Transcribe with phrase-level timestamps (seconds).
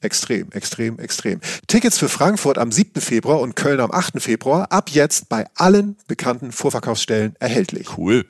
[0.00, 1.40] Extrem, extrem, extrem.
[1.66, 3.00] Tickets für Frankfurt am 7.
[3.00, 4.22] Februar und Köln am 8.
[4.22, 7.98] Februar ab jetzt bei allen bekannten Vorverkaufsstellen erhältlich.
[7.98, 8.24] Cool.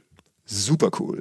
[0.47, 1.20] Super cool.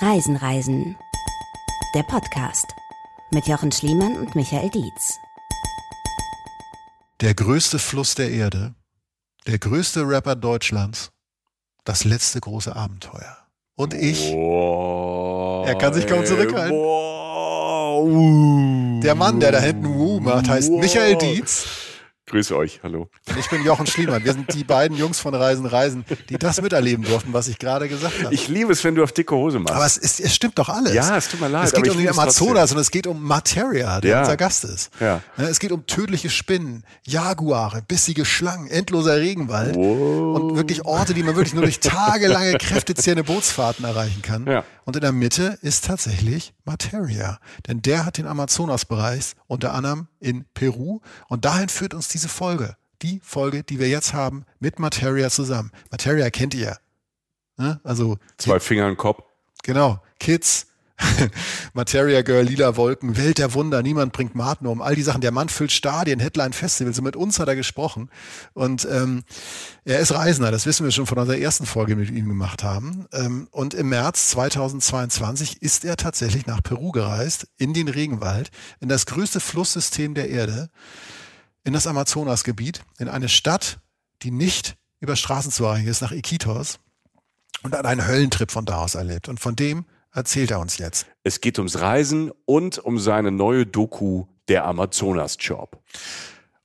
[0.00, 0.96] Reisen, Reisen.
[1.94, 2.66] Der Podcast
[3.32, 5.18] mit Jochen Schliemann und Michael Dietz.
[7.20, 8.74] Der größte Fluss der Erde,
[9.46, 11.10] der größte Rapper Deutschlands,
[11.84, 13.39] das letzte große Abenteuer.
[13.80, 16.76] Und ich, Boah, er kann sich kaum zurückhalten.
[16.76, 21.64] Boah, uh, Der Mann, der da hinten Wu macht, heißt Michael Dietz.
[22.30, 23.08] Grüße euch, hallo.
[23.28, 24.24] Und ich bin Jochen Schliemann.
[24.24, 27.88] Wir sind die beiden Jungs von Reisen, Reisen, die das miterleben durften, was ich gerade
[27.88, 28.32] gesagt habe.
[28.32, 29.74] Ich liebe es, wenn du auf dicke Hose machst.
[29.74, 30.94] aber es, ist, es stimmt doch alles.
[30.94, 34.00] Ja, es tut mir leid, Es geht um die Amazonas und es geht um Materia,
[34.00, 34.20] der Ja.
[34.20, 34.90] unser Gast ist.
[35.00, 35.20] Ja.
[35.38, 41.34] Es geht um tödliche Spinnen, Jaguare, bissige Schlangen, endloser Regenwald und wirklich Orte, die man
[41.34, 44.46] wirklich nur durch tagelange kräftezehrende Bootsfahrten erreichen kann.
[44.46, 44.62] Ja.
[44.84, 47.40] Und in der Mitte ist tatsächlich Materia.
[47.66, 51.00] Denn der hat den Amazonasbereich unter anderem in Peru.
[51.28, 52.76] Und dahin führt uns diese Folge.
[53.02, 55.72] Die Folge, die wir jetzt haben, mit Materia zusammen.
[55.90, 56.78] Materia kennt ihr.
[57.56, 57.80] Ne?
[57.82, 59.24] Also Zwei Finger im Kopf.
[59.64, 60.68] Genau, Kids,
[61.72, 65.20] Materia Girl, Lila Wolken, Welt der Wunder, niemand bringt Martin um, all die Sachen.
[65.20, 68.10] Der Mann füllt Stadien, Headline Festivals und mit uns hat er gesprochen.
[68.52, 69.22] Und ähm,
[69.84, 73.06] er ist Reisender, das wissen wir schon von unserer ersten Folge mit ihm gemacht haben.
[73.12, 78.50] Ähm, und im März 2022 ist er tatsächlich nach Peru gereist, in den Regenwald,
[78.80, 80.70] in das größte Flusssystem der Erde,
[81.64, 83.78] in das Amazonasgebiet, in eine Stadt,
[84.22, 86.78] die nicht über Straßen zu erreichen ist, nach Iquitos
[87.62, 89.28] und hat einen Höllentrip von da aus erlebt.
[89.28, 91.06] Und von dem erzählt er uns jetzt.
[91.22, 95.82] Es geht ums Reisen und um seine neue Doku, der Amazonas-Job.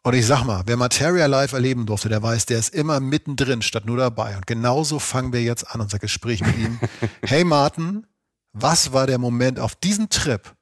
[0.03, 3.61] Und ich sag mal, wer Materia live erleben durfte, der weiß, der ist immer mittendrin
[3.61, 4.35] statt nur dabei.
[4.38, 6.79] Und genauso fangen wir jetzt an, unser Gespräch mit ihm.
[7.23, 8.06] hey Martin,
[8.53, 10.53] was war der Moment auf diesem Trip,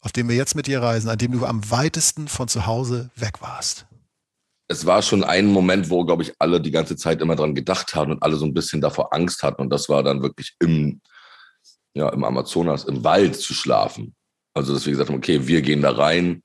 [0.00, 3.10] auf dem wir jetzt mit dir reisen, an dem du am weitesten von zu Hause
[3.16, 3.86] weg warst?
[4.70, 7.96] es war schon ein Moment, wo, glaube ich, alle die ganze Zeit immer dran gedacht
[7.96, 9.62] haben und alle so ein bisschen davor Angst hatten.
[9.62, 11.00] Und das war dann wirklich im,
[11.94, 14.14] ja, im Amazonas, im Wald zu schlafen.
[14.54, 16.42] Also, dass wir gesagt haben, okay, wir gehen da rein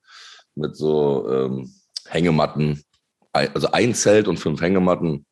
[0.55, 1.73] mit so ähm,
[2.07, 2.83] Hängematten,
[3.33, 5.25] also ein Zelt und fünf Hängematten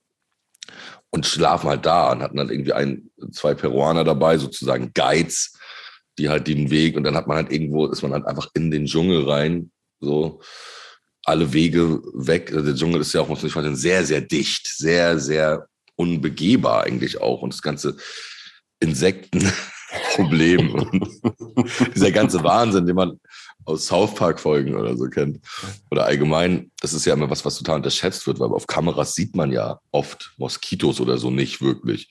[1.12, 5.53] und schlafen halt da und hatten dann irgendwie ein, zwei Peruaner dabei, sozusagen Guides,
[6.18, 8.72] die halt den Weg und dann hat man halt irgendwo, ist man halt einfach in
[8.72, 10.41] den Dschungel rein, so
[11.24, 12.51] alle Wege weg.
[12.51, 15.68] Also Der Dschungel ist ja auch, muss man sich vorstellen, sehr, sehr dicht, sehr, sehr
[15.95, 17.41] unbegehbar eigentlich auch.
[17.41, 17.95] Und das ganze
[20.72, 23.20] Und dieser ganze Wahnsinn, den man
[23.66, 25.40] aus South Park-Folgen oder so kennt.
[25.90, 29.36] Oder allgemein, das ist ja immer was, was total unterschätzt wird, weil auf Kameras sieht
[29.36, 32.09] man ja oft Moskitos oder so nicht wirklich.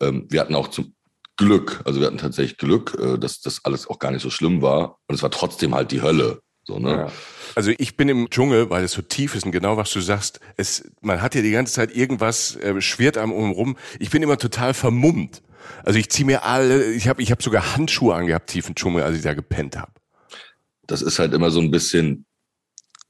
[0.00, 0.94] Ähm, wir hatten auch zum
[1.36, 4.62] Glück, also wir hatten tatsächlich Glück, äh, dass das alles auch gar nicht so schlimm
[4.62, 4.98] war.
[5.08, 6.40] Und es war trotzdem halt die Hölle.
[6.66, 6.90] So, ne?
[6.90, 7.12] Ja.
[7.54, 10.40] Also ich bin im Dschungel, weil es so tief ist und genau was du sagst,
[10.56, 13.76] es, man hat ja die ganze Zeit irgendwas, äh, schwirrt einem rum.
[13.98, 15.42] Ich bin immer total vermummt.
[15.84, 19.02] Also ich ziehe mir alle, ich habe ich hab sogar Handschuhe angehabt, tief im Dschungel,
[19.02, 19.92] als ich da gepennt habe.
[20.86, 22.26] das ist halt immer so ein bisschen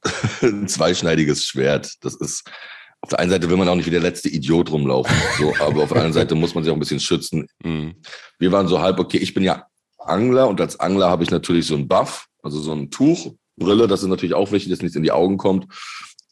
[0.41, 1.93] ein zweischneidiges Schwert.
[2.01, 2.43] Das ist,
[3.01, 5.83] auf der einen Seite will man auch nicht wie der letzte Idiot rumlaufen, so, aber
[5.83, 7.47] auf der anderen Seite muss man sich auch ein bisschen schützen.
[7.63, 7.95] Mhm.
[8.39, 9.65] Wir waren so halb, okay, ich bin ja
[9.99, 13.87] Angler und als Angler habe ich natürlich so ein Buff, also so ein Tuch, Brille,
[13.87, 15.67] das ist natürlich auch wichtig, dass nichts in die Augen kommt.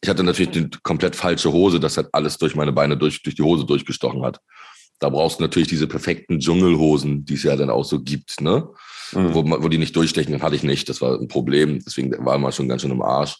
[0.02, 3.36] Ich hatte natürlich die komplett falsche Hose, das hat alles durch meine Beine durch, durch
[3.36, 4.38] die Hose durchgestochen hat.
[5.04, 8.66] Da brauchst du natürlich diese perfekten Dschungelhosen, die es ja dann auch so gibt, ne?
[9.12, 9.34] Mhm.
[9.34, 10.88] wo, man- wo die nicht durchstechen, den hatte ich nicht.
[10.88, 11.78] Das war ein Problem.
[11.84, 13.36] Deswegen war man schon ganz schön im Arsch,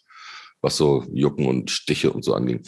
[0.60, 2.60] was so Jucken und Stiche und so anging.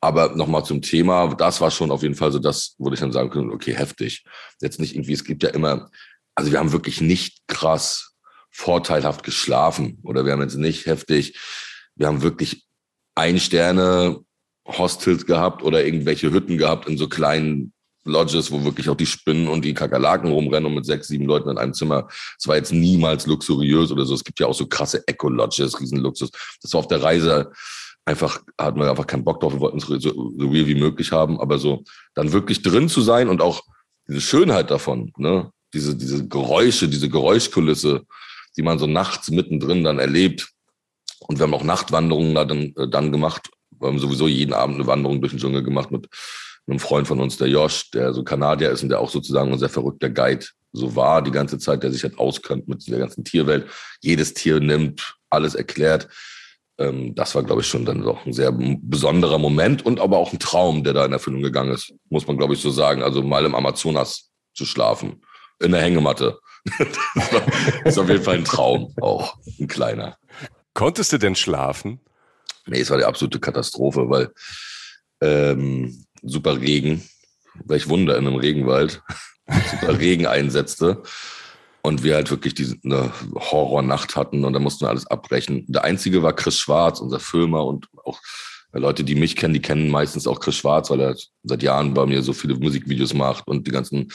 [0.00, 3.12] Aber nochmal zum Thema, das war schon auf jeden Fall so das, wo ich dann
[3.12, 4.24] sagen können, okay, heftig.
[4.60, 5.90] Jetzt nicht irgendwie, es gibt ja immer,
[6.34, 8.16] also wir haben wirklich nicht krass
[8.50, 11.38] vorteilhaft geschlafen oder wir haben jetzt nicht heftig,
[11.94, 12.66] wir haben wirklich
[13.14, 14.18] ein Sterne
[14.66, 17.72] Hostels gehabt oder irgendwelche Hütten gehabt in so kleinen
[18.04, 21.50] Lodges, wo wirklich auch die Spinnen und die Kakerlaken rumrennen und mit sechs, sieben Leuten
[21.50, 22.08] in einem Zimmer.
[22.38, 24.14] Es war jetzt niemals luxuriös oder so.
[24.14, 26.30] Es gibt ja auch so krasse Eco-Lodges, Riesenluxus.
[26.62, 27.52] Das war auf der Reise
[28.04, 29.52] einfach, hatten wir einfach keinen Bock drauf.
[29.52, 33.02] Wir wollten es so, so real wie möglich haben, aber so dann wirklich drin zu
[33.02, 33.62] sein und auch
[34.08, 35.52] diese Schönheit davon, ne?
[35.72, 38.02] Diese, diese Geräusche, diese Geräuschkulisse,
[38.56, 40.50] die man so nachts mittendrin dann erlebt.
[41.20, 43.50] Und wir haben auch Nachtwanderungen da dann, äh, dann gemacht.
[43.78, 46.08] Wir haben sowieso jeden Abend eine Wanderung durch den Dschungel gemacht mit
[46.70, 49.68] einem Freund von uns, der Josh, der so Kanadier ist und der auch sozusagen unser
[49.68, 53.66] verrückter Guide so war die ganze Zeit, der sich halt auskennt mit der ganzen Tierwelt,
[54.00, 56.08] jedes Tier nimmt, alles erklärt.
[56.78, 60.32] Ähm, das war, glaube ich, schon dann doch ein sehr besonderer Moment und aber auch
[60.32, 63.02] ein Traum, der da in Erfüllung gegangen ist, muss man, glaube ich, so sagen.
[63.02, 65.22] Also mal im Amazonas zu schlafen,
[65.60, 66.38] in der Hängematte.
[67.14, 67.42] das war,
[67.84, 70.18] ist auf jeden Fall ein Traum, auch ein kleiner.
[70.74, 72.00] Konntest du denn schlafen?
[72.66, 74.30] Nee, es war die absolute Katastrophe, weil
[75.22, 77.02] ähm, super Regen,
[77.64, 79.02] welch Wunder in einem Regenwald,
[79.70, 81.02] super Regen einsetzte
[81.82, 85.64] und wir halt wirklich diese eine Horrornacht hatten und da mussten wir alles abbrechen.
[85.68, 88.20] Der einzige war Chris Schwarz, unser Filmer und auch
[88.72, 92.06] Leute, die mich kennen, die kennen meistens auch Chris Schwarz, weil er seit Jahren bei
[92.06, 94.12] mir so viele Musikvideos macht und die ganzen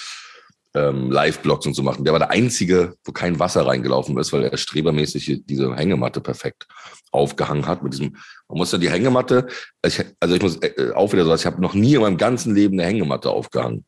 [0.75, 2.03] ähm, Live-Blogs und so machen.
[2.03, 6.67] Der war der Einzige, wo kein Wasser reingelaufen ist, weil er strebermäßig diese Hängematte perfekt
[7.11, 7.81] aufgehangen hat.
[7.81, 8.17] Mit diesem,
[8.49, 9.47] man muss ja die Hängematte,
[9.81, 12.17] also ich, also ich muss äh, auch wieder so, ich habe noch nie in meinem
[12.17, 13.85] ganzen Leben eine Hängematte aufgehangen,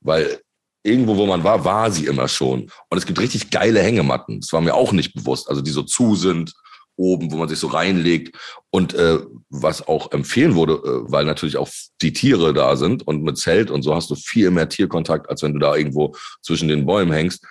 [0.00, 0.40] weil
[0.84, 2.70] irgendwo, wo man war, war sie immer schon.
[2.88, 4.40] Und es gibt richtig geile Hängematten.
[4.40, 5.48] Das war mir auch nicht bewusst.
[5.48, 6.54] Also die so zu sind
[6.98, 8.36] oben, wo man sich so reinlegt.
[8.70, 9.18] Und äh,
[9.48, 11.68] was auch empfehlen wurde, äh, weil natürlich auch
[12.02, 15.42] die Tiere da sind und mit Zelt und so hast du viel mehr Tierkontakt, als
[15.42, 17.44] wenn du da irgendwo zwischen den Bäumen hängst.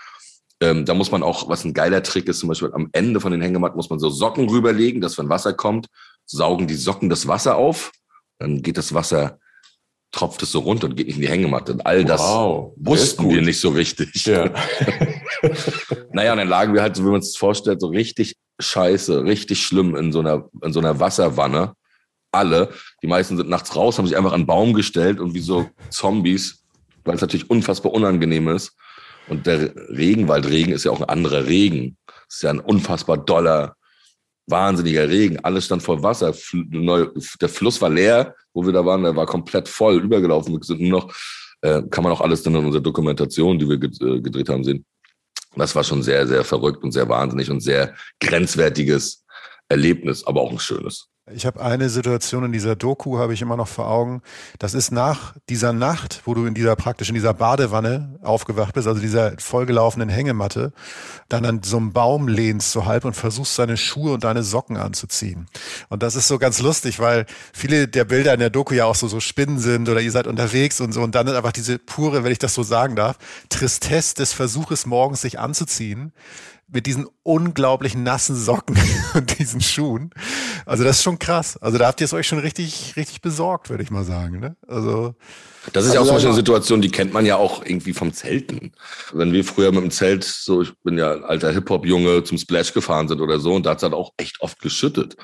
[0.59, 3.31] Ähm, da muss man auch, was ein geiler Trick ist, zum Beispiel am Ende von
[3.31, 5.87] den Hängematten muss man so Socken rüberlegen, dass wenn Wasser kommt,
[6.25, 7.91] saugen die Socken das Wasser auf.
[8.39, 9.39] Dann geht das Wasser
[10.11, 11.73] tropft es so runter und geht nicht in die Hängematte.
[11.73, 14.25] Und all das wow, wussten wir nicht so richtig.
[14.25, 14.49] Ja.
[16.11, 19.63] naja, und dann lagen wir halt, so wie man es vorstellt, so richtig scheiße, richtig
[19.63, 21.73] schlimm in so einer, in so einer Wasserwanne.
[22.31, 22.69] Alle.
[23.01, 25.69] Die meisten sind nachts raus, haben sich einfach an einen Baum gestellt und wie so
[25.89, 26.63] Zombies,
[27.05, 28.75] weil es natürlich unfassbar unangenehm ist.
[29.29, 31.97] Und der Regenwaldregen ist ja auch ein anderer Regen.
[32.27, 33.75] Es ist ja ein unfassbar doller,
[34.47, 35.39] wahnsinniger Regen.
[35.39, 36.33] Alles stand voll Wasser.
[36.53, 39.03] Der Fluss war leer, wo wir da waren.
[39.03, 40.53] Der war komplett voll übergelaufen.
[40.53, 41.13] Wir sind nur noch,
[41.61, 44.85] äh, kann man auch alles dann in unserer Dokumentation, die wir äh, gedreht haben, sehen.
[45.59, 49.25] Das war schon sehr, sehr verrückt und sehr wahnsinnig und sehr grenzwertiges
[49.69, 51.09] Erlebnis, aber auch ein schönes.
[51.33, 54.21] Ich habe eine Situation in dieser Doku, habe ich immer noch vor Augen.
[54.59, 58.87] Das ist nach dieser Nacht, wo du in dieser praktisch in dieser Badewanne aufgewacht bist,
[58.87, 60.71] also dieser vollgelaufenen Hängematte,
[61.27, 64.77] dann an so einem Baum lehnst so halb und versuchst deine Schuhe und deine Socken
[64.77, 65.47] anzuziehen.
[65.89, 68.95] Und das ist so ganz lustig, weil viele der Bilder in der Doku ja auch
[68.95, 71.01] so, so Spinnen sind oder ihr seid unterwegs und so.
[71.01, 73.17] Und dann ist einfach diese pure, wenn ich das so sagen darf,
[73.49, 76.13] Tristesse des Versuches morgens sich anzuziehen
[76.69, 78.77] mit diesen unglaublich nassen Socken
[79.13, 80.09] und diesen Schuhen.
[80.65, 81.57] Also das ist schon krass.
[81.57, 84.39] Also da habt ihr es euch schon richtig, richtig besorgt, würde ich mal sagen.
[84.39, 84.57] Ne?
[84.67, 85.15] Also
[85.73, 88.13] das ist ja also auch so eine Situation, die kennt man ja auch irgendwie vom
[88.13, 88.73] Zelten.
[89.13, 93.07] Wenn wir früher mit dem Zelt, so ich bin ja alter Hip-Hop-Junge, zum Splash gefahren
[93.07, 95.15] sind oder so, und da hat es halt auch echt oft geschüttet.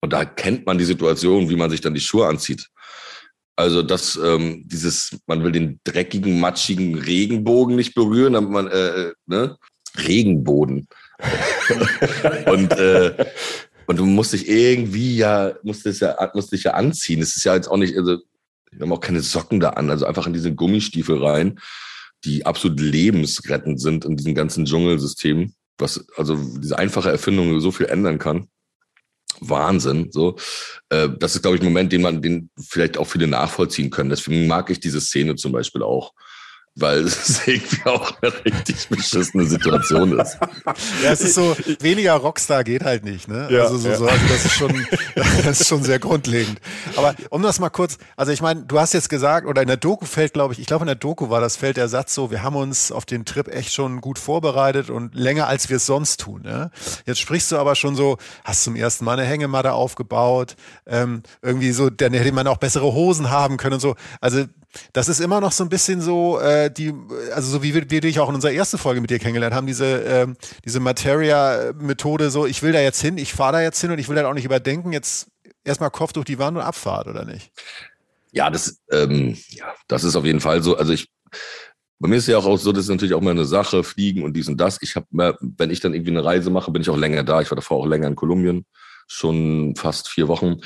[0.00, 2.68] Und da kennt man die Situation, wie man sich dann die Schuhe anzieht.
[3.56, 8.88] Also das, ähm, dieses, man will den dreckigen, matschigen Regenbogen nicht berühren, damit man, äh,
[8.88, 9.58] äh ne?
[9.96, 10.88] Regenboden.
[12.46, 13.26] und, äh,
[13.86, 17.20] und du musst dich irgendwie ja, musst dich ja, musst dich ja anziehen.
[17.20, 18.18] Es ist ja jetzt auch nicht, also
[18.70, 21.58] wir haben auch keine Socken da an, also einfach in diese Gummistiefel rein,
[22.24, 27.86] die absolut lebensrettend sind in diesem ganzen Dschungelsystem, was also diese einfache Erfindung so viel
[27.86, 28.48] ändern kann.
[29.40, 30.36] Wahnsinn, so.
[30.90, 34.10] Äh, das ist, glaube ich, ein Moment, den man, den vielleicht auch viele nachvollziehen können.
[34.10, 36.12] Deswegen mag ich diese Szene zum Beispiel auch
[36.76, 40.38] weil es irgendwie auch eine richtig beschissene Situation ist.
[41.02, 43.48] Ja, es ist so, weniger Rockstar geht halt nicht, ne?
[43.50, 43.96] Ja, also, so, ja.
[43.96, 46.60] so, also das ist schon, das ist schon sehr grundlegend.
[46.96, 49.76] Aber um das mal kurz, also ich meine, du hast jetzt gesagt, oder in der
[49.76, 52.30] Doku fällt, glaube ich, ich glaube in der Doku war das fällt der Satz so,
[52.30, 55.86] wir haben uns auf den Trip echt schon gut vorbereitet und länger als wir es
[55.86, 56.42] sonst tun.
[56.42, 56.70] Ne?
[57.06, 61.72] Jetzt sprichst du aber schon so, hast zum ersten Mal eine Hängematte aufgebaut, ähm, irgendwie
[61.72, 63.96] so, dann hätte man auch bessere Hosen haben können und so.
[64.20, 64.44] Also
[64.92, 66.94] das ist immer noch so ein bisschen so, äh, die,
[67.34, 69.66] also so wie wir, wir dich auch in unserer ersten Folge mit dir kennengelernt haben,
[69.66, 70.26] diese, äh,
[70.64, 74.08] diese Materia-Methode, so ich will da jetzt hin, ich fahre da jetzt hin und ich
[74.08, 75.28] will das auch nicht überdenken, jetzt
[75.64, 77.50] erstmal Kopf durch die Wand und Abfahrt, oder nicht?
[78.32, 80.76] Ja, das, ähm, ja, das ist auf jeden Fall so.
[80.76, 81.08] Also ich,
[81.98, 84.32] Bei mir ist ja auch so, das ist natürlich auch mal eine Sache, Fliegen und
[84.34, 84.78] dies und das.
[84.80, 85.06] Ich habe,
[85.40, 87.42] wenn ich dann irgendwie eine Reise mache, bin ich auch länger da.
[87.42, 88.64] Ich war davor auch länger in Kolumbien,
[89.06, 90.60] schon fast vier Wochen.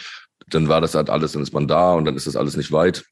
[0.48, 2.70] Dann war das halt alles, dann ist man da und dann ist das alles nicht
[2.70, 3.04] weit.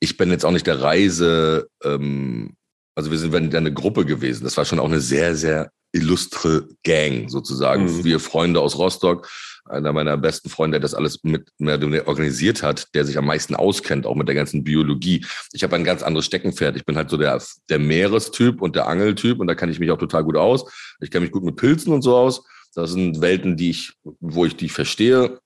[0.00, 2.54] Ich bin jetzt auch nicht der Reise, ähm,
[2.94, 4.44] also wir sind wenn eine Gruppe gewesen.
[4.44, 7.84] Das war schon auch eine sehr, sehr illustre Gang sozusagen.
[7.84, 8.04] Mhm.
[8.04, 9.28] Wir Freunde aus Rostock,
[9.64, 13.54] einer meiner besten Freunde, der das alles mit mehr organisiert hat, der sich am meisten
[13.54, 15.24] auskennt, auch mit der ganzen Biologie.
[15.52, 16.76] Ich habe ein ganz anderes Steckenpferd.
[16.76, 19.90] Ich bin halt so der, der Meerestyp und der Angeltyp und da kann ich mich
[19.90, 20.64] auch total gut aus.
[21.00, 22.44] Ich kenne mich gut mit Pilzen und so aus.
[22.74, 25.38] Das sind Welten, die ich, wo ich die verstehe.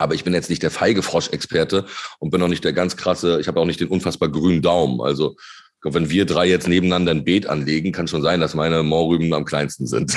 [0.00, 1.84] Aber ich bin jetzt nicht der feige Frosch-Experte
[2.18, 5.00] und bin auch nicht der ganz krasse, ich habe auch nicht den unfassbar grünen Daumen.
[5.00, 5.36] Also
[5.80, 9.32] glaube, wenn wir drei jetzt nebeneinander ein Beet anlegen, kann schon sein, dass meine Mohrrüben
[9.32, 10.14] am kleinsten sind.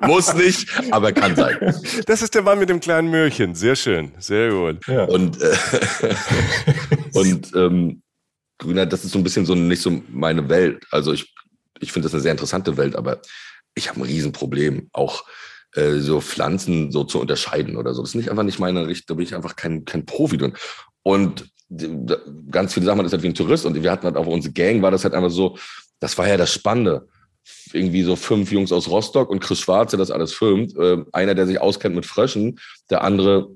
[0.00, 1.56] Muss nicht, aber kann sein.
[2.06, 3.54] Das ist der Mann mit dem kleinen Möhrchen.
[3.54, 4.86] Sehr schön, sehr gut.
[4.86, 5.04] Ja.
[5.04, 5.56] Und, äh,
[7.14, 8.02] und ähm,
[8.58, 10.84] Grüner, das ist so ein bisschen so nicht so meine Welt.
[10.90, 11.34] Also ich,
[11.80, 13.20] ich finde das eine sehr interessante Welt, aber
[13.74, 15.24] ich habe ein Riesenproblem, auch
[15.76, 18.02] äh, so Pflanzen so zu unterscheiden oder so.
[18.02, 20.54] Das ist nicht einfach nicht meine Richtung, da bin ich einfach kein, kein Profi drin.
[21.02, 21.50] Und
[22.50, 24.54] ganz viele Sachen, man ist halt wie ein Tourist und wir hatten halt auch unsere
[24.54, 25.58] Gang, war das halt einfach so,
[26.00, 27.08] das war ja das Spannende.
[27.72, 30.76] Irgendwie so fünf Jungs aus Rostock und Chris Schwarze, das alles filmt.
[30.76, 32.58] Äh, einer, der sich auskennt mit Fröschen,
[32.90, 33.48] der andere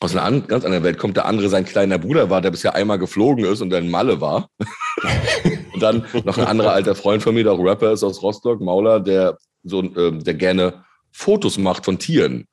[0.00, 2.98] aus einer ganz anderen Welt kommt, der andere sein kleiner Bruder war, der bisher einmal
[2.98, 4.48] geflogen ist und in Malle war.
[5.74, 8.60] und dann noch ein anderer alter Freund von mir, der auch Rapper ist aus Rostock,
[8.60, 12.46] Mauler, der so, äh, der gerne Fotos macht von Tieren.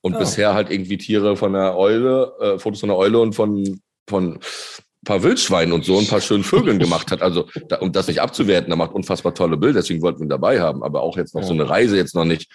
[0.00, 0.18] Und oh.
[0.18, 4.34] bisher halt irgendwie Tiere von der Eule, äh, Fotos von der Eule und von von
[4.34, 7.22] ein paar Wildschweinen und so ein paar schönen Vögeln gemacht hat.
[7.22, 10.30] Also, da, um das nicht abzuwerten, da macht unfassbar tolle Bilder, deswegen wollten wir ihn
[10.30, 10.82] dabei haben.
[10.84, 11.48] Aber auch jetzt noch ja.
[11.48, 12.50] so eine Reise, jetzt noch nicht,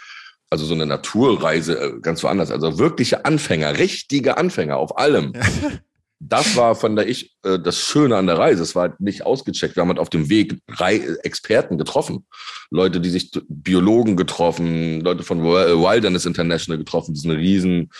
[0.50, 2.52] also so eine Naturreise, äh, ganz woanders.
[2.52, 5.34] Also wirkliche Anfänger, richtige Anfänger auf allem.
[6.20, 8.64] das war von der ich äh, das Schöne an der Reise.
[8.64, 9.76] Es war halt nicht ausgecheckt.
[9.76, 12.26] Wir haben halt auf dem Weg drei Experten getroffen.
[12.72, 17.92] Leute, die sich Biologen getroffen, Leute von Wilderness International getroffen, das ist eine riesen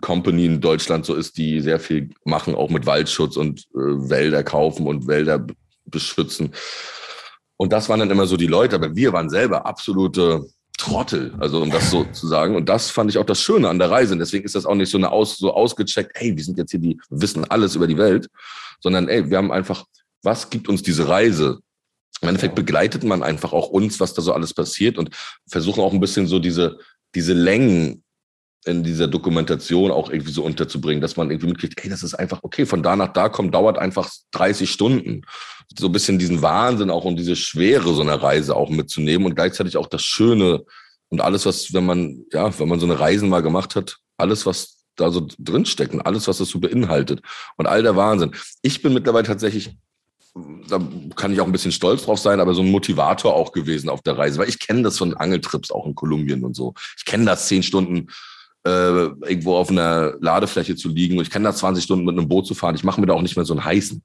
[0.00, 4.42] Company in Deutschland so ist, die sehr viel machen, auch mit Waldschutz und äh, Wälder
[4.42, 5.46] kaufen und Wälder
[5.84, 6.52] beschützen.
[7.58, 11.62] Und das waren dann immer so die Leute, aber wir waren selber absolute Trottel, also
[11.62, 12.54] um das so zu sagen.
[12.54, 14.12] Und das fand ich auch das Schöne an der Reise.
[14.12, 16.70] Und deswegen ist das auch nicht so eine aus, so ausgecheckt, hey, wir sind jetzt
[16.70, 18.28] hier, die wissen alles über die Welt,
[18.80, 19.84] sondern ey, wir haben einfach,
[20.22, 21.60] was gibt uns diese Reise?
[22.20, 25.10] Im Endeffekt begleitet man einfach auch uns, was da so alles passiert und
[25.48, 26.78] versuchen auch ein bisschen so diese,
[27.14, 28.02] diese Längen
[28.66, 32.40] in dieser Dokumentation auch irgendwie so unterzubringen, dass man irgendwie mitkriegt, hey, das ist einfach
[32.42, 35.22] okay, von da nach da kommen, dauert einfach 30 Stunden.
[35.78, 39.36] So ein bisschen diesen Wahnsinn auch und diese Schwere so einer Reise auch mitzunehmen und
[39.36, 40.64] gleichzeitig auch das Schöne
[41.08, 44.46] und alles, was, wenn man, ja, wenn man so eine Reisen mal gemacht hat, alles,
[44.46, 47.20] was da so drinsteckt und alles, was das so beinhaltet
[47.56, 48.32] und all der Wahnsinn.
[48.62, 49.76] Ich bin mittlerweile tatsächlich
[50.68, 50.78] da
[51.14, 54.02] kann ich auch ein bisschen stolz drauf sein, aber so ein Motivator auch gewesen auf
[54.02, 56.74] der Reise, weil ich kenne das von Angeltrips auch in Kolumbien und so.
[56.98, 58.08] Ich kenne das zehn Stunden
[58.66, 62.28] äh, irgendwo auf einer Ladefläche zu liegen und ich kann da 20 Stunden mit einem
[62.28, 62.74] Boot zu fahren.
[62.74, 64.02] Ich mache mir da auch nicht mehr so einen heißen.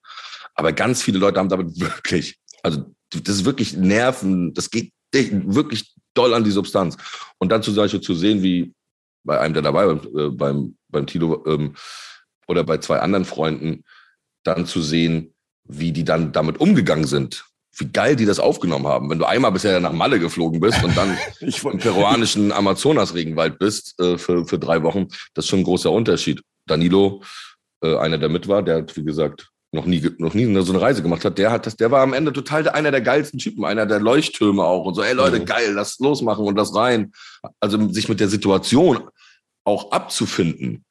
[0.53, 5.96] Aber ganz viele Leute haben damit wirklich, also das ist wirklich Nerven, das geht wirklich
[6.13, 6.96] doll an die Substanz.
[7.39, 8.74] Und dann zum Beispiel zu sehen, wie
[9.24, 11.75] bei einem, der dabei war, äh, beim, beim Tilo ähm,
[12.48, 13.84] oder bei zwei anderen Freunden,
[14.44, 17.46] dann zu sehen, wie die dann damit umgegangen sind
[17.78, 19.10] wie geil die das aufgenommen haben.
[19.10, 24.18] Wenn du einmal bisher nach Malle geflogen bist und dann im peruanischen Amazonas-Regenwald bist äh,
[24.18, 26.42] für, für drei Wochen, das ist schon ein großer Unterschied.
[26.68, 27.24] Danilo,
[27.82, 30.82] äh, einer, der mit war, der hat, wie gesagt, noch nie, noch nie so eine
[30.82, 33.63] Reise gemacht hat, der hat das, der war am Ende total einer der geilsten Typen,
[33.63, 35.46] einer der Leuchttürme auch und so, ey Leute, mhm.
[35.46, 37.13] geil, lass losmachen und das rein.
[37.62, 39.08] Also sich mit der Situation
[39.63, 40.84] auch abzufinden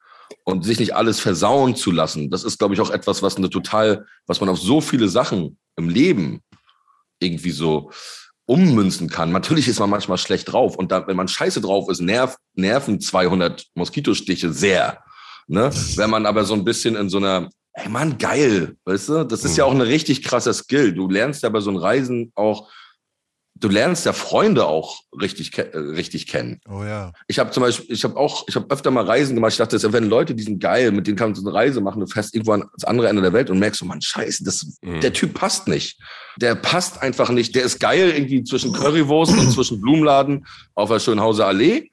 [0.45, 3.51] und sich nicht alles versauen zu lassen, das ist, glaube ich, auch etwas, was eine
[3.51, 6.41] total, was man auf so viele Sachen im Leben
[7.21, 7.91] irgendwie so
[8.45, 9.31] ummünzen kann.
[9.31, 12.99] Natürlich ist man manchmal schlecht drauf und da, wenn man scheiße drauf ist, nerv, nerven
[12.99, 14.99] 200 Moskitostiche sehr.
[15.47, 15.69] Ne?
[15.95, 19.45] Wenn man aber so ein bisschen in so einer, ey Mann, geil, weißt du, das
[19.45, 20.93] ist ja auch eine richtig krasser Skill.
[20.93, 22.69] Du lernst ja bei so einem Reisen auch
[23.61, 26.59] du lernst ja Freunde auch richtig, äh, richtig kennen.
[26.69, 27.13] Oh ja.
[27.27, 29.53] Ich habe zum Beispiel, ich habe auch, ich habe öfter mal Reisen gemacht.
[29.53, 31.79] Ich dachte, das werden Leute, die sind geil, mit denen kann man so eine Reise
[31.79, 32.01] machen.
[32.01, 34.99] Du fährst irgendwo ans andere Ende der Welt und merkst so, man, scheiße, das, mhm.
[34.99, 35.99] der Typ passt nicht.
[36.37, 37.55] Der passt einfach nicht.
[37.55, 41.91] Der ist geil irgendwie zwischen Currywurst und zwischen Blumenladen auf der Schönhauser Allee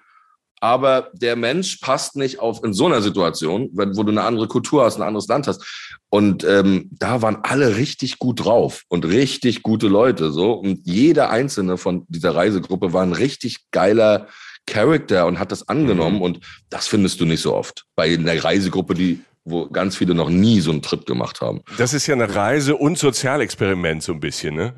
[0.61, 4.85] aber der Mensch passt nicht auf in so einer Situation, wo du eine andere Kultur
[4.85, 5.65] hast, ein anderes Land hast.
[6.11, 10.53] Und ähm, da waren alle richtig gut drauf und richtig gute Leute so.
[10.53, 14.29] Und jeder einzelne von dieser Reisegruppe war ein richtig geiler
[14.67, 16.17] Charakter und hat das angenommen.
[16.17, 16.23] Mhm.
[16.23, 20.29] Und das findest du nicht so oft bei einer Reisegruppe, die wo ganz viele noch
[20.29, 21.63] nie so einen Trip gemacht haben.
[21.79, 24.75] Das ist ja eine Reise und Sozialexperiment so ein bisschen, ne?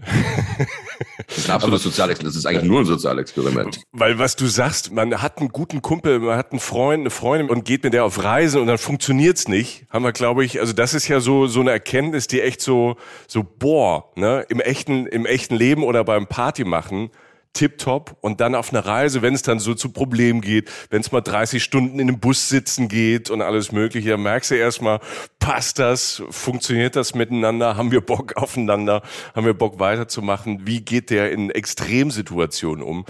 [1.26, 2.34] Das ist ein absolutes Sozialexperiment.
[2.34, 3.80] Das ist eigentlich nur ein Sozialexperiment.
[3.92, 7.48] Weil was du sagst, man hat einen guten Kumpel, man hat einen Freund, eine Freundin
[7.48, 9.86] und geht mit der auf Reisen und dann funktioniert's nicht.
[9.90, 12.96] Haben wir, glaube ich, also das ist ja so so eine Erkenntnis, die echt so
[13.28, 17.10] so boah, ne, im echten im echten Leben oder beim Party machen
[17.52, 21.10] tipptopp und dann auf einer Reise, wenn es dann so zu Problemen geht, wenn es
[21.10, 25.00] mal 30 Stunden in einem Bus sitzen geht und alles mögliche, dann merkst du erstmal,
[25.40, 29.02] passt das, funktioniert das miteinander, haben wir Bock aufeinander,
[29.34, 33.04] haben wir Bock weiterzumachen, wie geht der in Extremsituationen um?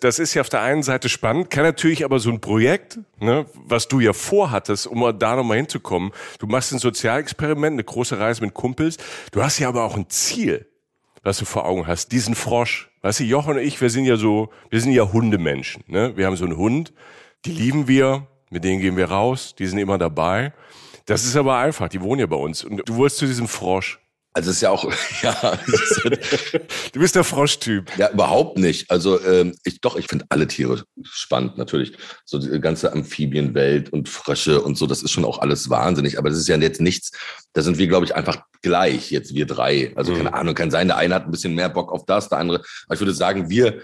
[0.00, 3.46] Das ist ja auf der einen Seite spannend, kann natürlich aber so ein Projekt, ne,
[3.54, 8.42] was du ja vorhattest, um da nochmal hinzukommen, du machst ein Sozialexperiment, eine große Reise
[8.42, 8.96] mit Kumpels,
[9.32, 10.66] du hast ja aber auch ein Ziel
[11.22, 12.12] was du vor Augen hast.
[12.12, 12.90] Diesen Frosch.
[13.02, 15.84] Weißt du, Jochen und ich, wir sind ja so, wir sind ja Hundemenschen.
[15.86, 16.16] Ne?
[16.16, 16.92] Wir haben so einen Hund,
[17.44, 20.52] die lieben wir, mit denen gehen wir raus, die sind immer dabei.
[21.06, 22.64] Das ist aber einfach, die wohnen ja bei uns.
[22.64, 23.98] Und du wurdest zu diesem Frosch.
[24.34, 24.90] Also es ist ja auch,
[25.22, 25.58] ja.
[26.92, 27.90] du bist der Froschtyp.
[27.98, 28.90] Ja, überhaupt nicht.
[28.90, 31.92] Also ähm, ich doch, ich finde alle Tiere spannend, natürlich.
[32.24, 36.18] So die ganze Amphibienwelt und Frösche und so, das ist schon auch alles wahnsinnig.
[36.18, 37.12] Aber das ist ja jetzt nichts,
[37.52, 39.92] da sind wir, glaube ich, einfach gleich, jetzt wir drei.
[39.96, 40.16] Also mhm.
[40.16, 42.62] keine Ahnung, kann sein, der eine hat ein bisschen mehr Bock auf das, der andere.
[42.86, 43.82] Aber ich würde sagen, wir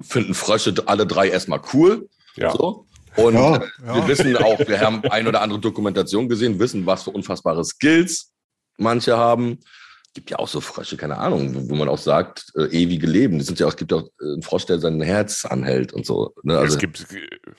[0.00, 2.08] finden Frösche alle drei erstmal cool.
[2.36, 2.52] Ja.
[2.52, 2.86] So.
[3.16, 3.94] Und ja, ja.
[3.94, 8.32] wir wissen auch, wir haben ein oder andere Dokumentation gesehen, wissen, was für unfassbare Skills
[8.76, 9.58] manche haben.
[10.14, 13.36] Gibt ja auch so Frösche, keine Ahnung, wo, wo man auch sagt, äh, ewige Leben.
[13.36, 15.92] Das sind ja auch, es gibt ja auch äh, einen Frosch, der sein Herz anhält
[15.92, 16.32] und so.
[16.42, 16.56] Ne?
[16.56, 17.06] Also, es, gibt,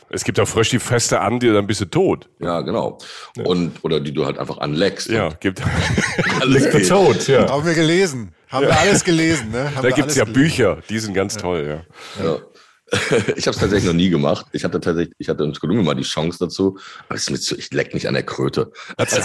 [0.09, 2.29] es gibt auch Frösche, die feste an, die dann bist du tot.
[2.39, 2.97] Ja, genau.
[3.35, 3.45] Ja.
[3.45, 5.07] Und, oder die du halt einfach anleckst.
[5.07, 5.61] Ja, gibt
[6.41, 6.89] alles geht.
[6.89, 7.47] tot, ja.
[7.47, 8.33] Haben wir gelesen.
[8.47, 8.69] Haben ja.
[8.69, 9.75] wir alles gelesen, ne?
[9.75, 10.41] Haben da gibt's ja gelesen.
[10.41, 11.83] Bücher, die sind ganz toll,
[12.19, 12.25] ja.
[12.25, 12.39] ja.
[13.35, 14.45] ich habe es tatsächlich noch nie gemacht.
[14.53, 16.77] Ich hatte tatsächlich, ich hatte in Kolumbien mal die Chance dazu,
[17.07, 18.71] aber es ist mir zu, ich leck nicht an der Kröte.
[18.97, 19.17] das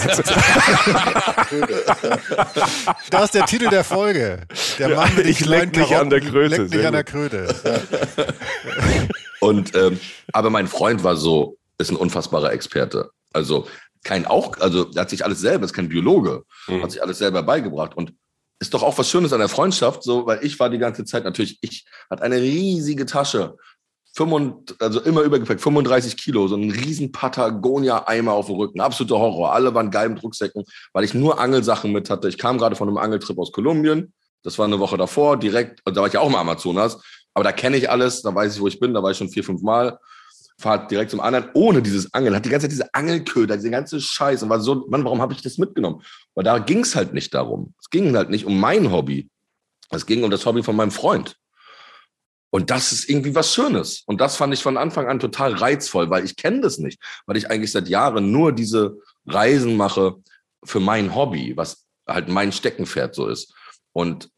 [3.23, 4.41] ist der Titel der Folge.
[4.79, 6.63] Der Mann mit ich leck nicht an der Kröte.
[6.63, 7.55] Leck nicht an der Kröte.
[9.39, 9.99] Und ähm,
[10.33, 13.11] aber mein Freund war so, ist ein unfassbarer Experte.
[13.31, 13.67] Also
[14.03, 16.83] kein auch, also er hat sich alles selber, ist kein Biologe, mhm.
[16.83, 18.13] hat sich alles selber beigebracht und
[18.63, 21.25] ist doch auch was Schönes an der Freundschaft, so, weil ich war die ganze Zeit
[21.25, 23.57] natürlich, ich hatte eine riesige Tasche,
[24.15, 29.53] 35, also immer übergepäckt, 35 Kilo, so ein riesen Patagonia-Eimer auf dem Rücken, absoluter Horror.
[29.53, 32.29] Alle waren geil mit Rucksäcken, weil ich nur Angelsachen mit hatte.
[32.29, 35.95] Ich kam gerade von einem Angeltrip aus Kolumbien, das war eine Woche davor, direkt, da
[35.95, 37.01] war ich ja auch im Amazonas,
[37.33, 39.29] aber da kenne ich alles, da weiß ich, wo ich bin, da war ich schon
[39.29, 39.97] vier, fünf Mal
[40.57, 43.99] fahrt direkt zum anderen, ohne dieses Angeln, hat die ganze Zeit diese Angelköder, diese ganze
[43.99, 46.01] Scheiße und war so, Mann, warum habe ich das mitgenommen?
[46.35, 47.73] Weil da ging es halt nicht darum.
[47.79, 49.29] Es ging halt nicht um mein Hobby.
[49.89, 51.35] Es ging um das Hobby von meinem Freund.
[52.49, 54.03] Und das ist irgendwie was Schönes.
[54.05, 57.35] Und das fand ich von Anfang an total reizvoll, weil ich kenne das nicht, weil
[57.35, 60.17] ich eigentlich seit Jahren nur diese Reisen mache
[60.63, 63.55] für mein Hobby, was halt mein Steckenpferd so ist.
[63.91, 64.29] Und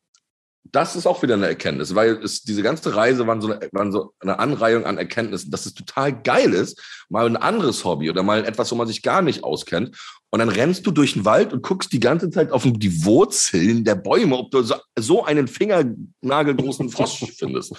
[0.75, 3.93] das ist auch wieder eine Erkenntnis, weil es, diese ganze Reise waren so, eine, waren
[3.93, 8.23] so eine Anreihung an Erkenntnissen, dass es total geil ist, mal ein anderes Hobby oder
[8.23, 9.95] mal etwas, wo man sich gar nicht auskennt.
[10.31, 13.85] Und dann rennst du durch den Wald und guckst die ganze Zeit auf die Wurzeln
[13.85, 17.73] der Bäume, ob du so, so einen fingernagelgroßen Frosch findest.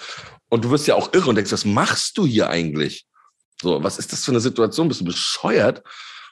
[0.48, 3.04] Und du wirst ja auch irre und denkst, was machst du hier eigentlich?
[3.60, 4.88] So, was ist das für eine Situation?
[4.88, 5.82] Bist du bescheuert?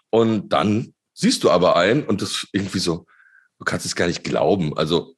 [0.09, 3.05] Und dann siehst du aber ein und das irgendwie so,
[3.59, 4.79] du kannst es gar nicht glauben.
[4.79, 5.14] Also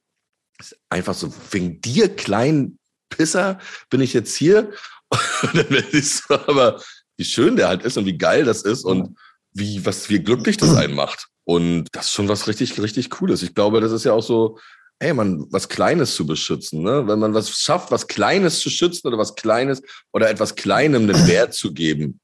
[0.89, 4.71] einfach so, wegen dir, kleinen Pisser, bin ich jetzt hier.
[5.43, 6.81] Und dann siehst du aber,
[7.17, 9.17] wie schön der halt ist und wie geil das ist und
[9.53, 11.27] wie, was, wie glücklich das einen macht.
[11.45, 13.41] Und das ist schon was richtig, richtig Cooles.
[13.41, 14.59] Ich glaube, das ist ja auch so,
[14.99, 17.07] ey, man, was Kleines zu beschützen, ne?
[17.07, 21.27] Wenn man was schafft, was Kleines zu schützen oder was Kleines oder etwas Kleinem einen
[21.27, 22.19] Wert zu geben,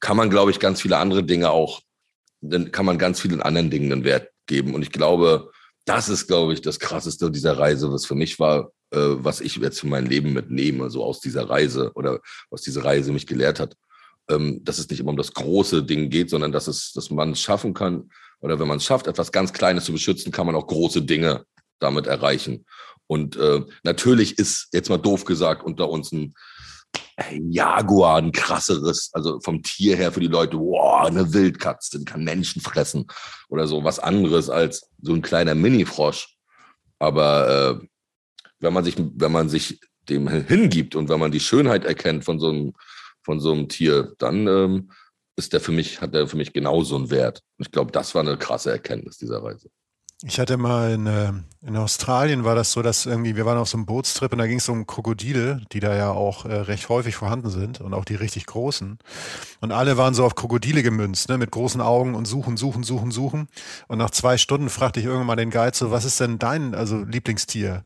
[0.00, 1.80] kann man, glaube ich, ganz viele andere Dinge auch,
[2.40, 4.74] dann kann man ganz vielen anderen Dingen einen Wert geben.
[4.74, 5.50] Und ich glaube,
[5.88, 9.56] das ist, glaube ich, das Krasseste dieser Reise, was für mich war, äh, was ich
[9.56, 12.20] jetzt für mein Leben mitnehme, so aus dieser Reise oder
[12.50, 13.74] was diese Reise mich gelehrt hat.
[14.30, 17.32] Ähm, dass es nicht immer um das große Ding geht, sondern dass es, dass man
[17.32, 20.54] es schaffen kann, oder wenn man es schafft, etwas ganz Kleines zu beschützen, kann man
[20.54, 21.44] auch große Dinge
[21.80, 22.66] damit erreichen.
[23.06, 26.34] Und äh, natürlich ist, jetzt mal doof gesagt, unter uns ein
[27.50, 32.62] Jaguar, ein krasseres, also vom Tier her für die Leute, wow, eine Wildkatze, kann Menschen
[32.62, 33.06] fressen
[33.48, 36.36] oder so, was anderes als so ein kleiner Mini-Frosch.
[36.98, 37.86] Aber äh,
[38.60, 42.38] wenn man sich, wenn man sich dem hingibt und wenn man die Schönheit erkennt von
[42.38, 42.72] so einem,
[43.22, 44.90] von so einem Tier, dann ähm,
[45.36, 47.42] ist der für mich, hat der für mich genauso einen Wert.
[47.58, 49.70] Und ich glaube, das war eine krasse Erkenntnis dieser Reise.
[50.24, 51.32] Ich hatte mal in, äh,
[51.64, 54.48] in Australien war das so, dass irgendwie, wir waren auf so einem Bootstrip und da
[54.48, 58.04] ging es um Krokodile, die da ja auch äh, recht häufig vorhanden sind und auch
[58.04, 58.98] die richtig großen.
[59.60, 63.12] Und alle waren so auf Krokodile gemünzt, ne, mit großen Augen und suchen, suchen, suchen,
[63.12, 63.46] suchen.
[63.86, 66.74] Und nach zwei Stunden fragte ich irgendwann mal den Guide so, was ist denn dein,
[66.74, 67.84] also Lieblingstier?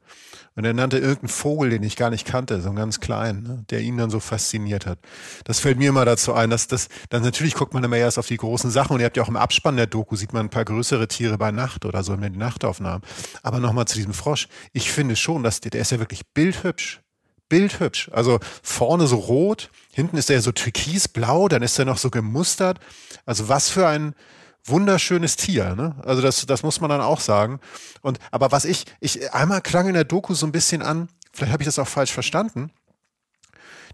[0.54, 3.64] Und er nannte irgendeinen Vogel, den ich gar nicht kannte, so einen ganz kleinen, ne,
[3.70, 4.98] der ihn dann so fasziniert hat.
[5.44, 8.26] Das fällt mir immer dazu ein, dass das, dann natürlich guckt man immer erst auf
[8.26, 10.50] die großen Sachen und ihr habt ja auch im Abspann der Doku sieht man ein
[10.50, 13.02] paar größere Tiere bei Nacht oder so in den Nachtaufnahmen.
[13.42, 14.48] Aber nochmal zu diesem Frosch.
[14.72, 17.00] Ich finde schon, dass der, der ist ja wirklich bildhübsch.
[17.48, 18.10] Bildhübsch.
[18.12, 22.78] Also vorne so rot, hinten ist der so türkisblau, dann ist er noch so gemustert.
[23.26, 24.14] Also was für ein,
[24.64, 25.96] wunderschönes Tier, ne?
[26.04, 27.60] Also das, das muss man dann auch sagen.
[28.00, 31.52] Und aber was ich, ich einmal klang in der Doku so ein bisschen an, vielleicht
[31.52, 32.70] habe ich das auch falsch verstanden.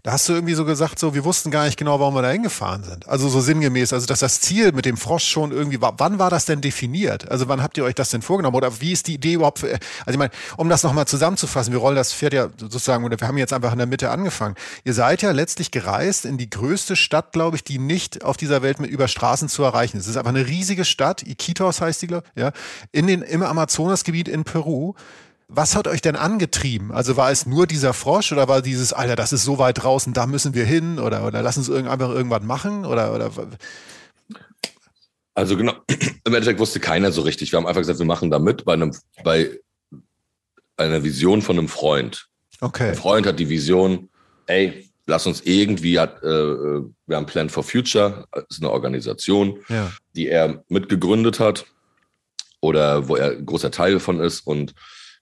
[0.03, 2.29] Da hast du irgendwie so gesagt, so, wir wussten gar nicht genau, warum wir da
[2.29, 3.07] hingefahren sind.
[3.07, 5.95] Also so sinngemäß, also dass das Ziel mit dem Frosch schon irgendwie war.
[5.97, 7.29] Wann war das denn definiert?
[7.29, 8.55] Also wann habt ihr euch das denn vorgenommen?
[8.55, 9.59] Oder wie ist die Idee überhaupt?
[9.59, 13.19] Für, also ich meine, um das nochmal zusammenzufassen, wir rollen das Pferd ja sozusagen, oder
[13.19, 14.55] wir haben jetzt einfach in der Mitte angefangen.
[14.83, 18.61] Ihr seid ja letztlich gereist in die größte Stadt, glaube ich, die nicht auf dieser
[18.61, 20.03] Welt mit über Straßen zu erreichen ist.
[20.03, 22.51] Es ist einfach eine riesige Stadt, Iquitos heißt die, glaube ich, ja,
[22.91, 24.93] in den, im Amazonasgebiet in Peru
[25.49, 26.91] was hat euch denn angetrieben?
[26.91, 30.13] Also war es nur dieser Frosch oder war dieses, Alter, das ist so weit draußen,
[30.13, 33.31] da müssen wir hin oder, oder lass uns einfach irgendwas machen oder, oder
[35.33, 37.51] also genau, im Endeffekt wusste keiner so richtig.
[37.51, 39.59] Wir haben einfach gesagt, wir machen da mit bei einem, bei
[40.77, 42.27] einer Vision von einem Freund.
[42.61, 42.89] Okay.
[42.89, 44.09] Ein Freund hat die Vision,
[44.45, 49.59] ey, lass uns irgendwie, hat, äh, wir haben Plan for Future, das ist eine Organisation,
[49.69, 49.91] ja.
[50.15, 51.65] die er mitgegründet hat
[52.61, 54.75] oder wo er ein großer Teil davon ist und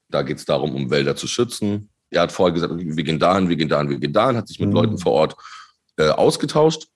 [0.10, 1.90] da geht es darum, um Wälder zu schützen.
[2.10, 4.60] Er hat vorher gesagt, wir gehen dahin, wir gehen dahin, wir gehen dahin, hat sich
[4.60, 4.76] mit mhm.
[4.76, 5.36] Leuten vor Ort
[5.98, 6.88] äh, ausgetauscht,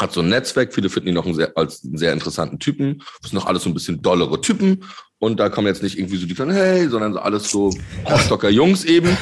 [0.00, 3.02] hat so ein Netzwerk, viele finden ihn noch einen sehr, als einen sehr interessanten Typen.
[3.20, 4.84] Das sind noch alles so ein bisschen dollere Typen.
[5.20, 7.70] Und da kommen jetzt nicht irgendwie so die kleinen, hey, sondern so alles so
[8.08, 9.16] Rostocker Jungs eben,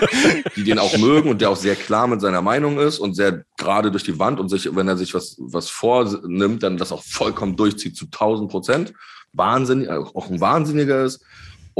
[0.56, 3.44] die den auch mögen und der auch sehr klar mit seiner Meinung ist und sehr
[3.56, 7.02] gerade durch die Wand und sich, wenn er sich was, was vornimmt, dann das auch
[7.02, 8.92] vollkommen durchzieht zu 1000 Prozent.
[9.32, 11.24] Wahnsinn, auch ein Wahnsinniger ist.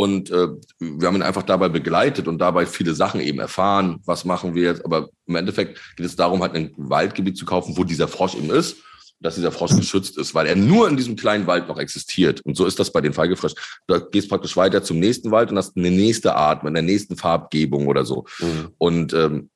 [0.01, 4.01] Und äh, wir haben ihn einfach dabei begleitet und dabei viele Sachen eben erfahren.
[4.07, 4.83] Was machen wir jetzt?
[4.83, 8.49] Aber im Endeffekt geht es darum, halt ein Waldgebiet zu kaufen, wo dieser Frosch eben
[8.49, 8.79] ist,
[9.21, 12.41] dass dieser Frosch geschützt ist, weil er nur in diesem kleinen Wald noch existiert.
[12.47, 13.53] Und so ist das bei den Feigefrosch.
[13.89, 17.19] Da gehst praktisch weiter zum nächsten Wald und hast eine nächste Art mit einer nächsten
[17.19, 18.25] Farbgebung oder so.
[18.39, 18.69] Mhm.
[18.79, 19.51] Und ähm,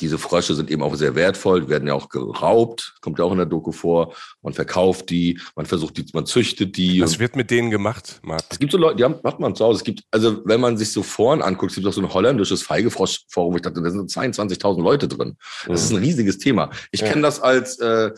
[0.00, 3.38] diese Frösche sind eben auch sehr wertvoll, werden ja auch geraubt, kommt ja auch in
[3.38, 4.14] der Doku vor.
[4.42, 7.00] Man verkauft die, man versucht die, man züchtet die.
[7.00, 8.48] Was wird mit denen gemacht, Martin?
[8.50, 9.78] Es gibt so Leute, die haben, macht man zu Hause.
[9.78, 12.62] Es gibt, also wenn man sich so Foren anguckt, es gibt auch so ein holländisches
[12.62, 15.36] Feigefrosch-Forum, wo ich dachte, da sind 22.000 Leute drin.
[15.66, 15.74] Das mhm.
[15.74, 16.70] ist ein riesiges Thema.
[16.90, 17.08] Ich ja.
[17.08, 18.10] kenne das als äh,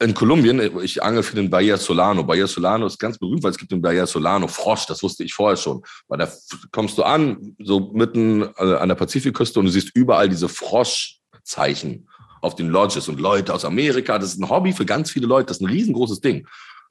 [0.00, 2.22] in Kolumbien, ich angel für den Bahia Solano.
[2.22, 5.34] Bahia Solano ist ganz berühmt, weil es gibt den Bahia Solano Frosch, das wusste ich
[5.34, 5.82] vorher schon.
[6.06, 6.32] Weil da
[6.70, 12.08] kommst du an, so mitten äh, an der Pazifikküste und du siehst überall diese Froschzeichen
[12.42, 14.18] auf den Lodges und Leute aus Amerika.
[14.18, 16.46] Das ist ein Hobby für ganz viele Leute, das ist ein riesengroßes Ding.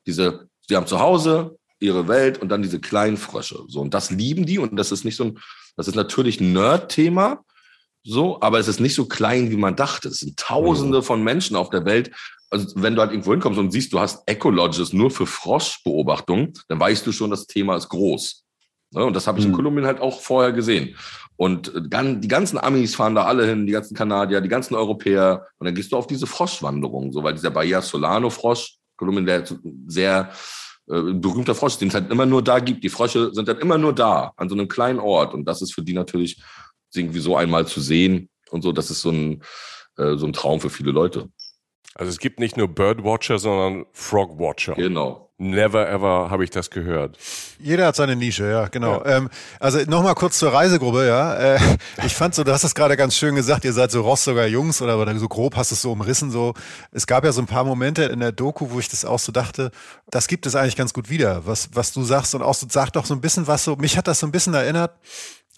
[0.06, 3.60] Diese, die haben zu Hause ihre Welt und dann diese kleinen Frösche.
[3.70, 5.40] So, und das lieben die und das ist nicht so ein,
[5.78, 7.46] das ist natürlich ein Nerd-Thema,
[8.04, 10.08] so, aber es ist nicht so klein, wie man dachte.
[10.08, 11.04] Es sind Tausende mhm.
[11.04, 12.12] von Menschen auf der Welt,
[12.50, 16.80] also wenn du halt irgendwo hinkommst und siehst, du hast Ecologes nur für Froschbeobachtung, dann
[16.80, 18.46] weißt du schon, das Thema ist groß.
[18.92, 19.06] Ne?
[19.06, 19.56] Und das habe ich in mhm.
[19.56, 20.96] Kolumbien halt auch vorher gesehen.
[21.36, 25.46] Und äh, die ganzen Amis fahren da alle hin, die ganzen Kanadier, die ganzen Europäer.
[25.58, 29.44] Und dann gehst du auf diese Froschwanderung, so weil dieser Bahia Solano Frosch, Kolumbien, der
[29.88, 30.32] sehr
[30.90, 32.84] äh, berühmter Frosch, den es halt immer nur da gibt.
[32.84, 35.34] Die Frösche sind dann immer nur da, an so einem kleinen Ort.
[35.34, 36.42] Und das ist für die natürlich
[36.96, 39.44] irgendwie so einmal zu sehen und so, das ist so ein,
[39.98, 41.30] äh, so ein Traum für viele Leute.
[41.98, 44.76] Also es gibt nicht nur Birdwatcher, sondern Frogwatcher.
[44.76, 45.28] Genau.
[45.40, 47.18] Never ever habe ich das gehört.
[47.60, 49.04] Jeder hat seine Nische, ja, genau.
[49.04, 49.18] Ja.
[49.18, 49.30] Ähm,
[49.60, 51.36] also nochmal kurz zur Reisegruppe, ja.
[51.36, 51.60] Äh,
[52.06, 54.82] ich fand so, du hast es gerade ganz schön gesagt, ihr seid so Rostocker Jungs
[54.82, 56.30] oder, oder so grob hast es so umrissen.
[56.30, 56.54] So,
[56.92, 59.32] es gab ja so ein paar Momente in der Doku, wo ich das auch so
[59.32, 59.72] dachte,
[60.10, 62.96] das gibt es eigentlich ganz gut wieder, was, was du sagst und auch so sagt
[62.96, 64.92] doch so ein bisschen was so, mich hat das so ein bisschen erinnert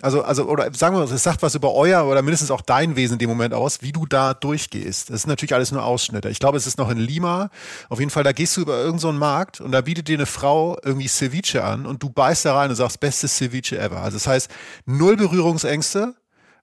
[0.02, 3.14] also, also, oder sagen wir, es sagt was über euer oder mindestens auch dein Wesen
[3.14, 5.10] in dem Moment aus, wie du da durchgehst.
[5.10, 6.30] Das ist natürlich alles nur Ausschnitte.
[6.30, 7.50] Ich glaube, es ist noch in Lima.
[7.90, 10.26] Auf jeden Fall, da gehst du über irgendeinen so Markt und da bietet dir eine
[10.26, 14.02] Frau irgendwie Ceviche an und du beißt da rein und sagst, bestes Ceviche ever.
[14.02, 14.50] Also, das heißt,
[14.86, 16.16] null Berührungsängste,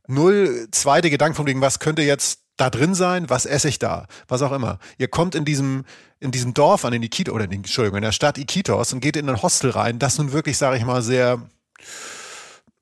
[0.06, 4.06] null zweite Gedanken von wegen, was könnte jetzt da drin sein, was esse ich da,
[4.28, 4.78] was auch immer.
[4.96, 5.84] Ihr kommt in diesem,
[6.20, 9.16] in diesem Dorf an, in Iquitos, oder in, Entschuldigung, in der Stadt Iquitos und geht
[9.16, 11.42] in ein Hostel rein, das nun wirklich, sage ich mal, sehr,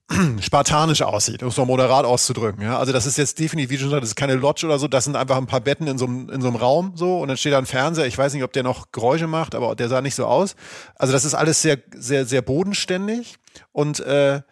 [0.41, 2.63] spartanisch aussieht, um es mal moderat auszudrücken.
[2.63, 2.79] Ja?
[2.79, 5.05] Also das ist jetzt definitiv, wie schon gesagt, das ist keine Lodge oder so, das
[5.05, 7.37] sind einfach ein paar Betten in so, einem, in so einem Raum so und dann
[7.37, 8.07] steht da ein Fernseher.
[8.07, 10.57] Ich weiß nicht, ob der noch Geräusche macht, aber der sah nicht so aus.
[10.97, 13.37] Also das ist alles sehr, sehr, sehr bodenständig
[13.73, 14.43] und äh,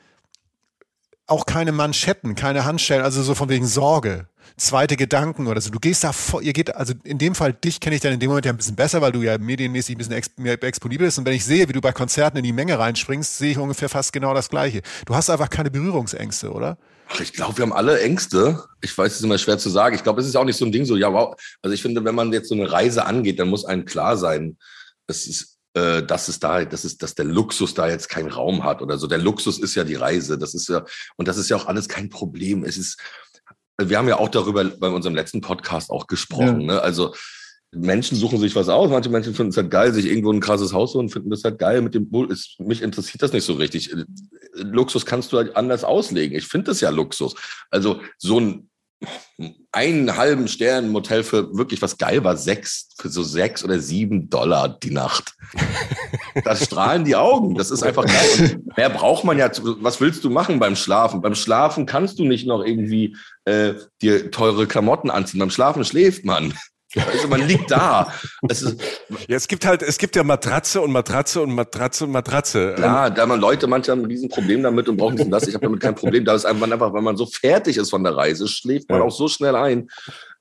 [1.27, 5.71] auch keine Manschetten, keine Handstellen, also so von wegen Sorge zweite Gedanken oder so.
[5.71, 8.21] Du gehst da vor, ihr geht, also in dem Fall, dich kenne ich dann in
[8.21, 11.07] dem Moment ja ein bisschen besser, weil du ja medienmäßig ein bisschen ex, mehr exponibel
[11.07, 11.19] bist.
[11.19, 13.89] Und wenn ich sehe, wie du bei Konzerten in die Menge reinspringst, sehe ich ungefähr
[13.89, 14.83] fast genau das Gleiche.
[15.07, 16.79] Du hast einfach keine Berührungsängste, oder?
[17.09, 18.63] Ach, ich glaube, wir haben alle Ängste.
[18.81, 19.95] Ich weiß, es ist immer schwer zu sagen.
[19.95, 21.35] Ich glaube, es ist auch nicht so ein Ding so, ja, wow.
[21.61, 24.57] Also ich finde, wenn man jetzt so eine Reise angeht, dann muss einem klar sein,
[25.07, 28.65] es ist, äh, dass es da, dass es, dass der Luxus da jetzt keinen Raum
[28.65, 29.07] hat oder so.
[29.07, 30.39] Der Luxus ist ja die Reise.
[30.39, 30.85] Das ist ja,
[31.17, 32.65] und das ist ja auch alles kein Problem.
[32.65, 32.99] Es ist,
[33.79, 36.61] wir haben ja auch darüber bei unserem letzten Podcast auch gesprochen.
[36.63, 36.75] Ja.
[36.75, 36.83] Ne?
[36.83, 37.15] Also
[37.75, 38.91] Menschen suchen sich was aus.
[38.91, 41.43] Manche Menschen finden es halt geil, sich irgendwo ein krasses Haus zu und finden das
[41.43, 42.31] halt geil mit dem Bull.
[42.31, 43.95] Ist, mich interessiert das nicht so richtig.
[44.53, 46.37] Luxus kannst du halt anders auslegen.
[46.37, 47.35] Ich finde das ja Luxus.
[47.71, 48.69] Also so ein
[49.73, 54.29] einen halben Stern Motel für wirklich was geil war, sechs, für so sechs oder sieben
[54.29, 55.35] Dollar die Nacht.
[56.45, 57.57] Das strahlen die Augen.
[57.57, 58.59] Das ist einfach geil.
[58.65, 59.51] Und mehr braucht man ja.
[59.81, 61.21] Was willst du machen beim Schlafen?
[61.21, 65.41] Beim Schlafen kannst du nicht noch irgendwie äh, dir teure Klamotten anziehen.
[65.41, 66.55] Beim Schlafen schläft man.
[66.97, 68.13] Also man liegt da.
[68.49, 68.81] Es, ist,
[69.29, 72.75] ja, es gibt halt, es gibt ja Matratze und Matratze und Matratze und Matratze.
[72.79, 75.47] Ja, da man Leute manchmal ein Riesenproblem damit und brauchen das.
[75.49, 76.25] Ich habe damit kein Problem.
[76.25, 79.05] Da ist einfach, einfach, wenn man so fertig ist von der Reise, schläft man ja.
[79.05, 79.89] auch so schnell ein.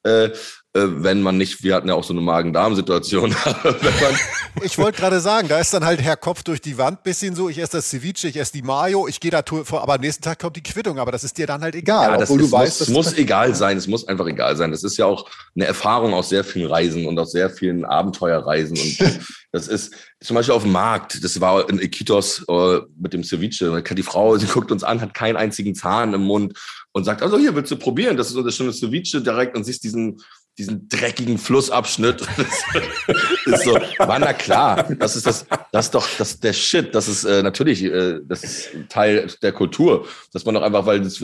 [0.04, 0.32] Äh,
[0.74, 3.36] äh, wenn man nicht, wir hatten ja auch so eine Magen-Darm-Situation.
[4.64, 7.50] ich wollte gerade sagen, da ist dann halt Herr Kopf durch die Wand bisschen so,
[7.50, 10.24] ich esse das Ceviche, ich esse die Mayo, ich gehe da vor, aber am nächsten
[10.24, 12.12] Tag kommt die Quittung, aber das ist dir dann halt egal.
[12.12, 14.72] Ja, das ist, du weißt, muss, muss egal sein, es muss einfach egal sein.
[14.72, 18.78] Das ist ja auch eine Erfahrung aus sehr vielen Reisen und aus sehr vielen Abenteuerreisen
[18.78, 19.20] und
[19.52, 23.84] das ist zum Beispiel auf dem Markt, das war in Iquitos uh, mit dem Ceviche,
[23.84, 26.58] die Frau, sie guckt uns an, hat keinen einzigen Zahn im Mund
[26.94, 29.64] und sagt, also hier willst du probieren, das ist so das schöne Ceviche direkt und
[29.64, 30.22] siehst diesen
[30.58, 32.26] diesen dreckigen Flussabschnitt.
[33.46, 36.94] Das ist so, war na klar, das ist das, das ist doch, das der Shit,
[36.94, 41.02] das ist äh, natürlich, äh, das ist Teil der Kultur, dass man doch einfach, weil
[41.02, 41.22] das,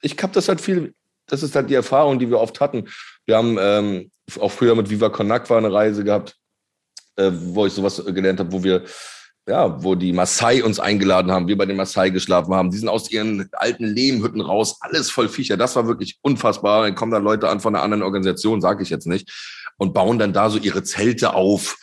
[0.00, 0.94] ich habe das halt viel,
[1.26, 2.88] das ist halt die Erfahrung, die wir oft hatten.
[3.26, 6.36] Wir haben ähm, auch früher mit Viva Con Agua eine Reise gehabt,
[7.16, 8.84] äh, wo ich sowas gelernt habe, wo wir
[9.50, 12.70] ja, wo die Maasai uns eingeladen haben, wir bei den Maasai geschlafen haben.
[12.70, 15.56] Die sind aus ihren alten Lehmhütten raus, alles voll Viecher.
[15.56, 16.84] Das war wirklich unfassbar.
[16.84, 19.28] Dann kommen da Leute an von einer anderen Organisation, sage ich jetzt nicht,
[19.76, 21.78] und bauen dann da so ihre Zelte auf,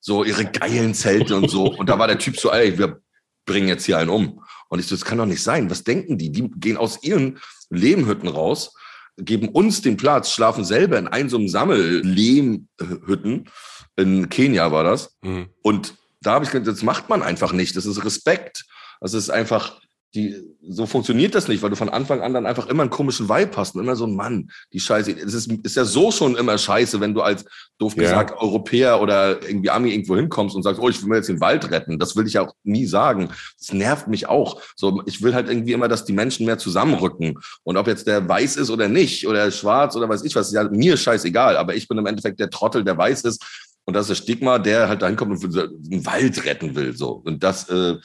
[0.00, 1.66] so ihre geilen Zelte und so.
[1.66, 3.02] Und da war der Typ so, ey, wir
[3.44, 4.42] bringen jetzt hier einen um.
[4.70, 5.68] Und ich so, das kann doch nicht sein.
[5.68, 6.32] Was denken die?
[6.32, 8.74] Die gehen aus ihren Lehmhütten raus,
[9.18, 13.50] geben uns den Platz, schlafen selber in einem so einem Sammellehmhütten.
[13.96, 15.18] In Kenia war das.
[15.20, 15.50] Mhm.
[15.60, 17.76] Und da habe ich gesagt, das macht man einfach nicht.
[17.76, 18.64] Das ist Respekt.
[19.00, 19.80] Das ist einfach,
[20.14, 23.28] die, so funktioniert das nicht, weil du von Anfang an dann einfach immer einen komischen
[23.28, 25.12] Vibe hast und immer so ein Mann, die Scheiße.
[25.12, 27.44] Es ist, ist ja so schon immer scheiße, wenn du als,
[27.78, 28.02] doof ja.
[28.02, 31.40] gesagt, Europäer oder irgendwie Ami irgendwo hinkommst und sagst, oh, ich will mir jetzt den
[31.40, 31.98] Wald retten.
[31.98, 33.30] Das will ich ja auch nie sagen.
[33.58, 34.60] Das nervt mich auch.
[34.74, 37.38] So, ich will halt irgendwie immer, dass die Menschen mehr zusammenrücken.
[37.62, 40.54] Und ob jetzt der weiß ist oder nicht, oder schwarz oder weiß ich was, ist
[40.54, 41.56] ja mir scheißegal.
[41.56, 44.58] Aber ich bin im Endeffekt der Trottel, der weiß ist und das ist das Stigma,
[44.58, 46.96] der halt dahin kommt und einen Wald retten will.
[46.96, 47.22] So.
[47.24, 47.96] Und das äh,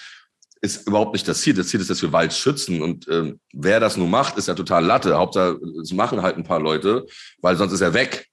[0.62, 1.54] ist überhaupt nicht das Ziel.
[1.54, 2.82] Das Ziel ist, dass wir Wald schützen.
[2.82, 5.18] Und äh, wer das nun macht, ist ja total Latte.
[5.18, 7.06] Hauptsache, es machen halt ein paar Leute,
[7.42, 8.28] weil sonst ist er weg.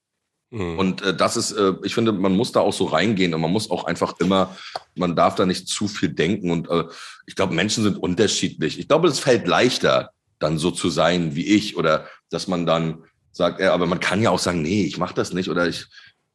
[0.50, 0.78] Mhm.
[0.78, 3.52] Und äh, das ist, äh, ich finde, man muss da auch so reingehen und man
[3.52, 4.56] muss auch einfach immer,
[4.94, 6.50] man darf da nicht zu viel denken.
[6.50, 6.84] Und äh,
[7.26, 8.78] ich glaube, Menschen sind unterschiedlich.
[8.78, 13.04] Ich glaube, es fällt leichter, dann so zu sein wie ich oder dass man dann
[13.30, 15.86] sagt, ja, aber man kann ja auch sagen, nee, ich mache das nicht oder ich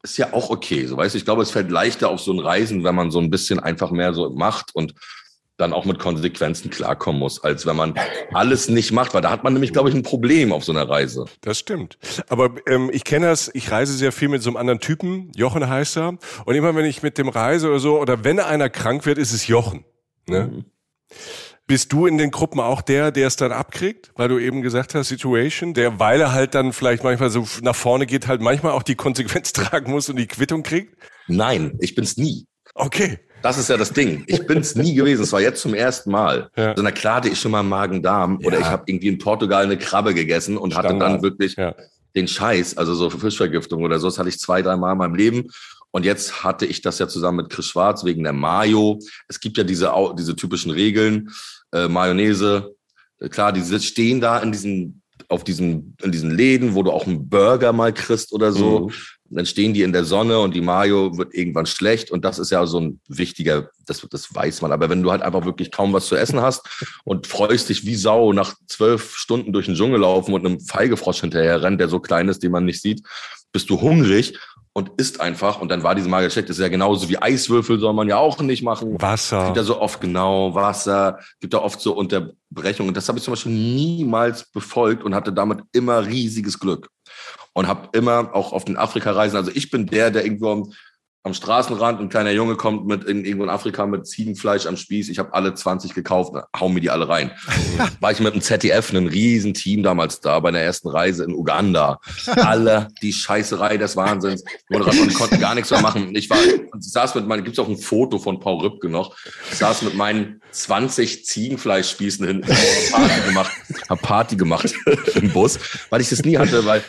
[0.03, 0.85] ist ja auch okay.
[0.85, 3.19] So weißt du, ich glaube, es fällt leichter auf so ein Reisen, wenn man so
[3.19, 4.93] ein bisschen einfach mehr so macht und
[5.57, 7.95] dann auch mit Konsequenzen klarkommen muss, als wenn man
[8.31, 10.87] alles nicht macht, weil da hat man nämlich, glaube ich, ein Problem auf so einer
[10.87, 11.25] Reise.
[11.41, 11.97] Das stimmt.
[12.29, 15.67] Aber ähm, ich kenne das, ich reise sehr viel mit so einem anderen Typen, Jochen
[15.67, 19.05] heißt er, und immer wenn ich mit dem reise oder so, oder wenn einer krank
[19.07, 19.83] wird, ist es Jochen.
[20.27, 20.51] Ne?
[20.53, 20.65] Mhm.
[21.67, 24.95] Bist du in den Gruppen auch der, der es dann abkriegt, weil du eben gesagt
[24.95, 28.71] hast, Situation, der, weil er halt dann vielleicht manchmal so nach vorne geht, halt manchmal
[28.71, 30.95] auch die Konsequenz tragen muss und die Quittung kriegt?
[31.27, 32.47] Nein, ich bin's nie.
[32.73, 33.19] Okay.
[33.41, 34.23] Das ist ja das Ding.
[34.27, 35.23] Ich bin's nie gewesen.
[35.23, 36.49] Es war jetzt zum ersten Mal.
[36.55, 36.73] Ja.
[36.75, 38.47] So, na klar hatte ich schon mal Magen-Darm ja.
[38.47, 40.93] oder ich habe irgendwie in Portugal eine Krabbe gegessen und Standard.
[40.93, 41.75] hatte dann wirklich ja.
[42.15, 44.07] den Scheiß, also so Fischvergiftung oder so.
[44.07, 45.49] Das hatte ich zwei, drei Mal in meinem Leben.
[45.91, 48.99] Und jetzt hatte ich das ja zusammen mit Chris Schwarz wegen der Mayo.
[49.27, 51.29] Es gibt ja diese, diese typischen Regeln
[51.71, 52.73] äh, Mayonnaise.
[53.29, 57.27] Klar, die stehen da in diesen, auf diesen, in diesen Läden, wo du auch einen
[57.27, 58.87] Burger mal kriegst oder so.
[58.87, 59.35] Mhm.
[59.35, 62.51] dann stehen die in der Sonne und die Mayo wird irgendwann schlecht und das ist
[62.51, 64.71] ja so ein wichtiger, das, das weiß man.
[64.71, 66.61] Aber wenn du halt einfach wirklich kaum was zu essen hast
[67.03, 71.21] und freust dich wie Sau nach zwölf Stunden durch den Dschungel laufen und einem Feigefrosch
[71.21, 73.01] hinterher rennt, der so klein ist, den man nicht sieht,
[73.51, 74.37] bist du hungrig
[74.77, 76.49] und isst einfach und dann war diese Mager schlecht.
[76.49, 79.01] Das ist ja genauso wie Eiswürfel soll man ja auch nicht machen.
[79.01, 79.39] Wasser.
[79.39, 82.93] Es gibt ja so oft genau Wasser, gibt da oft so Unterbrechungen.
[82.93, 86.89] Das habe ich zum Beispiel niemals befolgt und hatte damit immer riesiges Glück
[87.53, 90.71] und habe immer auch auf den Afrika-Reisen, also ich bin der, der irgendwo
[91.27, 95.09] am, Straßenrand, ein kleiner Junge kommt mit in, irgendwo in Afrika mit Ziegenfleisch am Spieß.
[95.09, 97.31] Ich habe alle 20 gekauft, hau mir die alle rein.
[97.99, 101.33] War ich mit dem ZDF, einem riesen Team damals da bei der ersten Reise in
[101.33, 101.99] Uganda.
[102.25, 104.43] Alle die Scheißerei des Wahnsinns.
[104.69, 106.15] Moderatoren konnten gar nichts mehr machen.
[106.15, 109.15] Ich war, ich saß mit meinen, gibt's auch ein Foto von Paul Rübke noch.
[109.51, 112.47] Ich saß mit meinen 20 Ziegenfleischspießen hinten,
[112.91, 113.51] Party gemacht,
[113.89, 114.73] hab Party gemacht
[115.15, 115.59] im Bus,
[115.89, 116.83] weil ich das nie hatte, weil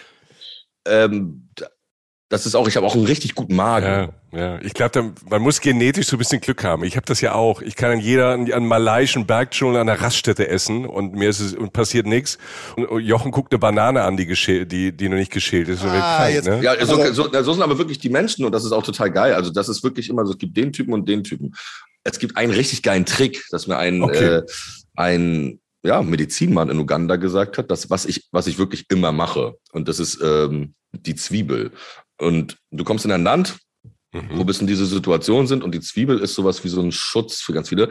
[0.86, 1.48] ähm,
[2.30, 4.12] das ist auch, ich habe auch einen richtig guten Magen.
[4.32, 4.60] Ja, ja.
[4.60, 6.84] Ich glaube, man muss genetisch so ein bisschen Glück haben.
[6.84, 7.62] Ich habe das ja auch.
[7.62, 11.40] Ich kann an jeder, an, an malaiischen Bergdschungel an der Raststätte essen und mir ist
[11.40, 12.36] es und passiert nichts.
[12.76, 15.82] Und Jochen guckt eine Banane an, die geschält, die, die noch nicht geschält ist.
[15.82, 16.62] Ah, krank, ne?
[16.62, 19.32] Ja, so, so, so sind aber wirklich die Menschen und das ist auch total geil.
[19.32, 21.54] Also das ist wirklich immer so, es gibt den Typen und den Typen.
[22.04, 24.24] Es gibt einen richtig geilen Trick, dass mir ein, okay.
[24.24, 24.42] äh,
[24.96, 29.54] ein ja, Medizinmann in Uganda gesagt hat, dass was ich, was ich wirklich immer mache.
[29.72, 31.72] Und das ist ähm, die Zwiebel.
[32.18, 33.58] Und du kommst in ein Land,
[34.12, 34.30] mhm.
[34.38, 37.40] wo bis in diese Situation sind und die Zwiebel ist sowas wie so ein Schutz
[37.40, 37.90] für ganz viele.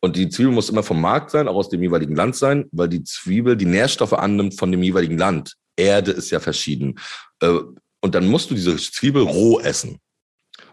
[0.00, 2.88] Und die Zwiebel muss immer vom Markt sein, auch aus dem jeweiligen Land sein, weil
[2.88, 5.54] die Zwiebel die Nährstoffe annimmt von dem jeweiligen Land.
[5.76, 7.00] Erde ist ja verschieden.
[7.40, 7.58] Äh,
[8.00, 9.98] und dann musst du diese Zwiebel roh essen.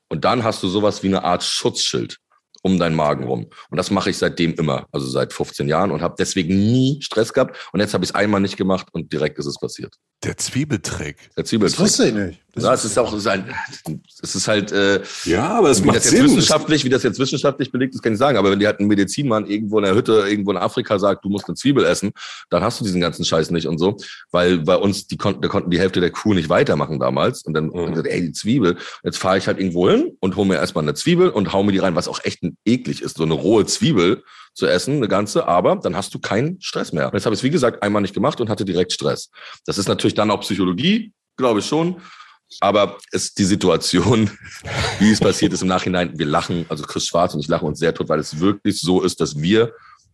[0.09, 2.17] Und dann hast du sowas wie eine Art Schutzschild
[2.61, 3.49] um deinen Magen rum.
[3.69, 7.33] Und das mache ich seitdem immer, also seit 15 Jahren und habe deswegen nie Stress
[7.33, 7.69] gehabt.
[7.71, 9.95] Und jetzt habe ich es einmal nicht gemacht und direkt ist es passiert.
[10.23, 11.17] Der Zwiebeltrick.
[11.35, 11.79] Der Zwiebeltrick.
[11.79, 12.39] Das wusste ich nicht.
[12.53, 16.25] Das ja, es ist auch, es ist halt, äh, ja, aber es macht das Sinn.
[16.25, 18.37] Wissenschaftlich, wie das jetzt wissenschaftlich belegt ist, kann ich sagen.
[18.37, 21.29] Aber wenn dir halt ein Medizinmann irgendwo in der Hütte, irgendwo in Afrika sagt, du
[21.29, 22.11] musst eine Zwiebel essen,
[22.51, 23.97] dann hast du diesen ganzen Scheiß nicht und so.
[24.31, 27.41] Weil bei uns, die konnten, da konnten die Hälfte der Crew nicht weitermachen damals.
[27.43, 27.91] Und dann, mhm.
[27.91, 28.77] gesagt, ey, die Zwiebel.
[29.03, 31.71] Jetzt fahre ich halt irgendwo hin und hole mir erstmal eine Zwiebel und hau mir
[31.71, 33.17] die rein, was auch echt eklig ist.
[33.17, 37.07] So eine rohe Zwiebel zu essen, eine ganze, aber dann hast du keinen Stress mehr.
[37.07, 39.29] Und jetzt habe ich es, wie gesagt, einmal nicht gemacht und hatte direkt Stress.
[39.65, 42.01] Das ist natürlich dann auch Psychologie, glaube ich schon.
[42.59, 44.29] Aber es die Situation,
[44.99, 47.79] wie es passiert ist im Nachhinein, wir lachen, also Chris Schwarz und ich lachen uns
[47.79, 49.73] sehr tot, weil es wirklich so ist, dass wir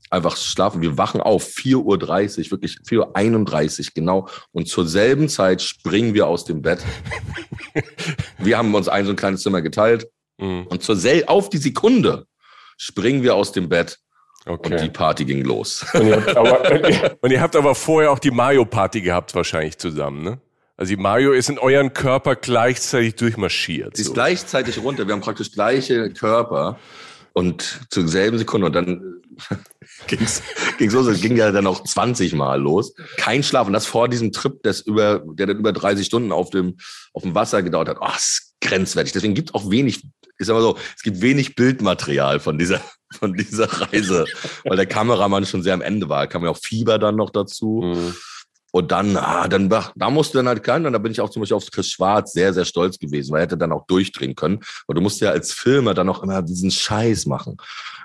[0.10, 0.82] einfach schlafen.
[0.82, 4.30] Wir wachen auf, 4.30 Uhr, wirklich 4.31 Uhr genau.
[4.52, 6.84] Und zur selben Zeit springen wir aus dem Bett.
[8.38, 10.08] wir haben uns ein so ein kleines Zimmer geteilt.
[10.38, 10.68] Mhm.
[10.68, 12.28] Und zur sel auf die Sekunde
[12.78, 14.00] springen wir aus dem Bett
[14.48, 14.74] Okay.
[14.74, 15.86] Und die Party ging los.
[15.94, 20.40] Und ihr, aber, und ihr, habt aber vorher auch die Mario-Party gehabt, wahrscheinlich zusammen, ne?
[20.78, 23.98] Also die Mario ist in euren Körper gleichzeitig durchmarschiert.
[23.98, 24.14] Sie ist so.
[24.14, 25.08] gleichzeitig runter.
[25.08, 26.78] Wir haben praktisch gleiche Körper
[27.34, 28.68] und zur selben Sekunde.
[28.68, 29.22] Und dann
[30.08, 30.44] ging's,
[30.78, 31.08] ging's los.
[31.08, 32.94] Es ging ja dann auch 20 Mal los.
[33.18, 33.66] Kein Schlaf.
[33.66, 36.78] Und das vor diesem Trip, das über, der dann über 30 Stunden auf dem,
[37.12, 37.98] auf dem Wasser gedauert hat.
[38.00, 39.14] Oh, ist grenzwertig.
[39.14, 40.04] Deswegen gibt auch wenig,
[40.38, 42.82] ich sag mal so, es gibt wenig Bildmaterial von dieser,
[43.14, 44.26] von dieser Reise,
[44.64, 46.22] weil der Kameramann schon sehr am Ende war.
[46.22, 47.82] Da kam ja auch Fieber dann noch dazu.
[47.84, 48.16] Mhm.
[48.72, 51.42] Und dann, ah, dann, da musste dann halt keinen, und da bin ich auch zum
[51.42, 54.60] Beispiel auf Chris Schwarz sehr, sehr stolz gewesen, weil er hätte dann auch durchdrehen können.
[54.86, 57.58] Weil du musst ja als Filmer dann auch immer diesen Scheiß machen.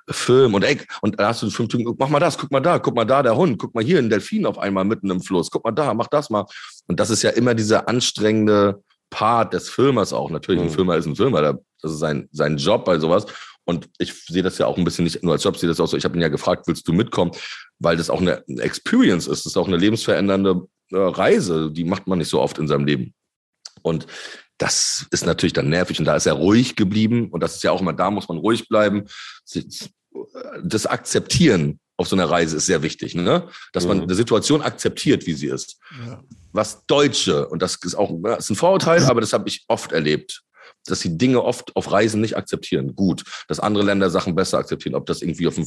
[0.09, 2.79] Film und ey, und da hast du fünf Minuten, mach mal das, guck mal da,
[2.79, 5.51] guck mal da, der Hund, guck mal hier, ein Delfin auf einmal mitten im Fluss,
[5.51, 6.47] guck mal da, mach das mal.
[6.87, 10.31] Und das ist ja immer dieser anstrengende Part des Filmers auch.
[10.31, 10.69] Natürlich, mhm.
[10.69, 11.43] ein Filmer ist ein Filmer,
[11.83, 13.27] das ist sein, sein Job bei sowas.
[13.65, 15.87] Und ich sehe das ja auch ein bisschen nicht nur als Job, sehe das auch
[15.87, 15.97] so.
[15.97, 17.31] Ich habe ihn ja gefragt, willst du mitkommen?
[17.79, 19.45] Weil das auch eine Experience ist.
[19.45, 21.71] Das ist auch eine lebensverändernde äh, Reise.
[21.71, 23.15] Die macht man nicht so oft in seinem Leben.
[23.83, 24.07] Und
[24.59, 25.99] das ist natürlich dann nervig.
[25.99, 27.31] Und da ist er ruhig geblieben.
[27.31, 29.05] Und das ist ja auch immer, da muss man ruhig bleiben.
[30.63, 33.49] Das Akzeptieren auf so einer Reise ist sehr wichtig, ne?
[33.73, 34.03] Dass man mhm.
[34.05, 35.79] eine Situation akzeptiert, wie sie ist.
[36.05, 36.21] Ja.
[36.53, 39.93] Was Deutsche, und das ist auch das ist ein Vorurteil, aber das habe ich oft
[39.93, 40.43] erlebt
[40.87, 42.95] dass sie Dinge oft auf Reisen nicht akzeptieren.
[42.95, 45.67] Gut, dass andere Länder Sachen besser akzeptieren, ob das irgendwie auf dem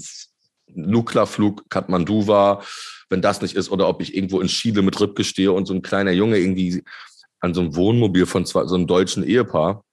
[0.67, 2.63] Nukla-Flug Kathmandu war,
[3.09, 5.73] wenn das nicht ist, oder ob ich irgendwo in Chile mit Ripke stehe und so
[5.73, 6.83] ein kleiner Junge irgendwie
[7.39, 9.83] an so einem Wohnmobil von zwei, so einem deutschen Ehepaar,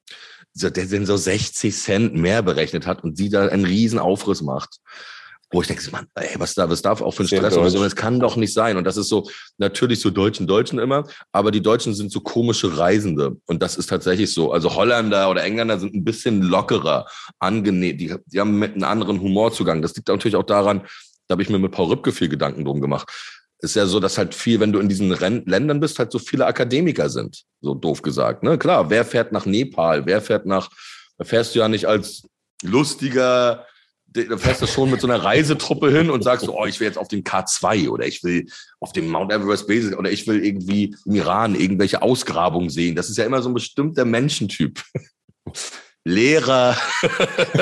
[0.54, 4.78] der den so 60 Cent mehr berechnet hat und sie da einen riesen Aufriss macht
[5.52, 7.82] wo ich denke, Mann, ey, was da, was darf auch für ein Stress und so,
[7.82, 8.78] das kann doch nicht sein.
[8.78, 12.78] Und das ist so, natürlich so Deutschen, Deutschen immer, aber die Deutschen sind so komische
[12.78, 13.36] Reisende.
[13.46, 14.52] Und das ist tatsächlich so.
[14.52, 17.06] Also Holländer oder Engländer sind ein bisschen lockerer,
[17.38, 19.82] angenehm, die, die haben mit einem anderen Humorzugang.
[19.82, 20.86] Das liegt natürlich auch daran,
[21.28, 23.10] da habe ich mir mit Paul Rübke viel Gedanken drum gemacht.
[23.58, 26.18] ist ja so, dass halt viel, wenn du in diesen Ren Ländern bist, halt so
[26.18, 28.42] viele Akademiker sind, so doof gesagt.
[28.42, 28.56] Ne?
[28.56, 30.70] Klar, wer fährt nach Nepal, wer fährt nach,
[31.18, 32.22] da fährst du ja nicht als
[32.62, 33.66] lustiger,
[34.12, 36.86] da fährst du schon mit so einer Reisetruppe hin und sagst so, oh, ich will
[36.86, 38.46] jetzt auf den K2 oder ich will
[38.80, 42.94] auf dem Mount Everest Base oder ich will irgendwie im Iran irgendwelche Ausgrabungen sehen.
[42.94, 44.82] Das ist ja immer so ein bestimmter Menschentyp.
[46.04, 46.76] Lehrer.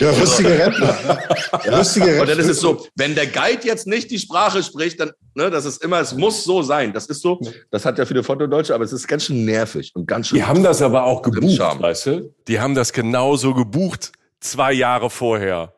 [0.00, 0.86] ja, lustige Rentner.
[0.86, 1.18] Ne?
[1.66, 1.76] Ja.
[1.76, 2.22] Lustige Rentner.
[2.22, 5.50] Und dann ist es so, wenn der Guide jetzt nicht die Sprache spricht, dann, ne,
[5.50, 6.94] das ist immer, es muss so sein.
[6.94, 7.38] Das ist so,
[7.70, 10.36] das hat ja viele Fotodeutsche, aber es ist ganz schön nervig und ganz schön.
[10.36, 12.34] Die haben das aber auch gebucht, weißt du?
[12.48, 15.72] Die haben das genauso gebucht zwei Jahre vorher.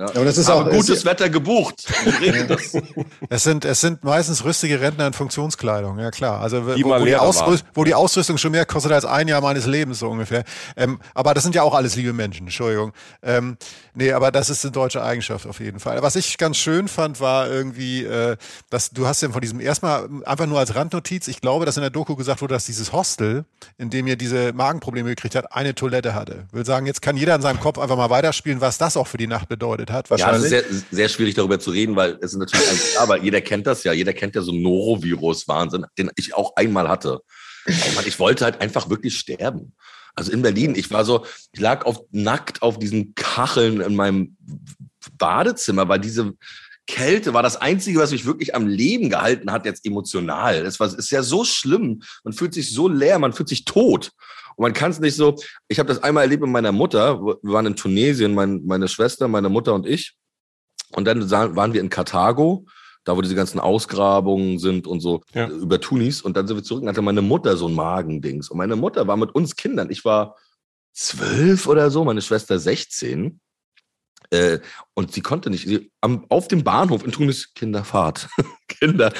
[0.00, 0.06] Ja.
[0.06, 1.84] Aber das ist Aber auch gutes Wetter gebucht.
[3.28, 6.40] es sind es sind meistens rüstige Rentner in Funktionskleidung, ja klar.
[6.40, 9.66] Also wo, wo, die Ausrüst, wo, die Ausrüstung schon mehr kostet als ein Jahr meines
[9.66, 10.44] Lebens so ungefähr.
[10.74, 12.46] Ähm, aber das sind ja auch alles liebe Menschen.
[12.46, 12.94] Entschuldigung.
[13.22, 13.58] Ähm,
[13.92, 16.00] nee, aber das ist eine deutsche Eigenschaft auf jeden Fall.
[16.00, 18.38] Was ich ganz schön fand, war irgendwie, äh,
[18.70, 21.28] dass du hast ja von diesem erstmal einfach nur als Randnotiz.
[21.28, 23.44] Ich glaube, dass in der Doku gesagt wurde, dass dieses Hostel,
[23.76, 26.44] in dem ihr diese Magenprobleme gekriegt hat, eine Toilette hatte.
[26.48, 29.06] Ich will sagen, jetzt kann jeder in seinem Kopf einfach mal weiterspielen, was das auch
[29.06, 30.10] für die Nacht bedeutet hat.
[30.10, 30.50] Wahrscheinlich.
[30.50, 33.18] Ja, es ist sehr, sehr schwierig darüber zu reden, weil es ist natürlich ein, aber
[33.18, 37.20] jeder kennt das ja, jeder kennt ja so Norovirus-Wahnsinn, den ich auch einmal hatte.
[38.06, 39.72] Ich wollte halt einfach wirklich sterben.
[40.14, 44.36] Also in Berlin, ich war so, ich lag auf, nackt auf diesen Kacheln in meinem
[45.18, 46.34] Badezimmer, weil diese
[46.86, 50.66] Kälte war das Einzige, was mich wirklich am Leben gehalten hat, jetzt emotional.
[50.66, 52.02] Es war, ist ja so schlimm.
[52.24, 54.10] Man fühlt sich so leer, man fühlt sich tot.
[54.60, 55.36] Und man kann es nicht so,
[55.68, 59.26] ich habe das einmal erlebt mit meiner Mutter, wir waren in Tunesien, mein, meine Schwester,
[59.26, 60.18] meine Mutter und ich.
[60.90, 62.66] Und dann waren wir in Karthago,
[63.04, 65.48] da wo diese ganzen Ausgrabungen sind und so ja.
[65.48, 66.20] über Tunis.
[66.20, 68.50] Und dann sind wir zurück und hatte meine Mutter so ein Magendings.
[68.50, 70.36] Und meine Mutter war mit uns Kindern, ich war
[70.92, 73.40] zwölf oder so, meine Schwester 16.
[74.30, 74.60] Äh,
[74.94, 75.66] und sie konnte nicht.
[75.66, 78.28] Sie, am, auf dem Bahnhof in Tunis, Kinderfahrt.
[78.68, 79.12] Kinder,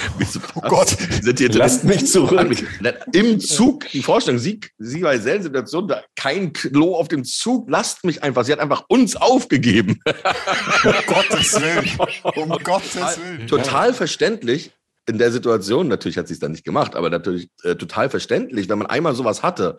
[0.55, 2.49] oh Gott, sind hier lasst mich zurück.
[2.49, 2.65] Mich,
[3.13, 7.25] Im Zug, die Vorstellung, sie, sie war in selben Situation, da kein Klo auf dem
[7.25, 8.45] Zug, lasst mich einfach.
[8.45, 10.01] Sie hat einfach uns aufgegeben.
[10.85, 11.91] um Gottes Willen.
[12.37, 13.49] Um Gottes Willen.
[13.49, 14.71] Total verständlich
[15.09, 18.69] in der Situation, natürlich hat sie es dann nicht gemacht, aber natürlich äh, total verständlich,
[18.69, 19.79] wenn man einmal sowas hatte,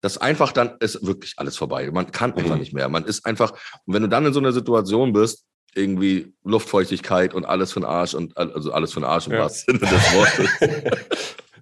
[0.00, 1.90] das einfach dann ist wirklich alles vorbei.
[1.90, 2.60] Man kann einfach mhm.
[2.60, 2.88] nicht mehr.
[2.88, 3.52] Man ist einfach,
[3.86, 5.44] und wenn du dann in so einer Situation bist,
[5.74, 9.40] irgendwie Luftfeuchtigkeit und alles für den Arsch und also alles für den Arsch im ja.
[9.40, 10.50] wahrsten Sinne des Wortes.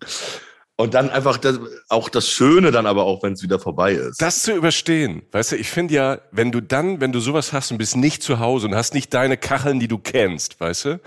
[0.76, 1.59] und dann einfach das,
[1.89, 4.20] auch das Schöne dann aber auch, wenn es wieder vorbei ist.
[4.20, 7.72] Das zu überstehen, weißt du, ich finde ja, wenn du dann, wenn du sowas hast
[7.72, 11.01] und bist nicht zu Hause und hast nicht deine Kacheln, die du kennst, weißt du,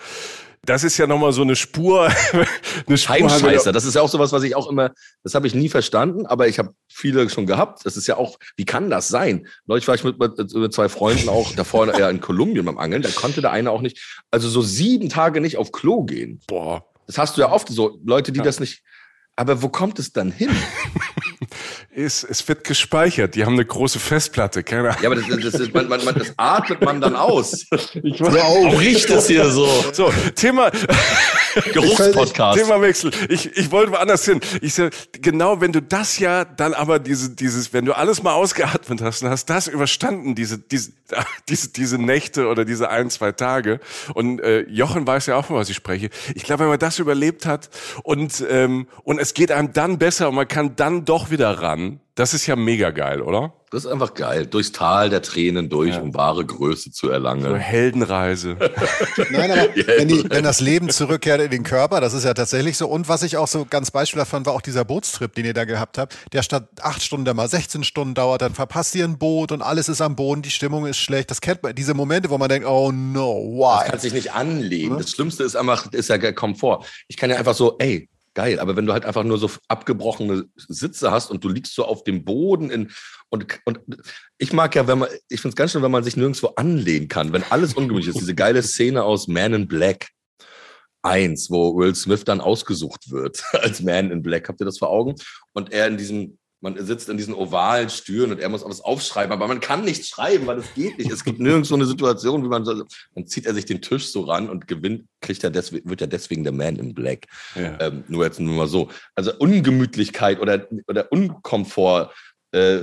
[0.63, 2.09] das ist ja nochmal so eine Spur.
[2.87, 3.71] eine Spur Heimscheißer.
[3.71, 4.91] Das ist ja auch sowas, was ich auch immer,
[5.23, 7.85] das habe ich nie verstanden, aber ich habe viele schon gehabt.
[7.85, 9.47] Das ist ja auch, wie kann das sein?
[9.65, 13.01] Neulich war ich mit, mit, mit zwei Freunden auch davor ja, in Kolumbien beim Angeln,
[13.01, 16.41] da konnte der eine auch nicht, also so sieben Tage nicht auf Klo gehen.
[16.47, 16.85] Boah.
[17.07, 18.43] Das hast du ja oft so, Leute, die ja.
[18.43, 18.83] das nicht,
[19.39, 20.49] aber wo kommt es dann hin?
[21.91, 23.35] ist, es wird gespeichert.
[23.35, 25.01] Die haben eine große Festplatte, keine Ahnung.
[25.01, 27.65] Ja, aber das, das, ist, man, man, das atmet man dann aus.
[28.03, 29.67] Ich war auch riecht es hier so.
[29.93, 30.71] So, Thema
[31.73, 32.59] Geruchspodcast.
[32.59, 33.11] Thema Wechsel.
[33.29, 34.41] Ich, ich wollte woanders hin.
[34.61, 38.33] Ich sag, genau, wenn du das ja dann aber diese, dieses, wenn du alles mal
[38.33, 40.91] ausgeatmet hast und hast das überstanden, diese, diese,
[41.49, 43.79] diese, diese Nächte oder diese ein, zwei Tage.
[44.13, 46.09] Und äh, Jochen weiß ja auch, von was ich spreche.
[46.35, 47.69] Ich glaube, wenn man das überlebt hat
[48.03, 51.99] und, ähm, und es geht einem dann besser und man kann dann doch wieder ran,
[52.19, 53.53] das ist ja mega geil, oder?
[53.71, 54.45] Das ist einfach geil.
[54.45, 56.01] Durchs Tal der Tränen durch, ja.
[56.01, 57.43] um wahre Größe zu erlangen.
[57.43, 58.57] So Heldenreise.
[59.31, 62.77] Nein, aber wenn, die, wenn, das Leben zurückkehrt in den Körper, das ist ja tatsächlich
[62.77, 62.89] so.
[62.89, 65.63] Und was ich auch so ganz beispielhaft fand, war auch dieser Bootstrip, den ihr da
[65.63, 69.53] gehabt habt, der statt acht Stunden mal 16 Stunden dauert, dann verpasst ihr ein Boot
[69.53, 71.31] und alles ist am Boden, die Stimmung ist schlecht.
[71.31, 73.81] Das kennt man, diese Momente, wo man denkt, oh no, why?
[73.81, 74.97] Das kann sich nicht anlehnen.
[74.97, 76.85] Das Schlimmste ist einfach, ist ja Komfort.
[77.07, 78.59] Ich kann ja einfach so, ey, geil.
[78.59, 82.03] Aber wenn du halt einfach nur so abgebrochene Sitze hast und du liegst so auf
[82.03, 82.91] dem Boden in,
[83.29, 83.79] und, und
[84.37, 87.07] ich mag ja, wenn man, ich finde es ganz schön, wenn man sich nirgendwo anlehnen
[87.07, 88.21] kann, wenn alles ungemütlich ist.
[88.21, 90.09] Diese geile Szene aus Man in Black
[91.01, 94.49] 1, wo Will Smith dann ausgesucht wird als Man in Black.
[94.49, 95.15] Habt ihr das vor Augen?
[95.53, 99.31] Und er in diesem man sitzt in diesen ovalen Stühlen und er muss alles aufschreiben,
[99.31, 101.09] aber man kann nicht schreiben, weil es geht nicht.
[101.09, 102.83] Es gibt nirgends so eine Situation, wie man so,
[103.15, 106.07] dann zieht er sich den Tisch so ran und gewinnt, kriegt er deswegen, wird er
[106.07, 107.27] deswegen der Man in Black.
[107.55, 107.79] Ja.
[107.79, 108.89] Ähm, nur jetzt nur mal so.
[109.15, 112.11] Also Ungemütlichkeit oder, oder Unkomfort,
[112.51, 112.81] äh,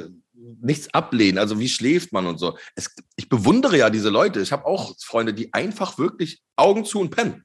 [0.61, 1.39] nichts ablehnen.
[1.39, 2.57] Also wie schläft man und so.
[2.75, 4.41] Es, ich bewundere ja diese Leute.
[4.41, 7.45] Ich habe auch Freunde, die einfach wirklich Augen zu und pennen.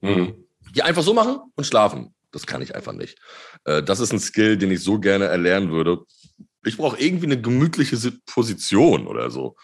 [0.00, 0.34] Mhm.
[0.74, 2.14] Die einfach so machen und schlafen.
[2.32, 3.18] Das kann ich einfach nicht.
[3.64, 5.98] Äh, das ist ein Skill, den ich so gerne erlernen würde.
[6.64, 9.56] Ich brauche irgendwie eine gemütliche Position oder so.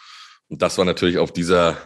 [0.48, 1.76] Und das war natürlich auf dieser,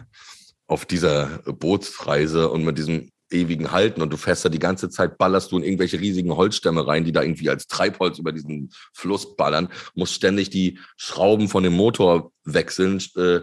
[0.67, 5.17] auf dieser Bootsreise und mit diesem ewigen halten und du fährst da die ganze Zeit,
[5.17, 9.35] ballerst du in irgendwelche riesigen Holzstämme rein, die da irgendwie als Treibholz über diesen Fluss
[9.35, 13.41] ballern, musst ständig die Schrauben von dem Motor wechseln, äh,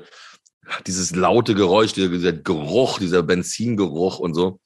[0.86, 4.61] dieses laute Geräusch, dieser, dieser, Geruch, dieser Benzingeruch und so.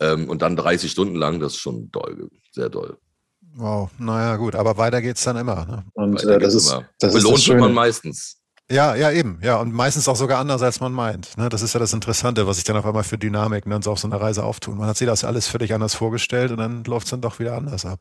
[0.00, 2.96] Ähm, und dann 30 Stunden lang, das ist schon doll, sehr doll.
[3.54, 5.66] Wow, naja, gut, aber weiter geht's dann immer.
[5.66, 5.84] Ne?
[5.94, 8.40] Und äh, das, ist, das belohnt ist das man meistens.
[8.70, 9.40] Ja, ja, eben.
[9.42, 11.36] Ja, und meistens auch sogar anders, als man meint.
[11.36, 11.48] Ne?
[11.48, 13.98] Das ist ja das Interessante, was sich dann auf einmal für Dynamiken dann so auf
[13.98, 14.78] so einer Reise auftun.
[14.78, 17.56] Man hat sich das alles völlig anders vorgestellt und dann läuft es dann doch wieder
[17.56, 17.98] anders ab.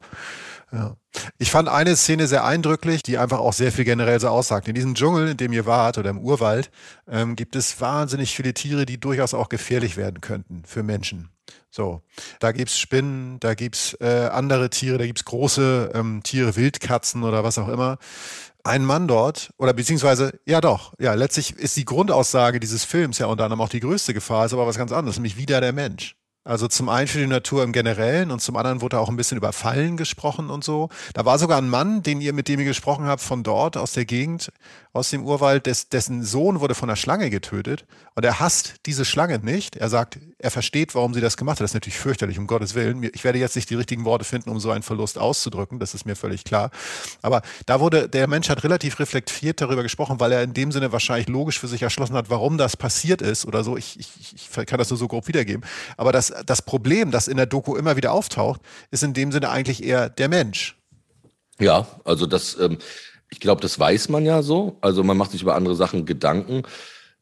[0.72, 0.96] Ja.
[1.40, 4.68] Ich fand eine Szene sehr eindrücklich, die einfach auch sehr viel generell so aussagt.
[4.68, 6.70] In diesem Dschungel, in dem ihr wart oder im Urwald,
[7.08, 11.32] ähm, gibt es wahnsinnig viele Tiere, die durchaus auch gefährlich werden könnten für Menschen.
[11.72, 12.02] So,
[12.40, 17.44] da gibt's Spinnen, da gibt's äh, andere Tiere, da gibt's große ähm, Tiere, Wildkatzen oder
[17.44, 18.00] was auch immer
[18.64, 23.28] ein Mann dort, oder beziehungsweise, ja doch, ja, letztlich ist die Grundaussage dieses Films ja
[23.28, 26.19] unter anderem auch die größte Gefahr, ist aber was ganz anderes, nämlich wieder der Mensch.
[26.50, 29.38] Also zum einen für die Natur im Generellen und zum anderen wurde auch ein bisschen
[29.38, 30.90] über Fallen gesprochen und so.
[31.14, 33.92] Da war sogar ein Mann, den ihr, mit dem ihr gesprochen habt, von dort, aus
[33.92, 34.52] der Gegend,
[34.92, 37.86] aus dem Urwald, des, dessen Sohn wurde von einer Schlange getötet
[38.16, 39.76] und er hasst diese Schlange nicht.
[39.76, 41.66] Er sagt, er versteht, warum sie das gemacht hat.
[41.66, 43.04] Das ist natürlich fürchterlich, um Gottes Willen.
[43.14, 46.08] Ich werde jetzt nicht die richtigen Worte finden, um so einen Verlust auszudrücken, das ist
[46.08, 46.72] mir völlig klar.
[47.22, 50.92] Aber da wurde, der Mensch hat relativ reflektiert darüber gesprochen, weil er in dem Sinne
[50.92, 53.78] wahrscheinlich logisch für sich erschlossen hat, warum das passiert ist oder so.
[53.78, 55.64] Ich, ich, ich kann das nur so grob wiedergeben.
[55.96, 58.62] Aber das, das Problem, das in der Doku immer wieder auftaucht,
[58.92, 60.78] ist in dem Sinne eigentlich eher der Mensch.
[61.60, 62.78] Ja, also das, ähm,
[63.30, 64.78] ich glaube, das weiß man ja so.
[64.82, 66.64] Also man macht sich über andere Sachen Gedanken.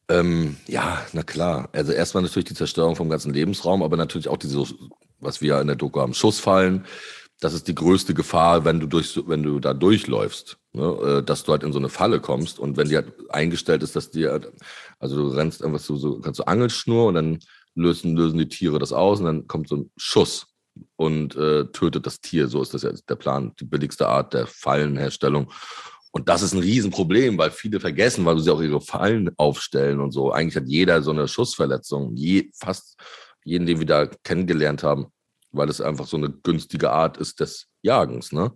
[0.08, 1.68] Ähm, ja, na klar.
[1.72, 4.64] Also erstmal natürlich die Zerstörung vom ganzen Lebensraum, aber natürlich auch diese,
[5.20, 6.86] was wir in der Doku haben, Schussfallen.
[7.40, 11.18] Das ist die größte Gefahr, wenn du durch, wenn du da durchläufst, ne?
[11.18, 13.94] Äh, dass du halt in so eine Falle kommst und wenn die halt eingestellt ist,
[13.94, 14.50] dass dir, halt,
[14.98, 17.38] also du rennst einfach so, so kannst du Angelschnur und dann
[17.78, 20.46] lösen, lösen die Tiere das aus und dann kommt so ein Schuss
[20.96, 22.48] und äh, tötet das Tier.
[22.48, 25.50] So ist das ja der Plan, die billigste Art der Fallenherstellung.
[26.10, 30.12] Und das ist ein Riesenproblem, weil viele vergessen, weil sie auch ihre Fallen aufstellen und
[30.12, 30.32] so.
[30.32, 32.98] Eigentlich hat jeder so eine Schussverletzung, je, fast
[33.44, 35.06] jeden, den wir da kennengelernt haben,
[35.52, 38.32] weil es einfach so eine günstige Art ist des Jagens.
[38.32, 38.52] Ne?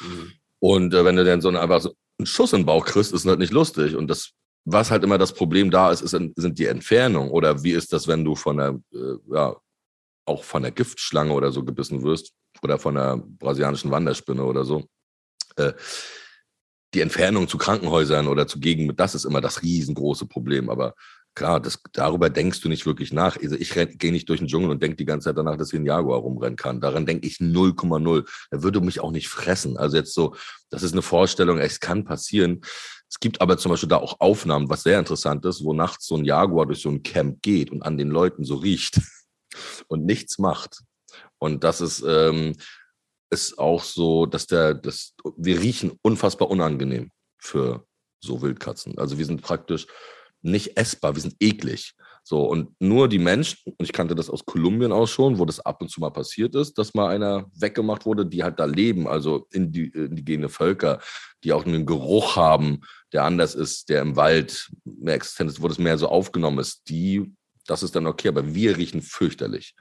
[0.00, 0.32] Mhm.
[0.58, 3.12] Und äh, wenn du dann so eine, einfach so einen Schuss in den Bauch kriegst,
[3.12, 3.96] ist halt nicht lustig.
[3.96, 4.32] Und das,
[4.64, 7.30] was halt immer das Problem da ist, ist sind die Entfernungen.
[7.30, 9.56] Oder wie ist das, wenn du von der, äh, ja,
[10.26, 12.32] auch von der Giftschlange oder so gebissen wirst
[12.62, 14.84] oder von der brasilianischen Wanderspinne oder so.
[15.56, 15.72] Äh,
[16.94, 20.68] die Entfernung zu Krankenhäusern oder zu Gegenden, das ist immer das riesengroße Problem.
[20.70, 20.94] Aber
[21.34, 23.38] klar, das, darüber denkst du nicht wirklich nach.
[23.40, 25.80] Also ich gehe nicht durch den Dschungel und denke die ganze Zeit danach, dass hier
[25.80, 26.80] ein Jaguar rumrennen kann.
[26.80, 28.28] Daran denke ich 0,0.
[28.50, 29.76] Er würde mich auch nicht fressen.
[29.76, 30.34] Also jetzt so,
[30.68, 32.62] das ist eine Vorstellung, es kann passieren.
[33.10, 36.16] Es gibt aber zum Beispiel da auch Aufnahmen, was sehr interessant ist, wo nachts so
[36.16, 39.00] ein Jaguar durch so ein Camp geht und an den Leuten so riecht
[39.88, 40.82] und nichts macht.
[41.38, 42.54] Und das ist, ähm,
[43.30, 47.84] ist auch so, dass der, das, wir riechen unfassbar unangenehm für
[48.20, 48.96] so Wildkatzen.
[48.98, 49.88] Also wir sind praktisch
[50.42, 51.94] nicht essbar, wir sind eklig.
[52.30, 55.58] So, und nur die Menschen, und ich kannte das aus Kolumbien auch schon, wo das
[55.58, 59.08] ab und zu mal passiert ist, dass mal einer weggemacht wurde, die halt da leben,
[59.08, 61.00] also indigene Völker,
[61.42, 65.66] die auch einen Geruch haben, der anders ist, der im Wald mehr existent ist, wo
[65.66, 67.34] das mehr so aufgenommen ist, die,
[67.66, 69.74] das ist dann okay, aber wir riechen fürchterlich.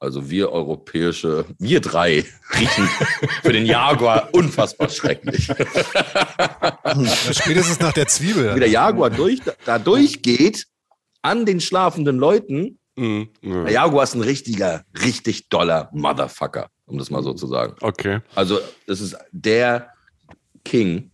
[0.00, 2.24] Also wir europäische, wir drei
[2.58, 2.88] riechen
[3.42, 5.44] für den Jaguar unfassbar schrecklich.
[7.30, 8.56] Spätestens nach der Zwiebel.
[8.56, 10.66] Wie der Jaguar durch, da durchgeht
[11.22, 12.78] an den schlafenden Leuten.
[12.96, 17.74] Mhm, Der Jaguar ist ein richtiger, richtig doller Motherfucker, um das mal so zu sagen.
[17.80, 18.20] Okay.
[18.34, 19.88] Also das ist der
[20.64, 21.10] King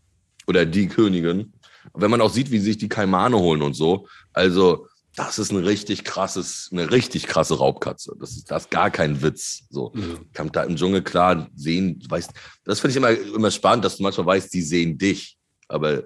[0.46, 1.52] oder die Königin.
[1.94, 4.08] Wenn man auch sieht, wie sich die Kaimane holen und so.
[4.32, 8.14] Also das ist ein richtig krasses, eine richtig krasse Raubkatze.
[8.20, 9.64] Das ist, das ist gar kein Witz.
[9.68, 10.30] So, mhm.
[10.32, 12.30] kann da im Dschungel klar sehen, weißt,
[12.64, 15.36] das finde ich immer, immer spannend, dass du manchmal weißt, die sehen dich,
[15.66, 16.04] aber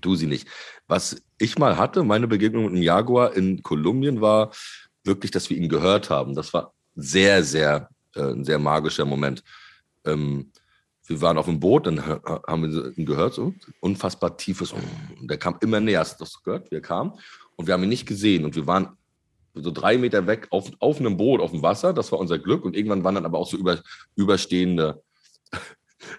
[0.00, 0.48] du sie nicht.
[0.90, 4.52] Was ich mal hatte, meine Begegnung mit einem Jaguar in Kolumbien war
[5.04, 6.34] wirklich, dass wir ihn gehört haben.
[6.34, 9.44] Das war sehr, sehr, äh, ein sehr magischer Moment.
[10.04, 10.50] Ähm,
[11.06, 14.72] wir waren auf dem Boot, dann haben wir ihn gehört, so unfassbar tiefes.
[14.72, 16.00] Und der kam immer näher.
[16.00, 16.70] Hast du das gehört?
[16.70, 17.18] wie er kam?
[17.60, 18.96] und wir haben ihn nicht gesehen und wir waren
[19.52, 21.92] so drei Meter weg auf, auf einem Boot auf dem Wasser.
[21.92, 23.82] Das war unser Glück und irgendwann waren dann aber auch so über,
[24.16, 25.02] überstehende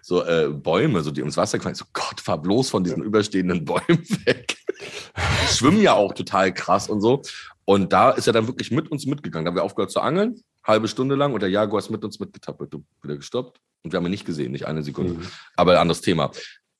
[0.01, 1.75] so äh, Bäume, so die ins Wasser gefallen.
[1.75, 3.81] So Gott, fahr bloß von diesen überstehenden Bäumen
[4.25, 4.57] weg.
[4.81, 7.21] Die schwimmen ja auch total krass und so.
[7.65, 9.45] Und da ist er dann wirklich mit uns mitgegangen.
[9.45, 12.19] Da haben wir aufgehört zu angeln, halbe Stunde lang und der Jaguar ist mit uns
[12.19, 13.59] mitgetappelt, wieder gestoppt.
[13.83, 15.13] Und wir haben ihn nicht gesehen, nicht eine Sekunde.
[15.13, 15.27] Mhm.
[15.55, 16.31] Aber anderes Thema.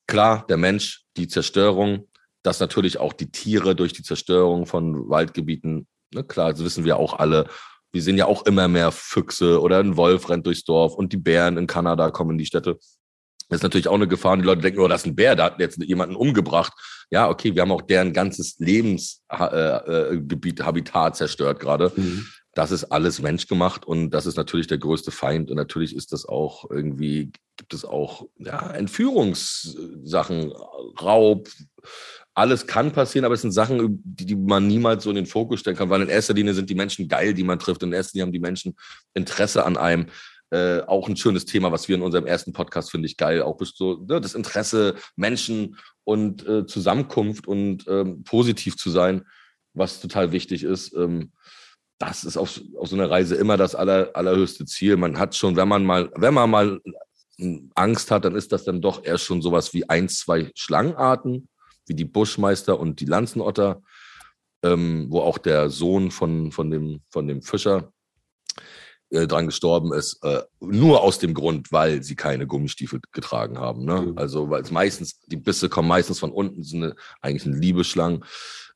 [0.08, 2.08] Klar, der Mensch, die Zerstörung,
[2.44, 6.98] dass natürlich auch die Tiere durch die Zerstörung von Waldgebieten, ne, klar, das wissen wir
[6.98, 7.48] auch alle,
[7.94, 11.18] Wir sehen ja auch immer mehr Füchse oder ein Wolf rennt durchs Dorf und die
[11.18, 12.80] Bären in Kanada kommen in die Städte.
[13.52, 14.38] Das ist natürlich auch eine Gefahr.
[14.38, 16.72] Die Leute denken, oh, das ist ein Bär, da hat jetzt jemanden umgebracht.
[17.12, 21.92] Ja, okay, wir haben auch deren ganzes Lebensgebiet, äh, äh, Habitat zerstört gerade.
[21.94, 22.28] Mhm.
[22.54, 25.50] Das ist alles menschgemacht und das ist natürlich der größte Feind.
[25.50, 30.54] Und natürlich ist das auch irgendwie, gibt es auch ja, Entführungssachen,
[31.02, 31.50] Raub,
[32.34, 35.60] alles kann passieren, aber es sind Sachen, die, die, man niemals so in den Fokus
[35.60, 37.84] stellen kann, weil in erster Linie sind die Menschen geil, die man trifft.
[37.84, 38.78] In erster Linie haben die Menschen
[39.14, 40.06] Interesse an einem.
[40.52, 43.42] Äh, auch ein schönes Thema, was wir in unserem ersten Podcast finde ich geil.
[43.42, 49.26] Auch so ne, das Interesse, Menschen und äh, Zusammenkunft und ähm, positiv zu sein,
[49.74, 50.94] was total wichtig ist.
[50.94, 51.32] Ähm,
[52.00, 54.98] das ist auf, auf so einer Reise immer das aller, allerhöchste Ziel.
[54.98, 56.82] Man hat schon, wenn man mal, wenn man mal
[57.76, 61.48] Angst hat, dann ist das dann doch erst schon sowas wie ein, zwei Schlangenarten,
[61.88, 63.82] wie die Buschmeister und die Lanzenotter,
[64.64, 67.94] ähm, wo auch der Sohn von, von, dem, von dem Fischer
[69.12, 73.84] äh, dran gestorben ist, äh, nur aus dem Grund, weil sie keine Gummistiefel getragen haben.
[73.84, 74.02] Ne?
[74.02, 74.18] Mhm.
[74.18, 78.24] Also, weil es meistens, die Bisse kommen meistens von unten, sind eine, eigentlich eine Liebeschlangen.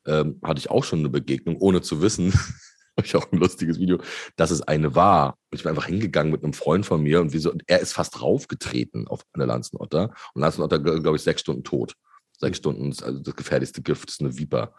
[0.06, 2.34] Ähm, hatte ich auch schon eine Begegnung, ohne zu wissen,
[2.98, 4.00] habe ich auch ein lustiges Video,
[4.36, 5.38] dass es eine war.
[5.52, 7.80] Und ich bin einfach hingegangen mit einem Freund von mir und, wie so, und er
[7.80, 10.14] ist fast raufgetreten auf eine Lanzenotter.
[10.34, 11.96] Und Lanzenotter, glaube ich, sechs Stunden tot.
[12.38, 12.62] Sechs mhm.
[12.62, 14.74] Stunden ist also das gefährlichste Gift, ist eine Viper.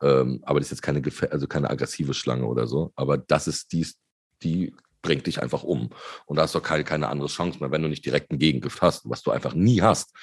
[0.00, 2.92] Ähm, aber das ist jetzt keine, also keine aggressive Schlange oder so.
[2.94, 3.86] Aber das ist die,
[4.42, 5.90] die bringt dich einfach um.
[6.26, 8.80] Und da hast du keine, keine andere Chance mehr, wenn du nicht direkt ein Gegengift
[8.80, 10.14] hast, was du einfach nie hast.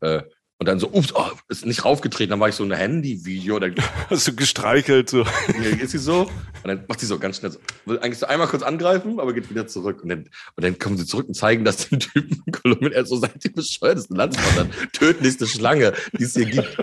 [0.00, 0.22] Äh,
[0.60, 2.30] und dann so, ups, oh, ist nicht raufgetreten.
[2.30, 3.60] Dann war ich so ein Handy-Video.
[4.10, 5.24] Hast du gestreichelt so?
[5.46, 6.22] Geht sie so.
[6.22, 6.30] Und
[6.64, 7.60] dann macht sie so ganz schnell so.
[7.84, 10.02] Will eigentlich so einmal kurz angreifen, aber geht wieder zurück.
[10.02, 10.18] Und dann,
[10.56, 12.90] und dann kommen sie zurück und zeigen das dem Typen Kolumbien.
[12.90, 13.98] Er so, seid ihr bescheuert?
[13.98, 14.72] Das ist ein Landsmann.
[14.92, 16.76] Tödlichste Schlange, die es hier gibt.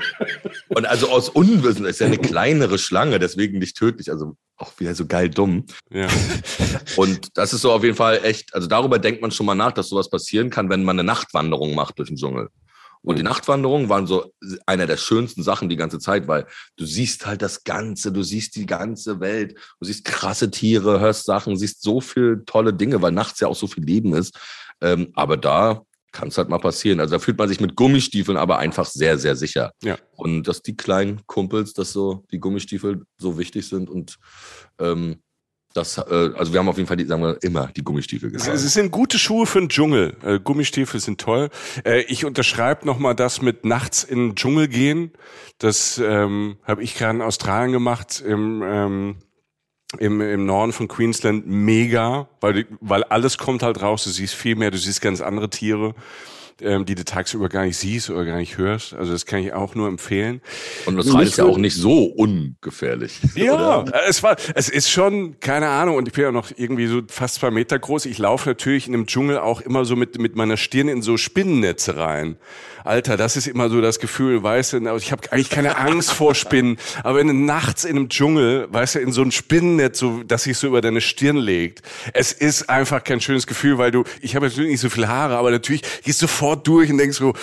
[0.70, 4.10] Und also aus Unwissen, ist ja eine kleinere Schlange, deswegen nicht tödlich.
[4.10, 5.66] Also auch wieder so geil dumm.
[5.92, 6.08] Ja.
[6.96, 9.74] Und das ist so auf jeden Fall echt, also darüber denkt man schon mal nach,
[9.74, 12.48] dass sowas passieren kann, wenn man eine Nachtwanderung macht durch den Dschungel.
[13.06, 14.34] Und die Nachtwanderungen waren so
[14.66, 16.46] einer der schönsten Sachen die ganze Zeit, weil
[16.76, 21.26] du siehst halt das Ganze, du siehst die ganze Welt, du siehst krasse Tiere, hörst
[21.26, 24.38] Sachen, siehst so viel tolle Dinge, weil nachts ja auch so viel Leben ist.
[24.82, 25.84] Ähm, aber da
[26.16, 27.00] kann es halt mal passieren.
[27.00, 29.72] Also da fühlt man sich mit Gummistiefeln aber einfach sehr, sehr sicher.
[29.84, 29.98] Ja.
[30.16, 34.18] Und dass die kleinen Kumpels, dass so die Gummistiefel so wichtig sind und
[34.80, 35.18] ähm,
[35.76, 38.56] das, äh, also wir haben auf jeden Fall, die, sagen wir, immer die Gummistiefel gesagt.
[38.56, 40.16] Es sind gute Schuhe für den Dschungel.
[40.24, 41.50] Äh, Gummistiefel sind toll.
[41.84, 45.12] Äh, ich unterschreibe nochmal das mit nachts in den Dschungel gehen.
[45.58, 49.16] Das ähm, habe ich gerade in Australien gemacht, im, ähm,
[50.00, 51.46] im, im Norden von Queensland.
[51.46, 54.06] Mega, weil, weil alles kommt halt raus.
[54.06, 55.94] Du siehst viel mehr, du siehst ganz andere Tiere
[56.62, 58.94] ähm, die du tagsüber gar nicht siehst oder gar nicht hörst.
[58.94, 60.42] Also das kann ich auch nur empfehlen.
[60.86, 63.20] Und das ist ja auch nicht so ungefährlich.
[63.36, 64.08] Ja, oder?
[64.08, 67.36] es war, es ist schon, keine Ahnung, und ich bin ja noch irgendwie so fast
[67.36, 68.06] zwei Meter groß.
[68.06, 71.18] Ich laufe natürlich in dem Dschungel auch immer so mit, mit meiner Stirn in so
[71.18, 72.38] Spinnennetze rein.
[72.86, 76.14] Alter, das ist immer so das Gefühl, weißt du, also ich habe eigentlich keine Angst
[76.14, 80.00] vor Spinnen, aber wenn du nachts in einem Dschungel, weißt du, in so ein Spinnennetz,
[80.00, 81.82] so, das sich so über deine Stirn legt,
[82.14, 85.36] es ist einfach kein schönes Gefühl, weil du, ich habe natürlich nicht so viele Haare,
[85.36, 87.34] aber natürlich gehst du sofort durch und denkst so,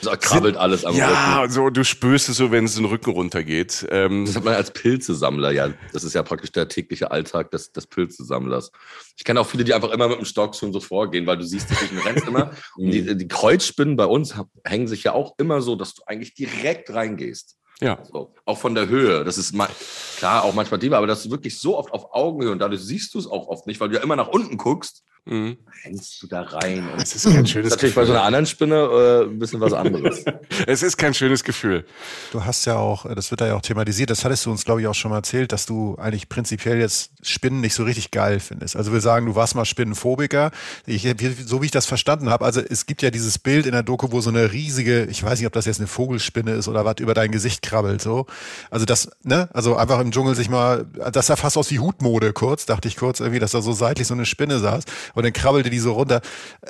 [0.00, 1.20] so krabbelt alles am ja, Rücken.
[1.20, 3.86] Ja, so, du spürst es so, wenn es den Rücken runtergeht.
[3.90, 5.68] Ähm, das hat man als Pilzesammler, ja.
[5.92, 8.72] Das ist ja praktisch der tägliche Alltag des, des Pilzesammlers.
[9.18, 11.44] Ich kenne auch viele, die einfach immer mit dem Stock schon so vorgehen, weil du
[11.44, 12.52] siehst, du rennst immer.
[12.76, 14.34] Und die, die Kreuzspinnen bei uns
[14.64, 17.56] hängen sich ja auch immer so, dass du eigentlich direkt reingehst.
[17.80, 17.98] Ja.
[18.10, 19.24] So, auch von der Höhe.
[19.24, 19.68] Das ist mal,
[20.16, 23.14] klar auch manchmal tiefer, aber das ist wirklich so oft auf Augenhöhe und dadurch siehst
[23.14, 25.02] du es auch oft nicht, weil du ja immer nach unten guckst.
[25.26, 25.56] Mhm.
[25.84, 26.88] Rennst du da rein?
[26.90, 28.02] Und das ist kein schönes Natürlich Gefühl.
[28.02, 30.24] bei so einer anderen Spinne äh, ein bisschen was anderes.
[30.66, 31.84] es ist kein schönes Gefühl.
[32.32, 34.80] Du hast ja auch, das wird da ja auch thematisiert, das hattest du uns, glaube
[34.80, 38.40] ich, auch schon mal erzählt, dass du eigentlich prinzipiell jetzt Spinnen nicht so richtig geil
[38.40, 38.76] findest.
[38.76, 40.50] Also wir sagen, du warst mal Spinnenphobiker.
[40.86, 41.06] Ich,
[41.44, 44.12] so wie ich das verstanden habe, also es gibt ja dieses Bild in der Doku,
[44.12, 46.96] wo so eine riesige, ich weiß nicht, ob das jetzt eine Vogelspinne ist oder was,
[47.00, 48.00] über dein Gesicht krabbelt.
[48.00, 48.26] So.
[48.70, 52.32] Also das, ne, also einfach im Dschungel sich mal, das sah fast aus wie Hutmode
[52.32, 54.84] kurz, dachte ich kurz irgendwie, dass da so seitlich so eine Spinne saß.
[55.16, 56.20] Und dann krabbelte die so runter.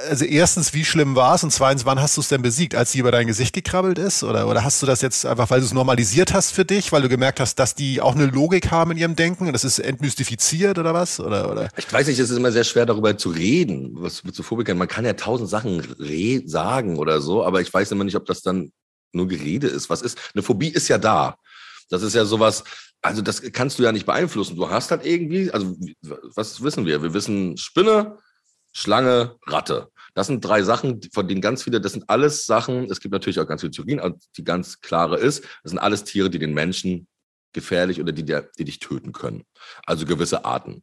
[0.08, 1.42] Also erstens, wie schlimm war es?
[1.42, 2.76] Und zweitens, wann hast du es denn besiegt?
[2.76, 4.22] Als sie über dein Gesicht gekrabbelt ist?
[4.22, 7.02] Oder, oder hast du das jetzt einfach, weil du es normalisiert hast für dich, weil
[7.02, 9.80] du gemerkt hast, dass die auch eine Logik haben in ihrem Denken und das ist
[9.80, 11.18] entmystifiziert oder was?
[11.18, 11.68] Oder, oder?
[11.76, 14.78] Ich weiß nicht, es ist immer sehr schwer darüber zu reden, was mit so Phobikern.
[14.78, 15.82] Man kann ja tausend Sachen
[16.46, 18.70] sagen oder so, aber ich weiß immer nicht, ob das dann
[19.12, 19.90] nur Gerede ist.
[19.90, 20.18] Was ist?
[20.34, 21.36] Eine Phobie ist ja da.
[21.90, 22.64] Das ist ja sowas,
[23.02, 24.56] also das kannst du ja nicht beeinflussen.
[24.56, 25.76] Du hast halt irgendwie, also
[26.34, 27.02] was wissen wir?
[27.02, 28.18] Wir wissen Spinne,
[28.76, 29.90] Schlange, Ratte.
[30.12, 33.40] Das sind drei Sachen, von denen ganz viele, das sind alles Sachen, es gibt natürlich
[33.40, 37.08] auch ganz viele Theorien, die ganz klare ist, das sind alles Tiere, die den Menschen
[37.54, 39.44] gefährlich oder die, die dich töten können.
[39.86, 40.82] Also gewisse Arten.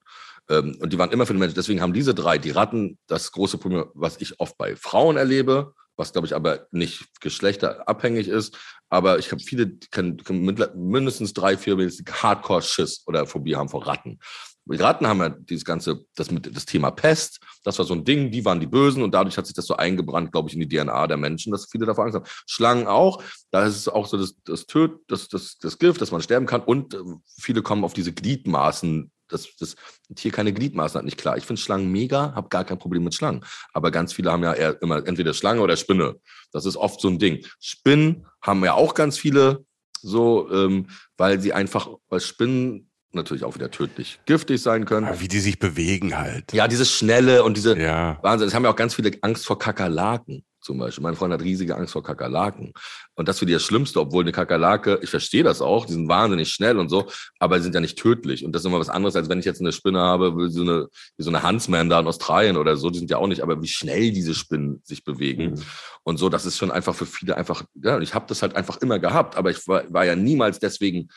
[0.49, 1.53] Ähm, und die waren immer für den Menschen.
[1.53, 5.75] Deswegen haben diese drei, die Ratten, das große Problem, was ich oft bei Frauen erlebe,
[5.95, 8.57] was glaube ich aber nicht geschlechterabhängig ist.
[8.89, 10.43] Aber ich habe viele, die können, können
[10.75, 14.17] mindestens drei, vier Hardcore-Schiss oder Phobie haben vor Ratten.
[14.65, 18.05] Die Ratten haben ja dieses ganze, das mit das Thema Pest, das war so ein
[18.05, 20.61] Ding, die waren die Bösen und dadurch hat sich das so eingebrannt, glaube ich, in
[20.61, 22.27] die DNA der Menschen, dass viele davor Angst haben.
[22.47, 26.11] Schlangen auch, da ist es auch so das, das Töt, das, das, das Gift, dass
[26.11, 26.99] man sterben kann und äh,
[27.39, 29.75] viele kommen auf diese Gliedmaßen dass das
[30.15, 31.37] Tier keine Gliedmaßen hat, nicht klar.
[31.37, 33.43] Ich finde Schlangen mega, habe gar kein Problem mit Schlangen.
[33.73, 36.17] Aber ganz viele haben ja eher immer entweder Schlange oder Spinne.
[36.51, 37.43] Das ist oft so ein Ding.
[37.59, 39.65] Spinnen haben ja auch ganz viele
[40.01, 40.87] so, ähm,
[41.17, 45.07] weil sie einfach, weil Spinnen natürlich auch wieder tödlich giftig sein können.
[45.07, 46.53] Ja, wie die sich bewegen halt.
[46.53, 48.17] Ja, dieses Schnelle und diese ja.
[48.21, 48.47] Wahnsinn.
[48.47, 51.03] Es haben ja auch ganz viele Angst vor Kakerlaken zum Beispiel.
[51.03, 52.73] Mein Freund hat riesige Angst vor Kakerlaken.
[53.15, 56.07] Und das für die das Schlimmste, obwohl eine Kakerlake, ich verstehe das auch, die sind
[56.07, 57.07] wahnsinnig schnell und so,
[57.37, 58.45] aber sie sind ja nicht tödlich.
[58.45, 60.61] Und das ist immer was anderes, als wenn ich jetzt eine Spinne habe, wie so
[60.61, 60.87] eine,
[61.17, 63.61] wie so eine Huntsman da in Australien oder so, die sind ja auch nicht, aber
[63.61, 65.51] wie schnell diese Spinnen sich bewegen.
[65.51, 65.61] Mhm.
[66.03, 68.55] Und so, das ist schon einfach für viele einfach, ja, und ich habe das halt
[68.55, 71.09] einfach immer gehabt, aber ich war, war ja niemals deswegen,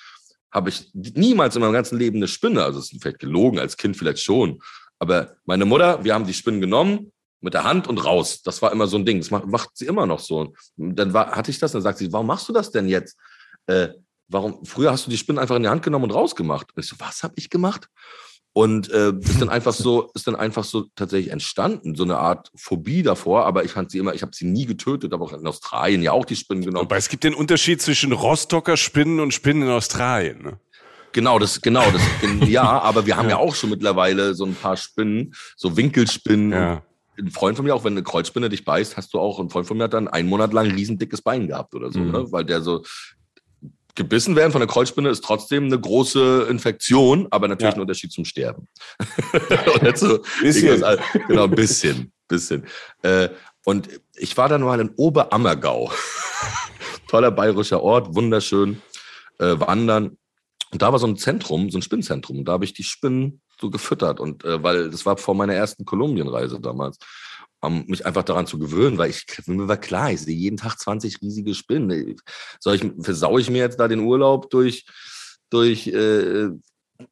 [0.57, 3.77] habe ich niemals in meinem ganzen Leben eine Spinne, also es ist vielleicht gelogen, als
[3.77, 4.59] Kind vielleicht schon.
[4.99, 8.41] Aber meine Mutter, wir haben die Spinnen genommen, mit der Hand und raus.
[8.43, 9.19] Das war immer so ein Ding.
[9.19, 10.55] Das macht, macht sie immer noch so.
[10.79, 13.19] Dann war, hatte ich das, dann sagt sie, warum machst du das denn jetzt?
[13.67, 13.89] Äh,
[14.29, 14.65] warum?
[14.65, 16.75] Früher hast du die Spinnen einfach in die Hand genommen und rausgemacht.
[16.75, 17.89] Und ich so, was habe ich gemacht?
[18.57, 22.51] Und äh, ist dann einfach so, ist dann einfach so tatsächlich entstanden, so eine Art
[22.55, 23.45] Phobie davor.
[23.45, 26.13] Aber ich fand sie immer, ich habe sie nie getötet, aber auch in Australien ja
[26.13, 26.87] auch die Spinnen genommen.
[26.87, 30.43] Aber es gibt den Unterschied zwischen Rostocker Spinnen und Spinnen in Australien.
[30.43, 30.59] Ne?
[31.13, 32.01] Genau, das, genau, das,
[32.49, 33.37] ja, aber wir haben ja.
[33.37, 36.53] ja auch schon mittlerweile so ein paar Spinnen, so Winkelspinnen.
[36.53, 36.83] Ja
[37.19, 39.67] ein Freund von mir, auch wenn eine Kreuzspinne dich beißt, hast du auch, ein Freund
[39.67, 42.11] von mir hat dann einen Monat lang ein riesendickes Bein gehabt oder so, mhm.
[42.11, 42.27] ne?
[42.31, 42.85] weil der so
[43.97, 47.79] gebissen werden von der Kreuzspinne ist trotzdem eine große Infektion, aber natürlich ja.
[47.79, 48.69] ein Unterschied zum Sterben.
[49.95, 50.85] so, bisschen.
[51.27, 52.67] Genau, ein bisschen, bisschen.
[53.03, 53.31] Äh,
[53.65, 55.91] und ich war dann mal in Oberammergau.
[57.09, 58.81] Toller bayerischer Ort, wunderschön,
[59.39, 60.17] äh, wandern.
[60.71, 62.39] Und da war so ein Zentrum, so ein Spinnzentrum.
[62.39, 64.21] Und da habe ich die Spinnen so gefüttert.
[64.21, 66.99] Und äh, weil das war vor meiner ersten Kolumbienreise damals,
[67.67, 70.79] um mich einfach daran zu gewöhnen, weil ich mir war klar, ich sehe jeden Tag
[70.79, 72.17] 20 riesige Spinnen.
[72.61, 74.87] Soll ich, versaue ich mir jetzt da den Urlaub durch,
[75.51, 76.49] durch äh,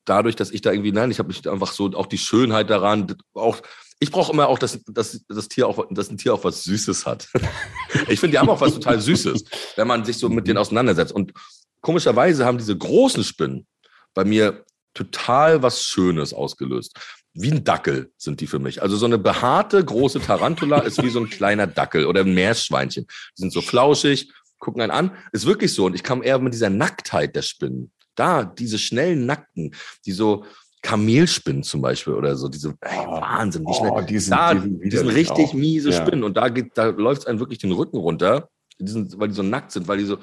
[0.04, 3.14] dadurch, dass ich da irgendwie, nein, ich habe mich einfach so auch die Schönheit daran,
[3.34, 3.60] auch
[4.00, 7.06] ich brauche immer auch, dass, dass, das Tier auch, dass ein Tier auch was Süßes
[7.06, 7.28] hat.
[8.08, 9.44] ich finde, die haben auch was total Süßes,
[9.76, 11.12] wenn man sich so mit denen auseinandersetzt.
[11.12, 11.32] Und
[11.80, 13.66] komischerweise haben diese großen Spinnen
[14.12, 16.98] bei mir total was Schönes ausgelöst.
[17.34, 18.82] Wie ein Dackel sind die für mich.
[18.82, 23.06] Also so eine behaarte, große Tarantula ist wie so ein kleiner Dackel oder ein Meerschweinchen.
[23.36, 25.10] Die sind so flauschig, gucken einen an.
[25.32, 25.86] Ist wirklich so.
[25.86, 27.90] Und ich kam eher mit dieser Nacktheit der Spinnen.
[28.14, 29.74] Da, diese schnellen Nackten,
[30.06, 30.44] die so,
[30.84, 33.90] Kamelspinnen zum Beispiel oder so, diese ey, oh, Wahnsinn, wie schnell.
[33.90, 35.54] Oh, die sind, da, die sind, die sind richtig auch.
[35.54, 36.00] miese ja.
[36.00, 39.28] Spinnen und da geht, da läuft es einem wirklich den Rücken runter, die sind, weil
[39.28, 40.18] die so nackt sind, weil die so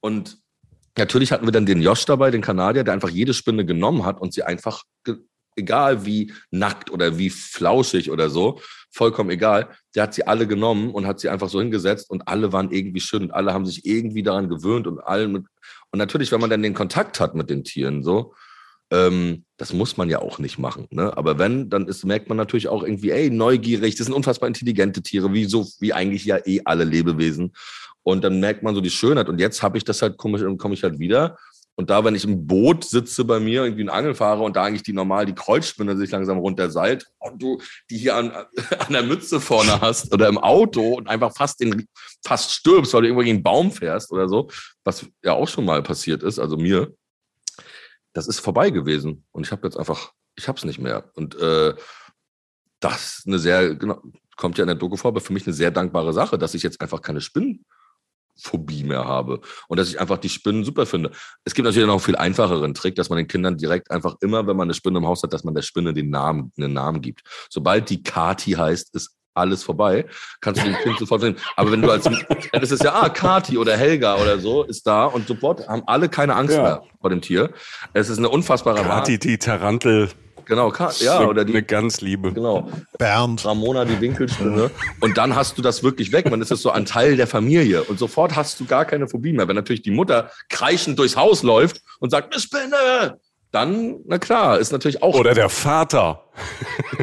[0.00, 0.38] und
[0.98, 4.18] Natürlich hatten wir dann den Josh dabei, den Kanadier, der einfach jede Spinne genommen hat
[4.18, 4.84] und sie einfach,
[5.56, 10.90] egal wie nackt oder wie flauschig oder so, vollkommen egal, der hat sie alle genommen
[10.90, 13.84] und hat sie einfach so hingesetzt und alle waren irgendwie schön und alle haben sich
[13.84, 15.44] irgendwie daran gewöhnt und allen mit,
[15.90, 18.34] und natürlich, wenn man dann den Kontakt hat mit den Tieren, so,
[18.90, 20.86] ähm, das muss man ja auch nicht machen.
[20.90, 21.16] Ne?
[21.16, 25.02] Aber wenn, dann ist, merkt man natürlich auch irgendwie, ey, neugierig, das sind unfassbar intelligente
[25.02, 27.52] Tiere, wie so, wie eigentlich ja eh alle Lebewesen.
[28.02, 29.28] Und dann merkt man so die Schönheit.
[29.28, 31.36] Und jetzt habe ich das halt, komme komm ich halt wieder.
[31.78, 34.64] Und da, wenn ich im Boot sitze bei mir, irgendwie ein Angel fahre und da
[34.64, 37.60] eigentlich die normal die Kreuzspinne sich langsam runterseilt und du
[37.90, 38.30] die hier an,
[38.78, 41.86] an der Mütze vorne hast oder im Auto und einfach fast den,
[42.24, 44.48] fast stirbst, weil du irgendwo gegen einen Baum fährst oder so,
[44.84, 46.94] was ja auch schon mal passiert ist, also mir,
[48.14, 49.24] das ist vorbei gewesen.
[49.32, 51.10] Und ich habe jetzt einfach, ich habe es nicht mehr.
[51.14, 51.74] Und äh,
[52.80, 54.00] das ist eine sehr, genau,
[54.36, 56.62] kommt ja in der Doku vor, aber für mich eine sehr dankbare Sache, dass ich
[56.62, 57.66] jetzt einfach keine Spinnen
[58.38, 61.10] Phobie mehr habe und dass ich einfach die Spinnen super finde.
[61.44, 64.46] Es gibt natürlich noch einen viel einfacheren Trick, dass man den Kindern direkt einfach immer,
[64.46, 67.00] wenn man eine Spinne im Haus hat, dass man der Spinne den Namen, einen Namen
[67.00, 67.22] gibt.
[67.50, 70.06] Sobald die Kati heißt, ist alles vorbei.
[70.40, 71.36] Kannst du dem Kind sofort sehen.
[71.56, 75.04] Aber wenn du als, dann ist ja, ah, Kati oder Helga oder so ist da
[75.04, 76.62] und sofort haben alle keine Angst ja.
[76.62, 77.50] mehr vor dem Tier.
[77.92, 80.10] Es ist eine unfassbare Kati, die Tarantel.
[80.46, 81.52] Genau, ja, oder die.
[81.54, 82.32] Eine ganz liebe.
[82.32, 82.70] Genau.
[82.98, 83.44] Bernd.
[83.44, 84.70] Ramona, die Winkelspinne.
[85.00, 86.30] Und dann hast du das wirklich weg.
[86.30, 87.82] Man ist es so ein Teil der Familie.
[87.82, 89.48] Und sofort hast du gar keine Phobie mehr.
[89.48, 93.18] Wenn natürlich die Mutter kreischend durchs Haus läuft und sagt, eine Spinne!
[93.50, 95.14] Dann, na klar, ist natürlich auch.
[95.14, 96.24] Oder der Vater.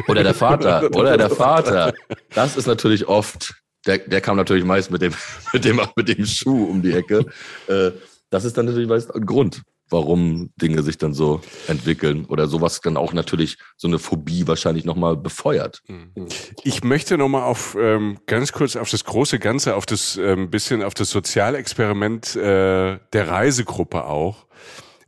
[0.08, 0.88] Oder der Vater.
[0.94, 1.92] Oder der Vater.
[2.34, 3.54] Das ist natürlich oft,
[3.86, 5.12] der, der kam natürlich meist mit dem,
[5.52, 7.26] mit dem, mit dem Schuh um die Ecke.
[7.66, 7.90] Äh,
[8.30, 9.62] das ist dann natürlich meist ein Grund
[9.94, 14.84] warum Dinge sich dann so entwickeln oder sowas dann auch natürlich so eine Phobie wahrscheinlich
[14.84, 15.82] nochmal befeuert.
[15.86, 16.26] Mhm.
[16.64, 20.82] Ich möchte nochmal auf ähm, ganz kurz auf das große Ganze, auf das ähm, bisschen
[20.82, 24.46] auf das Sozialexperiment äh, der Reisegruppe auch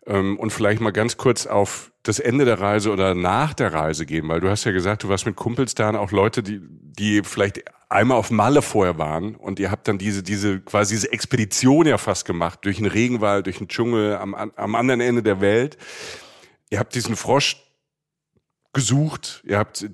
[0.07, 4.29] und vielleicht mal ganz kurz auf das Ende der Reise oder nach der Reise gehen,
[4.29, 7.23] weil du hast ja gesagt, du warst mit Kumpels da und auch Leute, die, die
[7.25, 11.87] vielleicht einmal auf Malle vorher waren und ihr habt dann diese, diese, quasi diese Expedition
[11.87, 15.77] ja fast gemacht, durch den Regenwald, durch den Dschungel am, am anderen Ende der Welt.
[16.71, 17.57] Ihr habt diesen Frosch
[18.73, 19.87] gesucht, ihr habt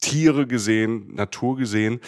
[0.00, 2.00] Tiere gesehen, Natur gesehen.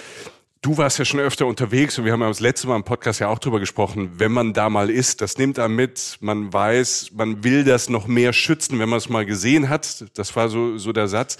[0.64, 3.18] Du warst ja schon öfter unterwegs und wir haben ja das letzte Mal im Podcast
[3.18, 7.10] ja auch drüber gesprochen, wenn man da mal ist, das nimmt er mit, man weiß,
[7.16, 10.04] man will das noch mehr schützen, wenn man es mal gesehen hat.
[10.14, 11.36] Das war so, so der Satz.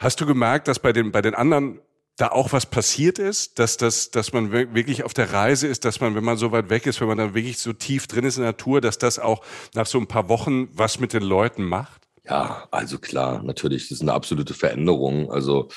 [0.00, 1.80] Hast du gemerkt, dass bei den, bei den anderen
[2.16, 6.00] da auch was passiert ist, dass das, dass man wirklich auf der Reise ist, dass
[6.00, 8.36] man, wenn man so weit weg ist, wenn man dann wirklich so tief drin ist
[8.36, 9.42] in der Natur, dass das auch
[9.72, 12.02] nach so ein paar Wochen was mit den Leuten macht?
[12.26, 15.32] Ja, also klar, natürlich, das ist eine absolute Veränderung.
[15.32, 15.70] Also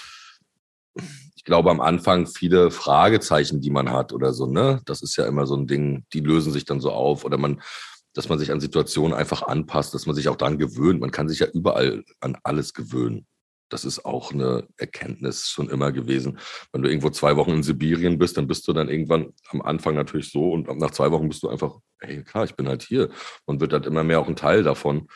[1.42, 4.80] ich glaube, am Anfang viele Fragezeichen, die man hat oder so, ne?
[4.86, 7.64] Das ist ja immer so ein Ding, die lösen sich dann so auf oder man,
[8.14, 11.02] dass man sich an Situationen einfach anpasst, dass man sich auch daran gewöhnt.
[11.02, 13.26] Man kann sich ja überall an alles gewöhnen.
[13.70, 16.38] Das ist auch eine Erkenntnis schon immer gewesen.
[16.74, 19.96] Wenn du irgendwo zwei Wochen in Sibirien bist, dann bist du dann irgendwann am Anfang
[19.96, 23.10] natürlich so und nach zwei Wochen bist du einfach, hey, klar, ich bin halt hier
[23.46, 25.08] und wird halt immer mehr auch ein Teil davon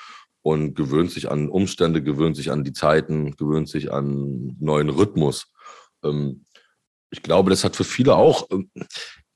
[0.42, 5.52] und gewöhnt sich an Umstände, gewöhnt sich an die Zeiten, gewöhnt sich an neuen Rhythmus
[7.10, 8.70] ich glaube, das hat für viele auch, ähm,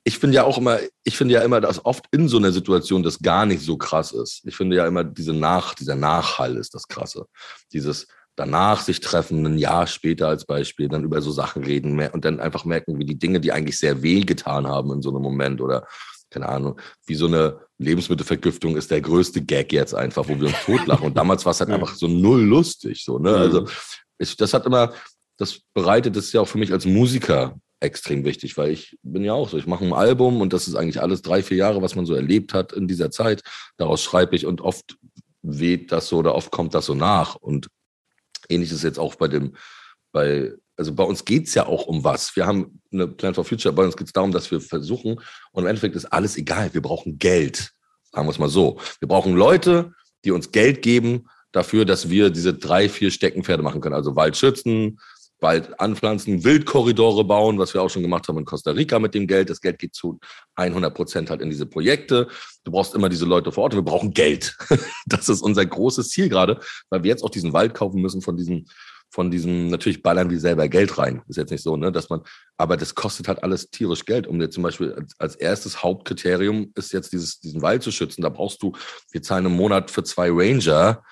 [0.04, 3.02] ich finde ja auch immer, ich finde ja immer, dass oft in so einer Situation
[3.02, 4.42] das gar nicht so krass ist.
[4.46, 7.26] Ich finde ja immer, diese Nach, dieser Nachhall ist das Krasse.
[7.72, 12.24] Dieses danach sich treffen, ein Jahr später als Beispiel, dann über so Sachen reden und
[12.24, 15.22] dann einfach merken, wie die Dinge, die eigentlich sehr weh getan haben in so einem
[15.22, 15.86] Moment oder
[16.30, 20.64] keine Ahnung, wie so eine Lebensmittelvergiftung ist der größte Gag jetzt einfach, wo wir uns
[20.64, 21.06] totlachen.
[21.06, 23.34] Und damals war es halt einfach so null lustig, so, ne?
[23.34, 23.66] Also,
[24.16, 24.92] ich, das hat immer,
[25.40, 29.32] das bereitet es ja auch für mich als Musiker extrem wichtig, weil ich bin ja
[29.32, 31.96] auch so, ich mache ein Album und das ist eigentlich alles drei, vier Jahre, was
[31.96, 33.42] man so erlebt hat in dieser Zeit.
[33.78, 34.98] Daraus schreibe ich und oft
[35.40, 37.36] weht das so oder oft kommt das so nach.
[37.36, 37.68] Und
[38.50, 39.56] ähnlich ist jetzt auch bei dem,
[40.12, 42.36] bei, also bei uns geht es ja auch um was.
[42.36, 45.20] Wir haben eine Plan for Future, bei uns geht es darum, dass wir versuchen,
[45.52, 47.72] und im Endeffekt ist alles egal, wir brauchen Geld.
[48.12, 48.78] Sagen wir es mal so.
[48.98, 53.80] Wir brauchen Leute, die uns Geld geben dafür, dass wir diese drei, vier Steckenpferde machen
[53.80, 53.94] können.
[53.94, 54.98] Also Wald schützen,
[55.40, 59.26] bald anpflanzen, Wildkorridore bauen, was wir auch schon gemacht haben in Costa Rica mit dem
[59.26, 59.50] Geld.
[59.50, 60.20] Das Geld geht zu
[60.54, 62.28] 100 Prozent halt in diese Projekte.
[62.64, 63.74] Du brauchst immer diese Leute vor Ort.
[63.74, 64.56] Wir brauchen Geld.
[65.06, 68.36] Das ist unser großes Ziel gerade, weil wir jetzt auch diesen Wald kaufen müssen von
[68.36, 68.68] diesen
[69.12, 71.22] von diesem, natürlich ballern wir selber Geld rein.
[71.26, 72.22] Ist jetzt nicht so, ne, dass man,
[72.56, 74.26] aber das kostet halt alles tierisch Geld.
[74.26, 78.22] Um jetzt zum Beispiel als, als erstes Hauptkriterium ist jetzt dieses, diesen Wald zu schützen.
[78.22, 78.72] Da brauchst du,
[79.10, 81.02] wir zahlen im Monat für zwei Ranger,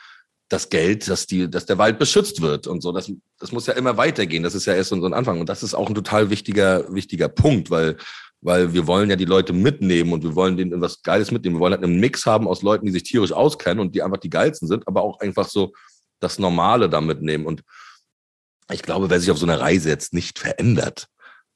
[0.49, 2.93] das Geld, dass die, dass der Wald beschützt wird und so.
[2.93, 4.43] Das, das muss ja immer weitergehen.
[4.43, 5.41] Das ist ja erst so ein Anfang.
[5.41, 7.97] Und das ist auch ein total wichtiger, wichtiger Punkt, weil,
[8.41, 11.57] weil wir wollen ja die Leute mitnehmen und wir wollen denen was Geiles mitnehmen.
[11.57, 14.19] Wir wollen halt einen Mix haben aus Leuten, die sich tierisch auskennen und die einfach
[14.19, 15.73] die geilsten sind, aber auch einfach so
[16.21, 17.45] das Normale da mitnehmen.
[17.45, 17.63] Und
[18.73, 21.09] ich glaube, wer sich auf so einer Reise jetzt nicht verändert,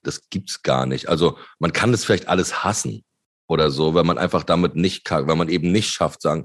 [0.02, 1.08] das gibt's gar nicht.
[1.08, 3.04] Also man kann das vielleicht alles hassen
[3.52, 6.44] oder so, wenn man einfach damit nicht kann, wenn man eben nicht schafft, sagen,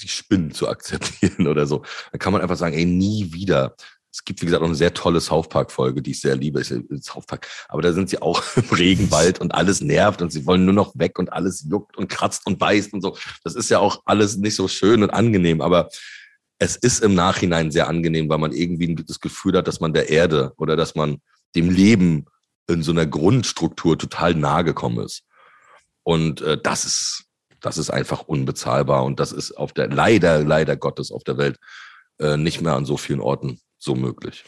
[0.00, 3.76] die Spinnen zu akzeptieren oder so, dann kann man einfach sagen, ey, nie wieder.
[4.10, 6.62] Es gibt, wie gesagt, auch eine sehr tolle South Park-Folge, die ich sehr liebe.
[6.62, 6.68] Ich,
[7.04, 7.46] South Park.
[7.68, 10.92] Aber da sind sie auch im Regenwald und alles nervt und sie wollen nur noch
[10.96, 13.16] weg und alles juckt und kratzt und beißt und so.
[13.44, 15.90] Das ist ja auch alles nicht so schön und angenehm, aber
[16.58, 20.08] es ist im Nachhinein sehr angenehm, weil man irgendwie das Gefühl hat, dass man der
[20.08, 21.20] Erde oder dass man
[21.54, 22.24] dem Leben
[22.66, 25.22] in so einer Grundstruktur total nahe gekommen ist.
[26.08, 27.24] Und äh, das ist,
[27.60, 29.04] das ist einfach unbezahlbar.
[29.04, 31.58] Und das ist auf der, leider, leider Gottes auf der Welt
[32.18, 34.42] äh, nicht mehr an so vielen Orten so möglich.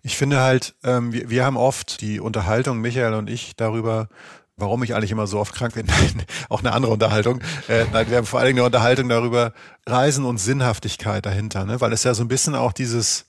[0.00, 4.08] Ich finde halt, ähm, wir, wir haben oft die Unterhaltung, Michael und ich, darüber,
[4.56, 5.88] warum ich eigentlich immer so oft krank bin.
[6.48, 7.42] auch eine andere Unterhaltung.
[7.68, 9.52] Äh, nein, wir haben vor allen Dingen eine Unterhaltung darüber,
[9.86, 11.82] Reisen und Sinnhaftigkeit dahinter, ne?
[11.82, 13.26] weil es ja so ein bisschen auch dieses,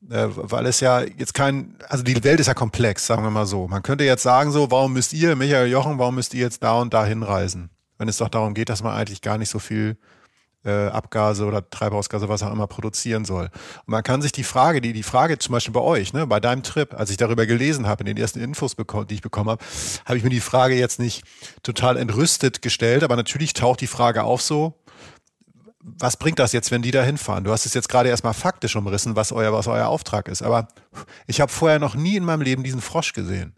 [0.00, 3.68] weil es ja jetzt kein, also die Welt ist ja komplex, sagen wir mal so.
[3.68, 6.80] Man könnte jetzt sagen so, warum müsst ihr, Michael Jochen, warum müsst ihr jetzt da
[6.80, 7.70] und da hinreisen?
[7.98, 9.98] Wenn es doch darum geht, dass man eigentlich gar nicht so viel
[10.64, 13.44] äh, Abgase oder Treibhausgase, was auch immer produzieren soll.
[13.44, 16.40] Und man kann sich die Frage, die, die Frage zum Beispiel bei euch, ne, bei
[16.40, 19.64] deinem Trip, als ich darüber gelesen habe, in den ersten Infos, die ich bekommen habe,
[20.04, 21.24] habe ich mir die Frage jetzt nicht
[21.62, 24.74] total entrüstet gestellt, aber natürlich taucht die Frage auf so,
[25.82, 27.44] was bringt das jetzt, wenn die da hinfahren?
[27.44, 30.42] Du hast es jetzt gerade erstmal faktisch umrissen, was euer, was euer Auftrag ist.
[30.42, 30.68] Aber
[31.26, 33.54] ich habe vorher noch nie in meinem Leben diesen Frosch gesehen.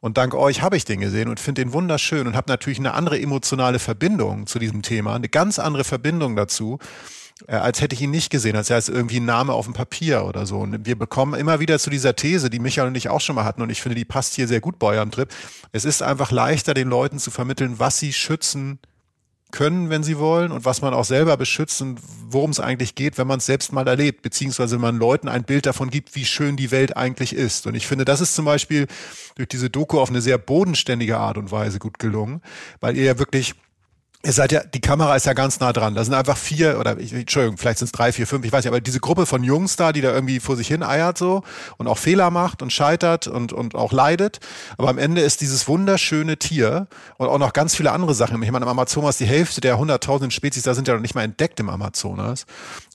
[0.00, 2.94] Und dank euch habe ich den gesehen und finde den wunderschön und habe natürlich eine
[2.94, 6.78] andere emotionale Verbindung zu diesem Thema, eine ganz andere Verbindung dazu,
[7.48, 9.74] äh, als hätte ich ihn nicht gesehen, als wäre es irgendwie ein Name auf dem
[9.74, 10.58] Papier oder so.
[10.58, 13.44] Und wir bekommen immer wieder zu dieser These, die Michael und ich auch schon mal
[13.44, 15.30] hatten, und ich finde, die passt hier sehr gut bei eurem Trip.
[15.72, 18.78] Es ist einfach leichter, den Leuten zu vermitteln, was sie schützen
[19.50, 23.16] können, wenn sie wollen und was man auch selber beschützt und worum es eigentlich geht,
[23.16, 26.26] wenn man es selbst mal erlebt, beziehungsweise wenn man Leuten ein Bild davon gibt, wie
[26.26, 27.66] schön die Welt eigentlich ist.
[27.66, 28.86] Und ich finde, das ist zum Beispiel
[29.36, 32.42] durch diese Doku auf eine sehr bodenständige Art und Weise gut gelungen,
[32.80, 33.54] weil ihr ja wirklich
[34.24, 35.94] Ihr seid ja, die Kamera ist ja ganz nah dran.
[35.94, 38.64] Da sind einfach vier oder ich, Entschuldigung, vielleicht sind es drei, vier, fünf, ich weiß
[38.64, 41.44] nicht, aber diese Gruppe von Jungs da, die da irgendwie vor sich hin eiert so
[41.76, 44.40] und auch Fehler macht und scheitert und, und auch leidet.
[44.76, 48.42] Aber am Ende ist dieses wunderschöne Tier und auch noch ganz viele andere Sachen.
[48.42, 51.22] Ich meine, im Amazonas, die Hälfte der hunderttausenden Spezies da sind ja noch nicht mal
[51.22, 52.44] entdeckt im Amazonas.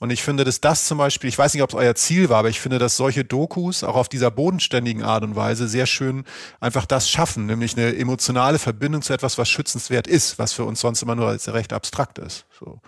[0.01, 2.39] Und ich finde, dass das zum Beispiel, ich weiß nicht, ob es euer Ziel war,
[2.39, 6.25] aber ich finde, dass solche Dokus auch auf dieser bodenständigen Art und Weise sehr schön
[6.59, 10.81] einfach das schaffen, nämlich eine emotionale Verbindung zu etwas, was schützenswert ist, was für uns
[10.81, 12.45] sonst immer immer nur als recht abstrakt ist.
[12.59, 12.81] So.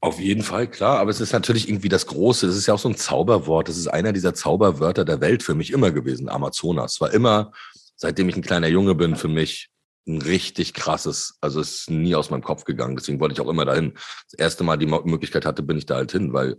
[0.00, 0.98] Auf jeden Fall, klar.
[0.98, 2.46] Aber es ist natürlich irgendwie das Große.
[2.46, 3.68] Es ist ja auch so ein Zauberwort.
[3.68, 6.28] Das ist einer dieser Zauberwörter der Welt für mich immer gewesen.
[6.28, 7.52] Amazonas war immer,
[7.96, 9.68] seitdem ich ein kleiner Junge bin, für mich
[10.08, 11.36] ein richtig krasses.
[11.42, 12.96] Also es ist nie aus meinem Kopf gegangen.
[12.96, 13.92] Deswegen wollte ich auch immer dahin.
[14.30, 16.56] Das erste Mal die Möglichkeit hatte, bin ich da halt hin, weil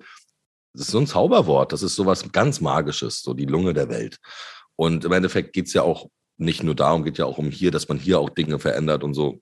[0.73, 1.73] das ist so ein Zauberwort.
[1.73, 4.19] Das ist sowas ganz Magisches, so die Lunge der Welt.
[4.75, 7.71] Und im Endeffekt geht es ja auch nicht nur darum, geht ja auch um hier,
[7.71, 9.41] dass man hier auch Dinge verändert und so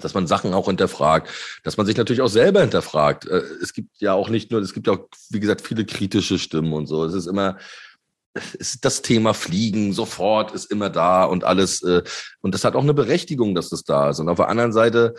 [0.00, 1.28] dass man Sachen auch hinterfragt,
[1.62, 3.26] dass man sich natürlich auch selber hinterfragt.
[3.26, 6.38] Äh, es gibt ja auch nicht nur, es gibt ja auch, wie gesagt, viele kritische
[6.38, 7.04] Stimmen und so.
[7.04, 7.58] Es ist immer,
[8.54, 11.82] ist das Thema Fliegen sofort ist immer da und alles.
[11.82, 12.02] Äh,
[12.40, 14.18] und das hat auch eine Berechtigung, dass das da ist.
[14.18, 15.14] Und auf der anderen Seite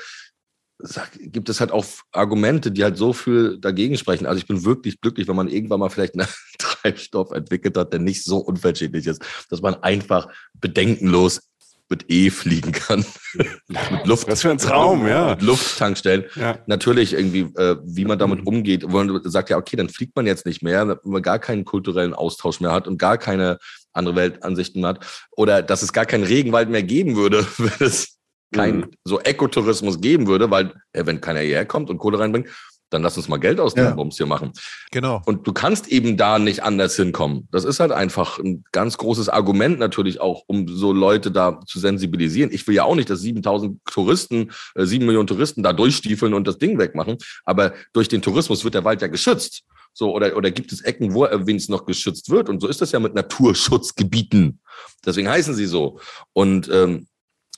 [1.20, 4.26] gibt es halt auch Argumente, die halt so viel dagegen sprechen.
[4.26, 8.02] Also ich bin wirklich glücklich, wenn man irgendwann mal vielleicht einen Treibstoff entwickelt hat, der
[8.02, 11.50] nicht so unverschädlich ist, dass man einfach bedenkenlos
[11.90, 13.06] mit E fliegen kann.
[13.68, 14.28] mit Luft.
[14.28, 15.32] Was für ein Traum, ja.
[15.32, 16.26] Mit Lufttankstellen.
[16.36, 16.60] Ja.
[16.68, 18.48] Natürlich irgendwie, äh, wie man damit mhm.
[18.48, 18.84] umgeht.
[18.84, 21.66] Wo man sagt, ja, okay, dann fliegt man jetzt nicht mehr, wenn man gar keinen
[21.66, 23.60] kulturellen Austausch mehr hat und gar keine
[23.94, 25.06] andere Weltansichten hat.
[25.32, 28.18] Oder dass es gar keinen Regenwald mehr geben würde, wenn es
[28.54, 28.92] keinen mhm.
[29.04, 32.50] so Ekotourismus geben würde, weil äh, wenn keiner hierher kommt und Kohle reinbringt,
[32.96, 33.92] dann lass uns mal Geld aus dem ja.
[33.92, 34.54] Bums hier machen.
[34.92, 35.22] Genau.
[35.26, 37.48] Und du kannst eben da nicht anders hinkommen.
[37.52, 41.80] Das ist halt einfach ein ganz großes Argument natürlich auch, um so Leute da zu
[41.80, 42.52] sensibilisieren.
[42.52, 46.48] Ich will ja auch nicht, dass 7000 Touristen, äh, 7 Millionen Touristen da durchstiefeln und
[46.48, 47.18] das Ding wegmachen.
[47.44, 49.64] Aber durch den Tourismus wird der Wald ja geschützt.
[49.94, 52.50] So, oder, oder gibt es Ecken, wo er wenigstens noch geschützt wird?
[52.50, 54.60] Und so ist das ja mit Naturschutzgebieten.
[55.06, 56.00] Deswegen heißen sie so.
[56.34, 57.08] Und ähm,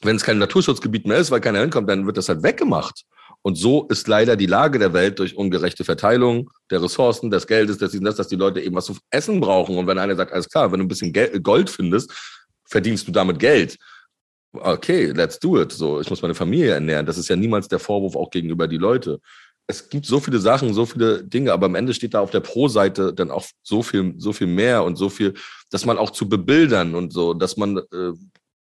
[0.01, 3.05] wenn es kein Naturschutzgebiet mehr ist, weil keiner hinkommt, dann wird das halt weggemacht.
[3.43, 7.77] Und so ist leider die Lage der Welt durch ungerechte Verteilung der Ressourcen, des Geldes,
[7.77, 9.77] des, das, dass die Leute eben was zu essen brauchen.
[9.77, 11.13] Und wenn einer sagt, alles klar, wenn du ein bisschen
[11.43, 12.11] Gold findest,
[12.65, 13.77] verdienst du damit Geld.
[14.53, 15.71] Okay, let's do it.
[15.71, 17.05] So, ich muss meine Familie ernähren.
[17.05, 19.19] Das ist ja niemals der Vorwurf auch gegenüber die Leute.
[19.67, 22.39] Es gibt so viele Sachen, so viele Dinge, aber am Ende steht da auf der
[22.39, 25.33] Pro-Seite dann auch so viel, so viel mehr und so viel,
[25.69, 28.13] dass man auch zu bebildern und so, dass man, äh,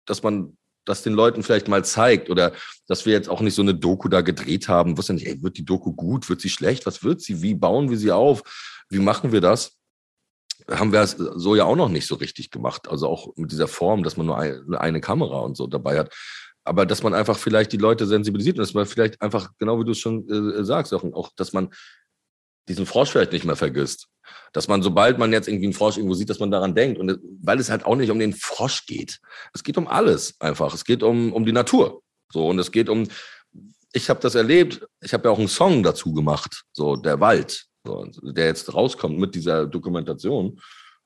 [0.06, 0.57] dass man
[0.88, 2.52] das den Leuten vielleicht mal zeigt oder
[2.86, 5.58] dass wir jetzt auch nicht so eine Doku da gedreht haben, wusste nicht, ey, wird
[5.58, 8.42] die Doku gut, wird sie schlecht, was wird sie, wie bauen wir sie auf,
[8.88, 9.76] wie machen wir das?
[10.70, 12.88] Haben wir es so ja auch noch nicht so richtig gemacht.
[12.88, 16.14] Also auch mit dieser Form, dass man nur eine, Kamera und so dabei hat.
[16.64, 19.84] Aber dass man einfach vielleicht die Leute sensibilisiert und dass man vielleicht einfach, genau wie
[19.84, 21.70] du es schon äh, sagst, auch, auch, dass man
[22.68, 24.08] diesen Frosch vielleicht nicht mehr vergisst.
[24.52, 26.98] Dass man, sobald man jetzt irgendwie einen Frosch irgendwo sieht, dass man daran denkt.
[26.98, 29.18] Und weil es halt auch nicht um den Frosch geht.
[29.52, 30.72] Es geht um alles einfach.
[30.74, 32.02] Es geht um, um die Natur.
[32.32, 33.08] So, und es geht um,
[33.92, 37.66] ich habe das erlebt, ich habe ja auch einen Song dazu gemacht, so der Wald,
[37.84, 40.60] so, der jetzt rauskommt mit dieser Dokumentation.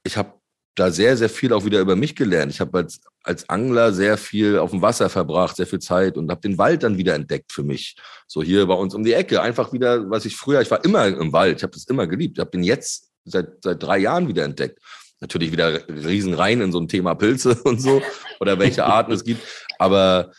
[0.04, 0.34] Ich habe
[0.74, 2.52] da sehr, sehr viel auch wieder über mich gelernt.
[2.52, 6.30] Ich habe als, als Angler sehr viel auf dem Wasser verbracht, sehr viel Zeit und
[6.30, 7.96] habe den Wald dann wieder entdeckt für mich.
[8.26, 9.42] So hier bei uns um die Ecke.
[9.42, 12.38] Einfach wieder, was ich früher, ich war immer im Wald, ich habe das immer geliebt.
[12.38, 14.78] Ich habe den jetzt seit, seit drei Jahren wieder entdeckt.
[15.20, 18.02] Natürlich wieder riesen rein in so ein Thema Pilze und so
[18.40, 19.42] oder welche Arten es gibt.
[19.78, 20.32] Aber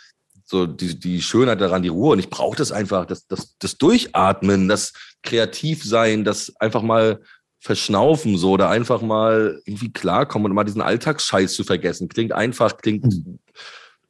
[0.46, 2.14] so die, die Schönheit daran, die Ruhe.
[2.14, 7.22] Und ich brauche das einfach, das, das, das Durchatmen, das Kreativsein, das einfach mal
[7.64, 12.10] verschnaufen so oder einfach mal irgendwie klarkommen und mal diesen Alltagsscheiß zu vergessen.
[12.10, 13.40] Klingt einfach, klingt mhm.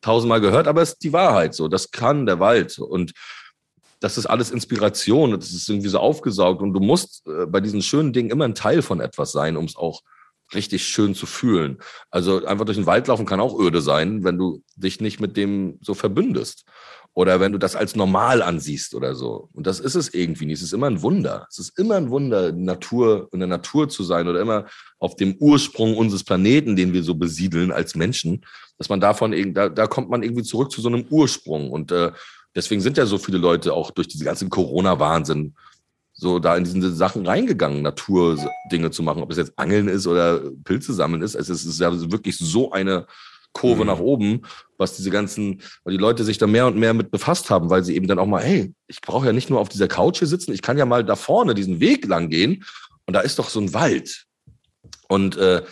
[0.02, 1.68] tausendmal gehört, aber es ist die Wahrheit so.
[1.68, 3.14] Das kann der Wald und
[4.00, 7.62] das ist alles Inspiration und das ist irgendwie so aufgesaugt und du musst äh, bei
[7.62, 10.02] diesen schönen Dingen immer ein Teil von etwas sein, um es auch
[10.54, 11.80] richtig schön zu fühlen.
[12.12, 15.38] Also einfach durch den Wald laufen kann auch öde sein, wenn du dich nicht mit
[15.38, 16.66] dem so verbündest.
[17.16, 19.50] Oder wenn du das als normal ansiehst oder so.
[19.54, 20.58] Und das ist es irgendwie nicht.
[20.58, 21.46] Es ist immer ein Wunder.
[21.48, 24.66] Es ist immer ein Wunder, Natur, in der Natur zu sein oder immer
[24.98, 28.44] auf dem Ursprung unseres Planeten, den wir so besiedeln als Menschen,
[28.80, 31.70] dass man davon, da, da kommt man irgendwie zurück zu so einem Ursprung.
[31.70, 32.12] Und äh,
[32.56, 35.54] deswegen sind ja so viele Leute auch durch diese ganzen Corona-Wahnsinn
[36.14, 40.40] so da in diese Sachen reingegangen, Naturdinge zu machen, ob es jetzt Angeln ist oder
[40.64, 41.36] Pilze sammeln ist.
[41.36, 43.08] Es ist ja wirklich so eine
[43.52, 43.88] Kurve mhm.
[43.88, 44.42] nach oben,
[44.78, 47.84] was diese ganzen, weil die Leute sich da mehr und mehr mit befasst haben, weil
[47.84, 50.28] sie eben dann auch mal, hey, ich brauche ja nicht nur auf dieser Couch hier
[50.28, 52.64] sitzen, ich kann ja mal da vorne diesen Weg lang gehen
[53.06, 54.26] und da ist doch so ein Wald.
[55.08, 55.64] Und äh,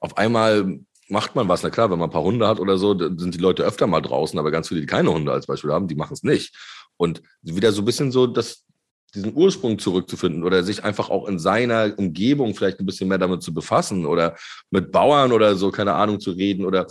[0.00, 1.62] auf einmal macht man was.
[1.62, 3.86] Na klar, wenn man ein paar Hunde hat oder so, dann sind die Leute öfter
[3.86, 6.54] mal draußen, aber ganz viele, die keine Hunde als Beispiel haben, die machen es nicht.
[6.96, 8.64] Und wieder so ein bisschen so, dass
[9.10, 13.42] diesen Ursprung zurückzufinden oder sich einfach auch in seiner Umgebung vielleicht ein bisschen mehr damit
[13.42, 14.36] zu befassen oder
[14.70, 16.86] mit Bauern oder so, keine Ahnung, zu reden oder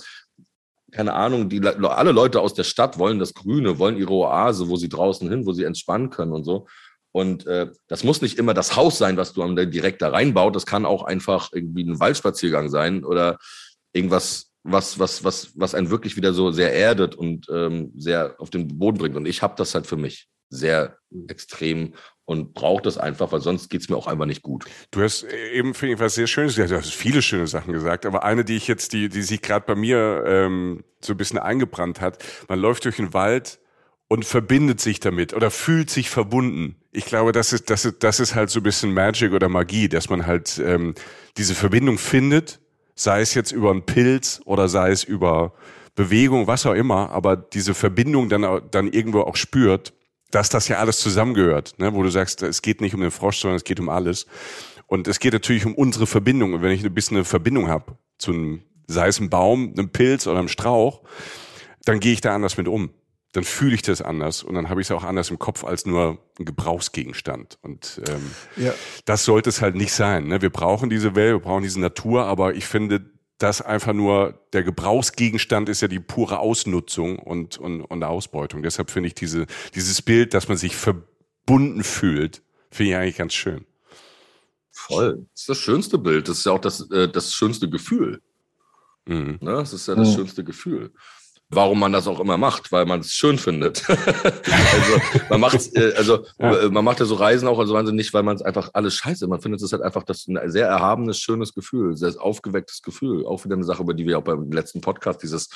[0.91, 4.76] keine Ahnung, die alle Leute aus der Stadt wollen das Grüne, wollen ihre Oase, wo
[4.76, 6.67] sie draußen hin, wo sie entspannen können und so.
[7.11, 10.55] Und äh, das muss nicht immer das Haus sein, was du direkt da reinbaut.
[10.55, 13.38] Das kann auch einfach irgendwie ein Waldspaziergang sein oder
[13.93, 18.49] irgendwas, was, was, was, was einen wirklich wieder so sehr erdet und ähm, sehr auf
[18.49, 19.15] den Boden bringt.
[19.15, 20.97] Und ich habe das halt für mich sehr
[21.28, 21.93] extrem
[22.26, 24.66] und brauche das einfach, weil sonst geht es mir auch einfach nicht gut.
[24.91, 26.72] Du hast eben, finde ich, was sehr Schönes gesagt.
[26.72, 29.66] Du hast viele schöne Sachen gesagt, aber eine, die ich jetzt, die, die sich gerade
[29.66, 33.60] bei mir ähm, so ein bisschen eingebrannt hat, man läuft durch den Wald
[34.08, 36.76] und verbindet sich damit oder fühlt sich verbunden.
[36.91, 39.89] Ich glaube, das ist, das ist, das ist halt so ein bisschen Magic oder Magie,
[39.89, 40.93] dass man halt ähm,
[41.38, 42.60] diese Verbindung findet,
[42.93, 45.54] sei es jetzt über einen Pilz oder sei es über
[45.95, 49.93] Bewegung, was auch immer, aber diese Verbindung dann, dann irgendwo auch spürt
[50.32, 51.93] dass das ja alles zusammengehört, ne?
[51.93, 54.27] wo du sagst, es geht nicht um den Frosch, sondern es geht um alles.
[54.88, 56.53] Und es geht natürlich um unsere Verbindung.
[56.53, 59.89] Und wenn ich ein bisschen eine Verbindung habe zu einem, sei es ein Baum, einem
[59.89, 61.01] Pilz oder einem Strauch,
[61.86, 62.91] dann gehe ich da anders mit um.
[63.34, 65.86] Dann fühle ich das anders und dann habe ich es auch anders im Kopf als
[65.86, 67.59] nur ein Gebrauchsgegenstand.
[67.61, 68.32] Und ähm,
[68.63, 68.73] ja.
[69.05, 70.27] das sollte es halt nicht sein.
[70.27, 70.41] Ne?
[70.41, 73.05] Wir brauchen diese Welt, wir brauchen diese Natur, aber ich finde,
[73.39, 78.61] dass einfach nur der Gebrauchsgegenstand ist ja die pure Ausnutzung und, und, und Ausbeutung.
[78.61, 83.33] Deshalb finde ich diese, dieses Bild, dass man sich verbunden fühlt, finde ich eigentlich ganz
[83.33, 83.65] schön.
[84.71, 85.25] Voll.
[85.33, 86.27] Das ist das schönste Bild.
[86.27, 88.21] Das ist ja auch das, äh, das schönste Gefühl.
[89.05, 89.39] Mhm.
[89.41, 89.53] Ne?
[89.53, 90.15] Das ist ja das mhm.
[90.15, 90.91] schönste Gefühl
[91.50, 93.88] warum man das auch immer macht, weil man es schön findet.
[93.89, 96.56] also man macht äh, also ja.
[96.62, 99.28] Äh, man macht ja so Reisen auch also nicht, weil man es einfach alles scheiße.
[99.28, 103.26] Man findet es halt einfach das ein sehr erhabenes, schönes Gefühl, sehr aufgewecktes Gefühl.
[103.26, 105.50] Auch wieder eine Sache, über die wir auch beim letzten Podcast dieses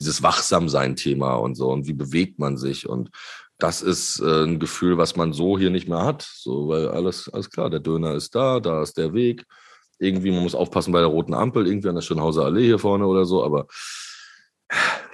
[0.00, 3.10] dieses Wachsamsein-Thema und so und wie bewegt man sich und
[3.58, 6.22] das ist äh, ein Gefühl, was man so hier nicht mehr hat.
[6.22, 9.46] So, weil alles, alles klar, der Döner ist da, da ist der Weg.
[9.98, 13.06] Irgendwie, man muss aufpassen bei der roten Ampel, irgendwie an der Schönhauser Allee hier vorne
[13.06, 13.66] oder so, aber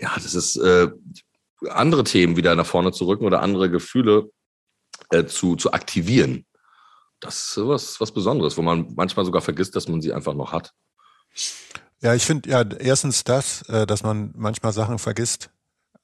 [0.01, 0.89] ja, das ist äh,
[1.69, 4.31] andere Themen wieder nach vorne zu rücken oder andere Gefühle
[5.11, 6.47] äh, zu, zu aktivieren.
[7.21, 10.53] Das ist was, was Besonderes, wo man manchmal sogar vergisst, dass man sie einfach noch
[10.53, 10.73] hat.
[12.01, 15.51] Ja, ich finde ja erstens das, äh, dass man manchmal Sachen vergisst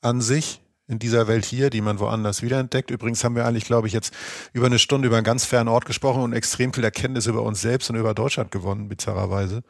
[0.02, 2.90] an sich in dieser Welt hier, die man woanders wiederentdeckt.
[2.90, 4.14] Übrigens haben wir eigentlich, glaube ich, jetzt
[4.52, 7.60] über eine Stunde über einen ganz fernen Ort gesprochen und extrem viel Erkenntnis über uns
[7.60, 9.62] selbst und über Deutschland gewonnen, bizarrerweise.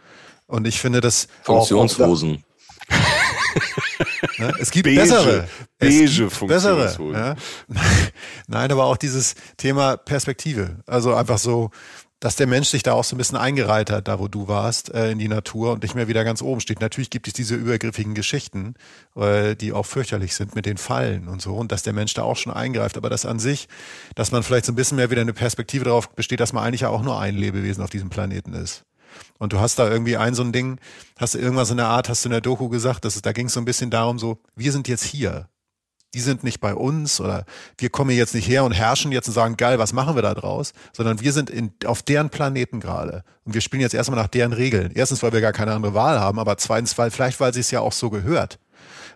[0.47, 2.33] Und ich finde das Funktionshosen.
[2.33, 2.43] Ne?
[4.59, 5.49] Es gibt beige, bessere.
[5.79, 6.97] Beige gibt bessere.
[7.13, 7.37] Ja?
[8.47, 10.79] Nein, aber auch dieses Thema Perspektive.
[10.87, 11.71] Also einfach so,
[12.21, 14.93] dass der Mensch sich da auch so ein bisschen eingereiht hat, da wo du warst,
[14.95, 16.81] äh, in die Natur und nicht mehr wieder ganz oben steht.
[16.81, 18.75] Natürlich gibt es diese übergriffigen Geschichten,
[19.17, 22.23] äh, die auch fürchterlich sind mit den Fallen und so und dass der Mensch da
[22.23, 22.97] auch schon eingreift.
[22.97, 23.69] Aber das an sich,
[24.15, 26.83] dass man vielleicht so ein bisschen mehr wieder eine Perspektive darauf besteht, dass man eigentlich
[26.83, 28.85] ja auch nur ein Lebewesen auf diesem Planeten ist.
[29.39, 30.79] Und du hast da irgendwie ein so ein Ding,
[31.19, 33.33] hast du irgendwas in der Art, hast du in der Doku gesagt, dass es, da
[33.33, 35.49] ging es so ein bisschen darum, so, wir sind jetzt hier.
[36.15, 37.45] Die sind nicht bei uns oder
[37.77, 40.33] wir kommen jetzt nicht her und herrschen jetzt und sagen, geil, was machen wir da
[40.33, 40.73] draus?
[40.95, 43.23] Sondern wir sind in, auf deren Planeten gerade.
[43.45, 44.93] Und wir spielen jetzt erstmal nach deren Regeln.
[44.95, 47.71] Erstens, weil wir gar keine andere Wahl haben, aber zweitens, weil vielleicht, weil sie es
[47.71, 48.59] ja auch so gehört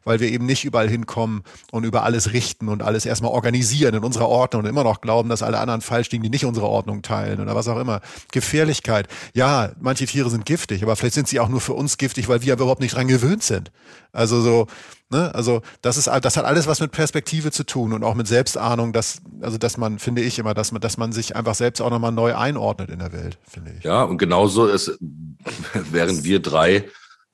[0.04, 4.04] weil wir eben nicht überall hinkommen und über alles richten und alles erstmal organisieren in
[4.04, 7.02] unserer Ordnung und immer noch glauben, dass alle anderen falsch liegen, die nicht unsere Ordnung
[7.02, 8.00] teilen oder was auch immer.
[8.32, 9.08] Gefährlichkeit.
[9.34, 12.42] Ja, manche Tiere sind giftig, aber vielleicht sind sie auch nur für uns giftig, weil
[12.42, 13.70] wir überhaupt nicht dran gewöhnt sind.
[14.12, 14.66] Also so,
[15.10, 18.26] ne, also das ist, das hat alles was mit Perspektive zu tun und auch mit
[18.26, 21.80] Selbstahnung, dass, also dass man, finde ich immer, dass man, dass man sich einfach selbst
[21.80, 23.84] auch nochmal neu einordnet in der Welt, finde ich.
[23.84, 24.98] Ja, und genauso ist,
[25.90, 26.84] während wir drei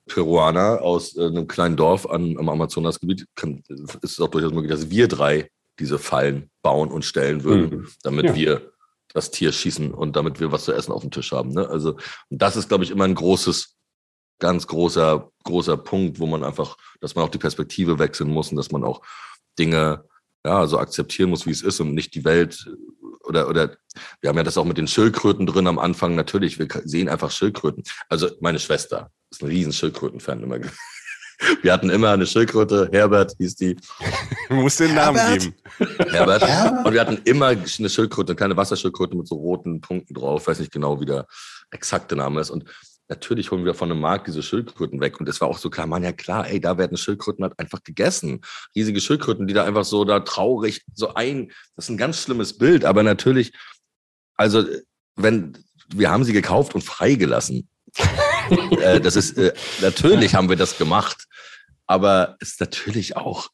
[0.07, 4.71] Peruaner aus äh, einem kleinen Dorf an, am Amazonasgebiet, kann, ist es auch durchaus möglich,
[4.71, 7.87] dass wir drei diese Fallen bauen und stellen würden, mhm.
[8.03, 8.35] damit ja.
[8.35, 8.71] wir
[9.13, 11.51] das Tier schießen und damit wir was zu essen auf dem Tisch haben.
[11.51, 11.67] Ne?
[11.67, 11.97] Also
[12.29, 13.75] das ist, glaube ich, immer ein großes
[14.39, 18.57] ganz großer, großer Punkt, wo man einfach, dass man auch die Perspektive wechseln muss und
[18.57, 19.01] dass man auch
[19.57, 20.05] Dinge
[20.45, 22.69] ja, so akzeptieren muss, wie es ist und nicht die Welt
[23.23, 23.77] oder, oder
[24.21, 26.15] wir haben ja das auch mit den Schildkröten drin am Anfang.
[26.15, 27.83] Natürlich, wir sehen einfach Schildkröten.
[28.09, 30.59] Also meine Schwester ist ein riesen Schildkröten-Fan immer.
[31.61, 33.75] Wir hatten immer eine Schildkröte, Herbert hieß die.
[34.49, 35.41] Du musst den Namen Herbert?
[35.41, 35.55] geben.
[36.11, 36.85] Herbert.
[36.85, 40.43] Und wir hatten immer eine Schildkröte, eine kleine Wasserschildkröte mit so roten Punkten drauf.
[40.43, 41.27] Ich weiß nicht genau, wie der
[41.69, 42.49] exakte Name ist.
[42.49, 42.63] Und
[43.09, 45.19] natürlich holen wir von einem Markt diese Schildkröten weg.
[45.19, 47.83] Und es war auch so klar, man, ja klar, ey, da werden Schildkröten halt einfach
[47.83, 48.39] gegessen.
[48.73, 52.57] Riesige Schildkröten, die da einfach so da traurig so ein, das ist ein ganz schlimmes
[52.57, 52.85] Bild.
[52.85, 53.51] Aber natürlich,
[54.35, 54.63] also,
[55.17, 55.57] wenn,
[55.93, 57.67] wir haben sie gekauft und freigelassen.
[58.81, 61.27] Äh, das ist, äh, natürlich haben wir das gemacht.
[61.85, 63.47] Aber es ist natürlich auch,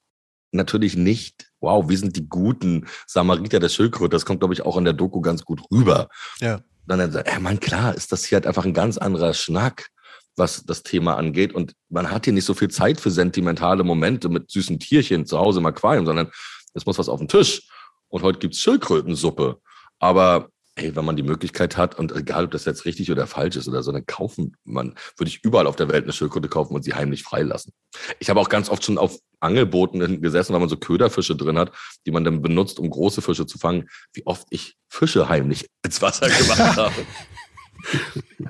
[0.52, 4.10] natürlich nicht, wow, wir sind die guten Samariter der Schildkröte.
[4.10, 6.10] Das kommt, glaube ich, auch in der Doku ganz gut rüber
[6.40, 6.61] Ja.
[6.86, 9.90] dann ja, man, klar, ist das hier halt einfach ein ganz anderer Schnack,
[10.36, 11.53] was das Thema angeht.
[11.53, 15.38] Und man hat hier nicht so viel Zeit für sentimentale Momente mit süßen Tierchen zu
[15.40, 16.32] Hause im Aquarium, sondern
[16.74, 17.68] es muss was auf den Tisch.
[18.07, 19.60] Und heute gibt's Schildkrötensuppe.
[19.99, 23.56] Aber ey, wenn man die Möglichkeit hat, und egal, ob das jetzt richtig oder falsch
[23.56, 26.74] ist oder so, dann kaufen man, würde ich überall auf der Welt eine Schildkröte kaufen
[26.74, 27.74] und sie heimlich freilassen.
[28.20, 31.72] Ich habe auch ganz oft schon auf Angelbooten gesessen, weil man so Köderfische drin hat,
[32.06, 36.02] die man dann benutzt, um große Fische zu fangen, wie oft ich Fische heimlich ins
[36.02, 36.94] Wasser gemacht habe.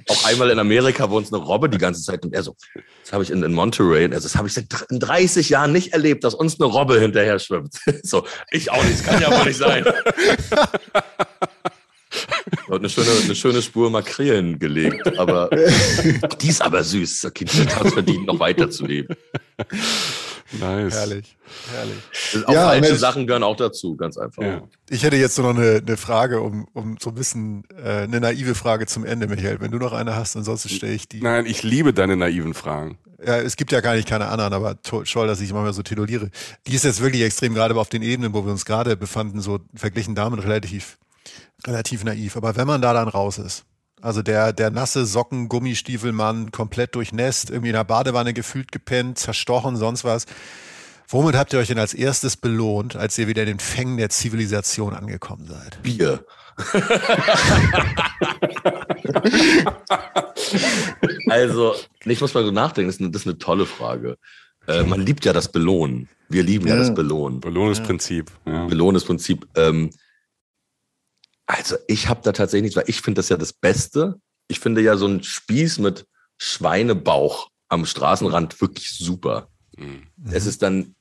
[0.10, 2.56] Auch einmal in Amerika wo uns eine Robbe die ganze Zeit und er so,
[3.04, 5.72] das habe ich in, in Monterey, also das habe ich seit dr- in 30 Jahren
[5.72, 7.76] nicht erlebt, dass uns eine Robbe hinterher schwimmt.
[8.04, 9.86] So, ich auch nicht, das kann ja wohl nicht sein.
[12.68, 15.50] Und eine schöne, eine schöne Spur Makrelen gelegt, aber
[16.42, 17.26] die ist aber süß.
[17.26, 19.16] Okay, die hat es verdient, noch weiterzuleben.
[20.60, 20.94] Nice.
[20.94, 21.36] Herrlich,
[21.74, 22.46] herrlich.
[22.48, 23.00] Auch Ja, falsche Mensch.
[23.00, 24.44] Sachen gehören auch dazu, ganz einfach.
[24.44, 24.62] Ja.
[24.90, 28.20] Ich hätte jetzt nur noch eine, eine Frage, um, um so ein bisschen äh, eine
[28.20, 29.60] naive Frage zum Ende, Michael.
[29.62, 31.22] Wenn du noch eine hast, ansonsten stelle ich die.
[31.22, 33.00] Nein, ich liebe deine naiven Fragen.
[33.26, 35.82] Ja, es gibt ja gar nicht keine anderen, aber to- toll, dass ich manchmal so
[35.82, 36.30] tituliere.
[36.68, 39.60] Die ist jetzt wirklich extrem, gerade auf den Ebenen, wo wir uns gerade befanden, so
[39.74, 40.98] verglichen damit relativ,
[41.66, 42.36] relativ naiv.
[42.38, 43.64] Aber wenn man da dann raus ist,
[44.02, 49.78] also der, der nasse Socken, Gummistiefelmann, komplett durchnässt, irgendwie in der Badewanne gefühlt gepennt, zerstochen,
[49.78, 50.26] sonst was.
[51.08, 54.10] Womit habt ihr euch denn als erstes belohnt, als ihr wieder in den Fängen der
[54.10, 55.82] Zivilisation angekommen seid?
[55.84, 56.26] Bier.
[61.30, 61.76] also,
[62.06, 64.18] ich muss mal so nachdenken, das ist eine, das ist eine tolle Frage.
[64.68, 66.10] Äh, man liebt ja das Belohnen.
[66.30, 66.80] Wir lieben ja, Ja.
[66.80, 67.42] das Belohnen.
[67.42, 68.32] Belohnungsprinzip.
[68.46, 68.66] Ja.
[68.66, 69.46] Belohnungsprinzip.
[69.56, 69.90] Ähm,
[71.46, 74.20] also ich habe da tatsächlich nichts, weil ich finde das ja das Beste.
[74.48, 76.06] Ich finde ja so ein Spieß mit
[76.38, 79.50] Schweinebauch am Straßenrand wirklich super.
[79.78, 80.08] Mhm.
[80.32, 80.96] Es ist dann,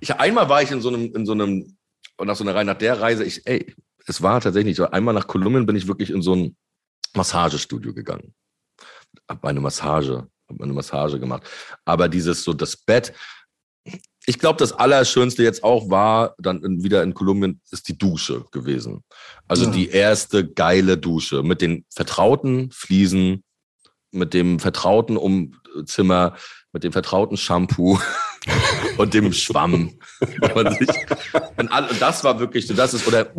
[0.00, 1.76] ich einmal war ich in so einem, in so einem,
[2.22, 3.74] nach so einer Reihe, nach der Reise, ich, ey,
[4.06, 6.56] es war tatsächlich so, einmal nach Kolumbien bin ich wirklich in so ein
[7.14, 8.34] Massagestudio gegangen.
[9.28, 11.44] Hab eine Massage, hab eine Massage gemacht.
[11.84, 13.14] Aber dieses so, das Bett,
[14.26, 18.44] ich glaube, das Allerschönste jetzt auch war, dann in, wieder in Kolumbien, ist die Dusche
[18.52, 19.04] gewesen.
[19.48, 19.70] Also Ja.
[19.70, 23.44] die erste geile Dusche mit den vertrauten Fliesen,
[24.10, 26.36] mit dem vertrauten Umzimmer,
[26.74, 27.98] mit dem vertrauten Shampoo
[28.98, 29.92] und dem Schwamm.
[30.54, 30.88] man sich,
[31.56, 33.32] und, und das war wirklich so, das ist, oder,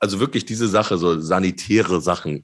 [0.00, 2.42] also wirklich diese Sache, so sanitäre Sachen.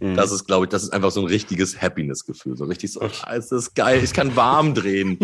[0.00, 0.16] Mhm.
[0.16, 2.56] Das ist, glaube ich, das ist einfach so ein richtiges Happiness-Gefühl.
[2.56, 5.18] So richtig so, ah, es ist geil, ich kann warm drehen.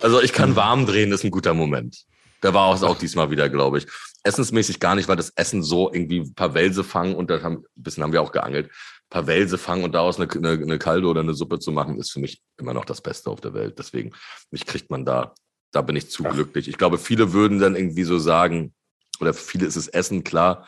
[0.00, 2.04] Also ich kann warm drehen, ist ein guter Moment.
[2.40, 3.86] Da war auch, auch diesmal wieder, glaube ich.
[4.24, 7.58] Essensmäßig gar nicht, weil das Essen so irgendwie ein paar Wälse fangen und da haben,
[7.58, 8.68] ein bisschen haben wir auch geangelt,
[9.12, 12.10] paar Wälse fangen und daraus eine, eine, eine Kalde oder eine Suppe zu machen, ist
[12.10, 13.78] für mich immer noch das Beste auf der Welt.
[13.78, 14.12] Deswegen,
[14.50, 15.34] mich kriegt man da,
[15.70, 16.32] da bin ich zu Ach.
[16.32, 16.66] glücklich.
[16.66, 18.74] Ich glaube, viele würden dann irgendwie so sagen,
[19.20, 20.66] oder für viele ist es Essen, klar,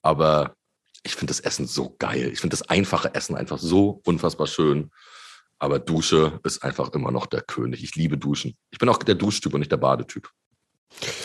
[0.00, 0.54] aber
[1.02, 2.30] ich finde das Essen so geil.
[2.32, 4.90] Ich finde das einfache Essen einfach so unfassbar schön.
[5.58, 7.82] Aber Dusche ist einfach immer noch der König.
[7.82, 8.56] Ich liebe Duschen.
[8.70, 10.28] Ich bin auch der Duschtyp und nicht der Badetyp.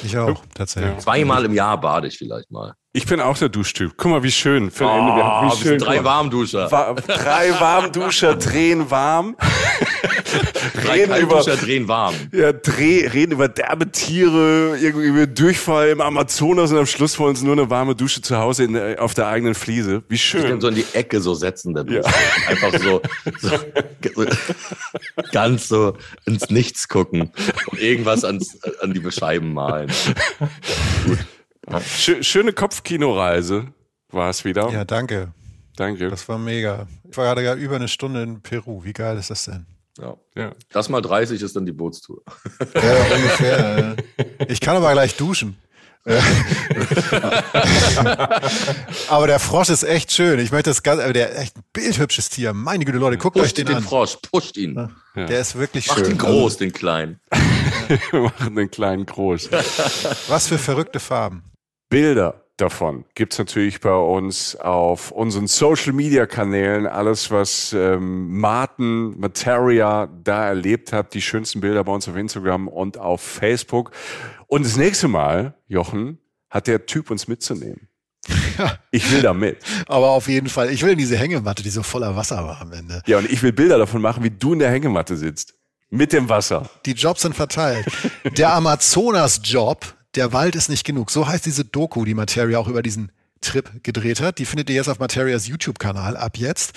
[0.03, 0.93] Ich auch, tatsächlich.
[0.93, 0.99] Ja.
[0.99, 2.73] Zweimal im Jahr bade ich vielleicht mal.
[2.97, 3.91] Ich bin auch der Duschtyp.
[3.95, 4.71] Guck mal, wie schön.
[4.71, 5.77] Für Oh, Ende, wir, wir wie sind schön.
[5.77, 6.03] drei.
[6.03, 6.71] Warmduscher.
[6.71, 9.35] Wa drei Warmduscher drehen warm.
[10.83, 12.13] Drei reden über, drehen warm.
[12.31, 17.35] ja, dreh, reden über derbe Tiere, irgendwie über Durchfall im Amazonas und am Schluss wollen
[17.35, 20.03] sie nur eine warme Dusche zu Hause in, der- auf der eigenen Fliese.
[20.09, 20.61] Wie Ich kann schön.
[20.61, 22.01] so in die Ecke so setzen der Dusche.
[22.01, 22.49] Ja.
[22.49, 23.01] Einfach so,
[23.39, 23.51] so
[25.31, 25.95] ganz so
[26.25, 27.31] ins Nichts gucken
[27.71, 29.89] und irgendwas ans, an die Scheiben malen.
[29.89, 31.15] Schö
[32.21, 33.67] schöne Kopfkinoreise
[34.09, 34.69] war es wieder.
[34.69, 35.33] Ja, danke.
[35.75, 36.09] Danke.
[36.09, 36.87] Das war mega.
[37.09, 38.83] Ich war gerade über eine Stunde in Peru.
[38.83, 39.65] Wie geil ist das denn?
[39.99, 40.15] Ja.
[40.35, 40.51] Ja.
[40.71, 42.21] Das mal 30 ist dann die Bootstour.
[42.73, 43.95] Ja, ungefähr.
[44.47, 45.57] Ich kann aber gleich duschen.
[49.09, 50.39] aber der Frosch ist echt schön.
[50.39, 52.53] Ich möchte das ganz, der echt ein bildhübsches Tier.
[52.53, 53.83] Meine Güte, Leute, guckt pusht euch den, den an.
[53.83, 54.75] Frosch, pusht ihn.
[55.15, 55.25] Ja.
[55.25, 56.11] Der ist wirklich Macht schön.
[56.11, 57.19] ihn groß, den kleinen.
[58.11, 59.49] Wir machen den kleinen groß.
[60.27, 61.43] Was für verrückte Farben.
[61.89, 66.87] Bilder davon gibt's natürlich bei uns auf unseren Social Media Kanälen.
[66.87, 72.67] Alles, was ähm, Martin, Materia da erlebt hat, die schönsten Bilder bei uns auf Instagram
[72.67, 73.91] und auf Facebook.
[74.47, 76.17] Und das nächste Mal, Jochen,
[76.49, 77.87] hat der Typ uns mitzunehmen.
[78.89, 79.59] Ich will da mit.
[79.87, 82.71] Aber auf jeden Fall, ich will in diese Hängematte, die so voller Wasser war am
[82.71, 83.03] Ende.
[83.05, 85.53] Ja, und ich will Bilder davon machen, wie du in der Hängematte sitzt.
[85.91, 86.67] Mit dem Wasser.
[86.87, 87.85] Die Jobs sind verteilt.
[88.35, 89.85] Der Amazonas-Job,
[90.17, 91.11] der Wald ist nicht genug.
[91.11, 93.11] So heißt diese Doku, die Materia auch über diesen
[93.41, 94.39] Trip gedreht hat.
[94.39, 96.73] Die findet ihr jetzt auf Materias YouTube-Kanal ab jetzt.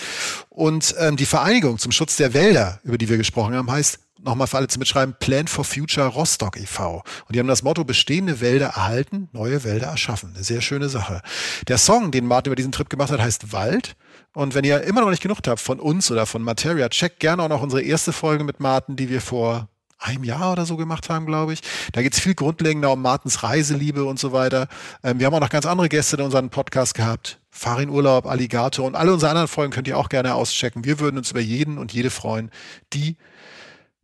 [0.51, 4.47] Und ähm, die Vereinigung zum Schutz der Wälder, über die wir gesprochen haben, heißt nochmal
[4.47, 7.03] für alle zu mitschreiben, Plan for Future Rostock e.V.
[7.27, 10.33] Und die haben das Motto, bestehende Wälder erhalten, neue Wälder erschaffen.
[10.35, 11.23] Eine sehr schöne Sache.
[11.69, 13.97] Der Song, den Martin über diesen Trip gemacht hat, heißt Wald.
[14.35, 17.43] Und wenn ihr immer noch nicht genug habt von uns oder von Materia, checkt gerne
[17.43, 19.69] auch noch unsere erste Folge mit Martin, die wir vor
[20.01, 21.61] einem Jahr oder so gemacht haben, glaube ich.
[21.93, 24.69] Da geht es viel grundlegender um Martins Reiseliebe und so weiter.
[25.05, 27.39] Ähm, wir haben auch noch ganz andere Gäste in unserem Podcast gehabt.
[27.51, 30.85] Farin Urlaub, Alligator und alle unsere anderen Folgen könnt ihr auch gerne auschecken.
[30.85, 32.51] Wir würden uns über jeden und jede freuen,
[32.93, 33.17] die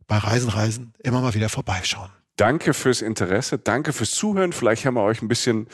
[0.07, 2.09] bei Reisen, Reisen immer mal wieder vorbeischauen.
[2.35, 4.53] Danke fürs Interesse, danke fürs Zuhören.
[4.53, 5.67] Vielleicht haben wir euch ein bisschen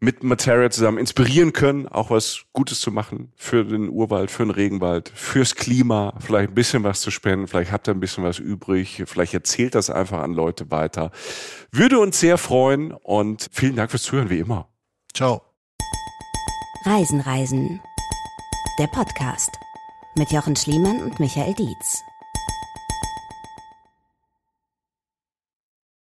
[0.00, 4.50] mit Materia zusammen inspirieren können, auch was Gutes zu machen für den Urwald, für den
[4.50, 8.38] Regenwald, fürs Klima, vielleicht ein bisschen was zu spenden, vielleicht habt ihr ein bisschen was
[8.38, 11.10] übrig, vielleicht erzählt das einfach an Leute weiter.
[11.72, 14.68] Würde uns sehr freuen und vielen Dank fürs Zuhören, wie immer.
[15.14, 15.42] Ciao.
[16.84, 17.80] Reisen, Reisen.
[18.78, 19.50] Der Podcast
[20.16, 22.02] mit Jochen Schliemann und Michael Dietz.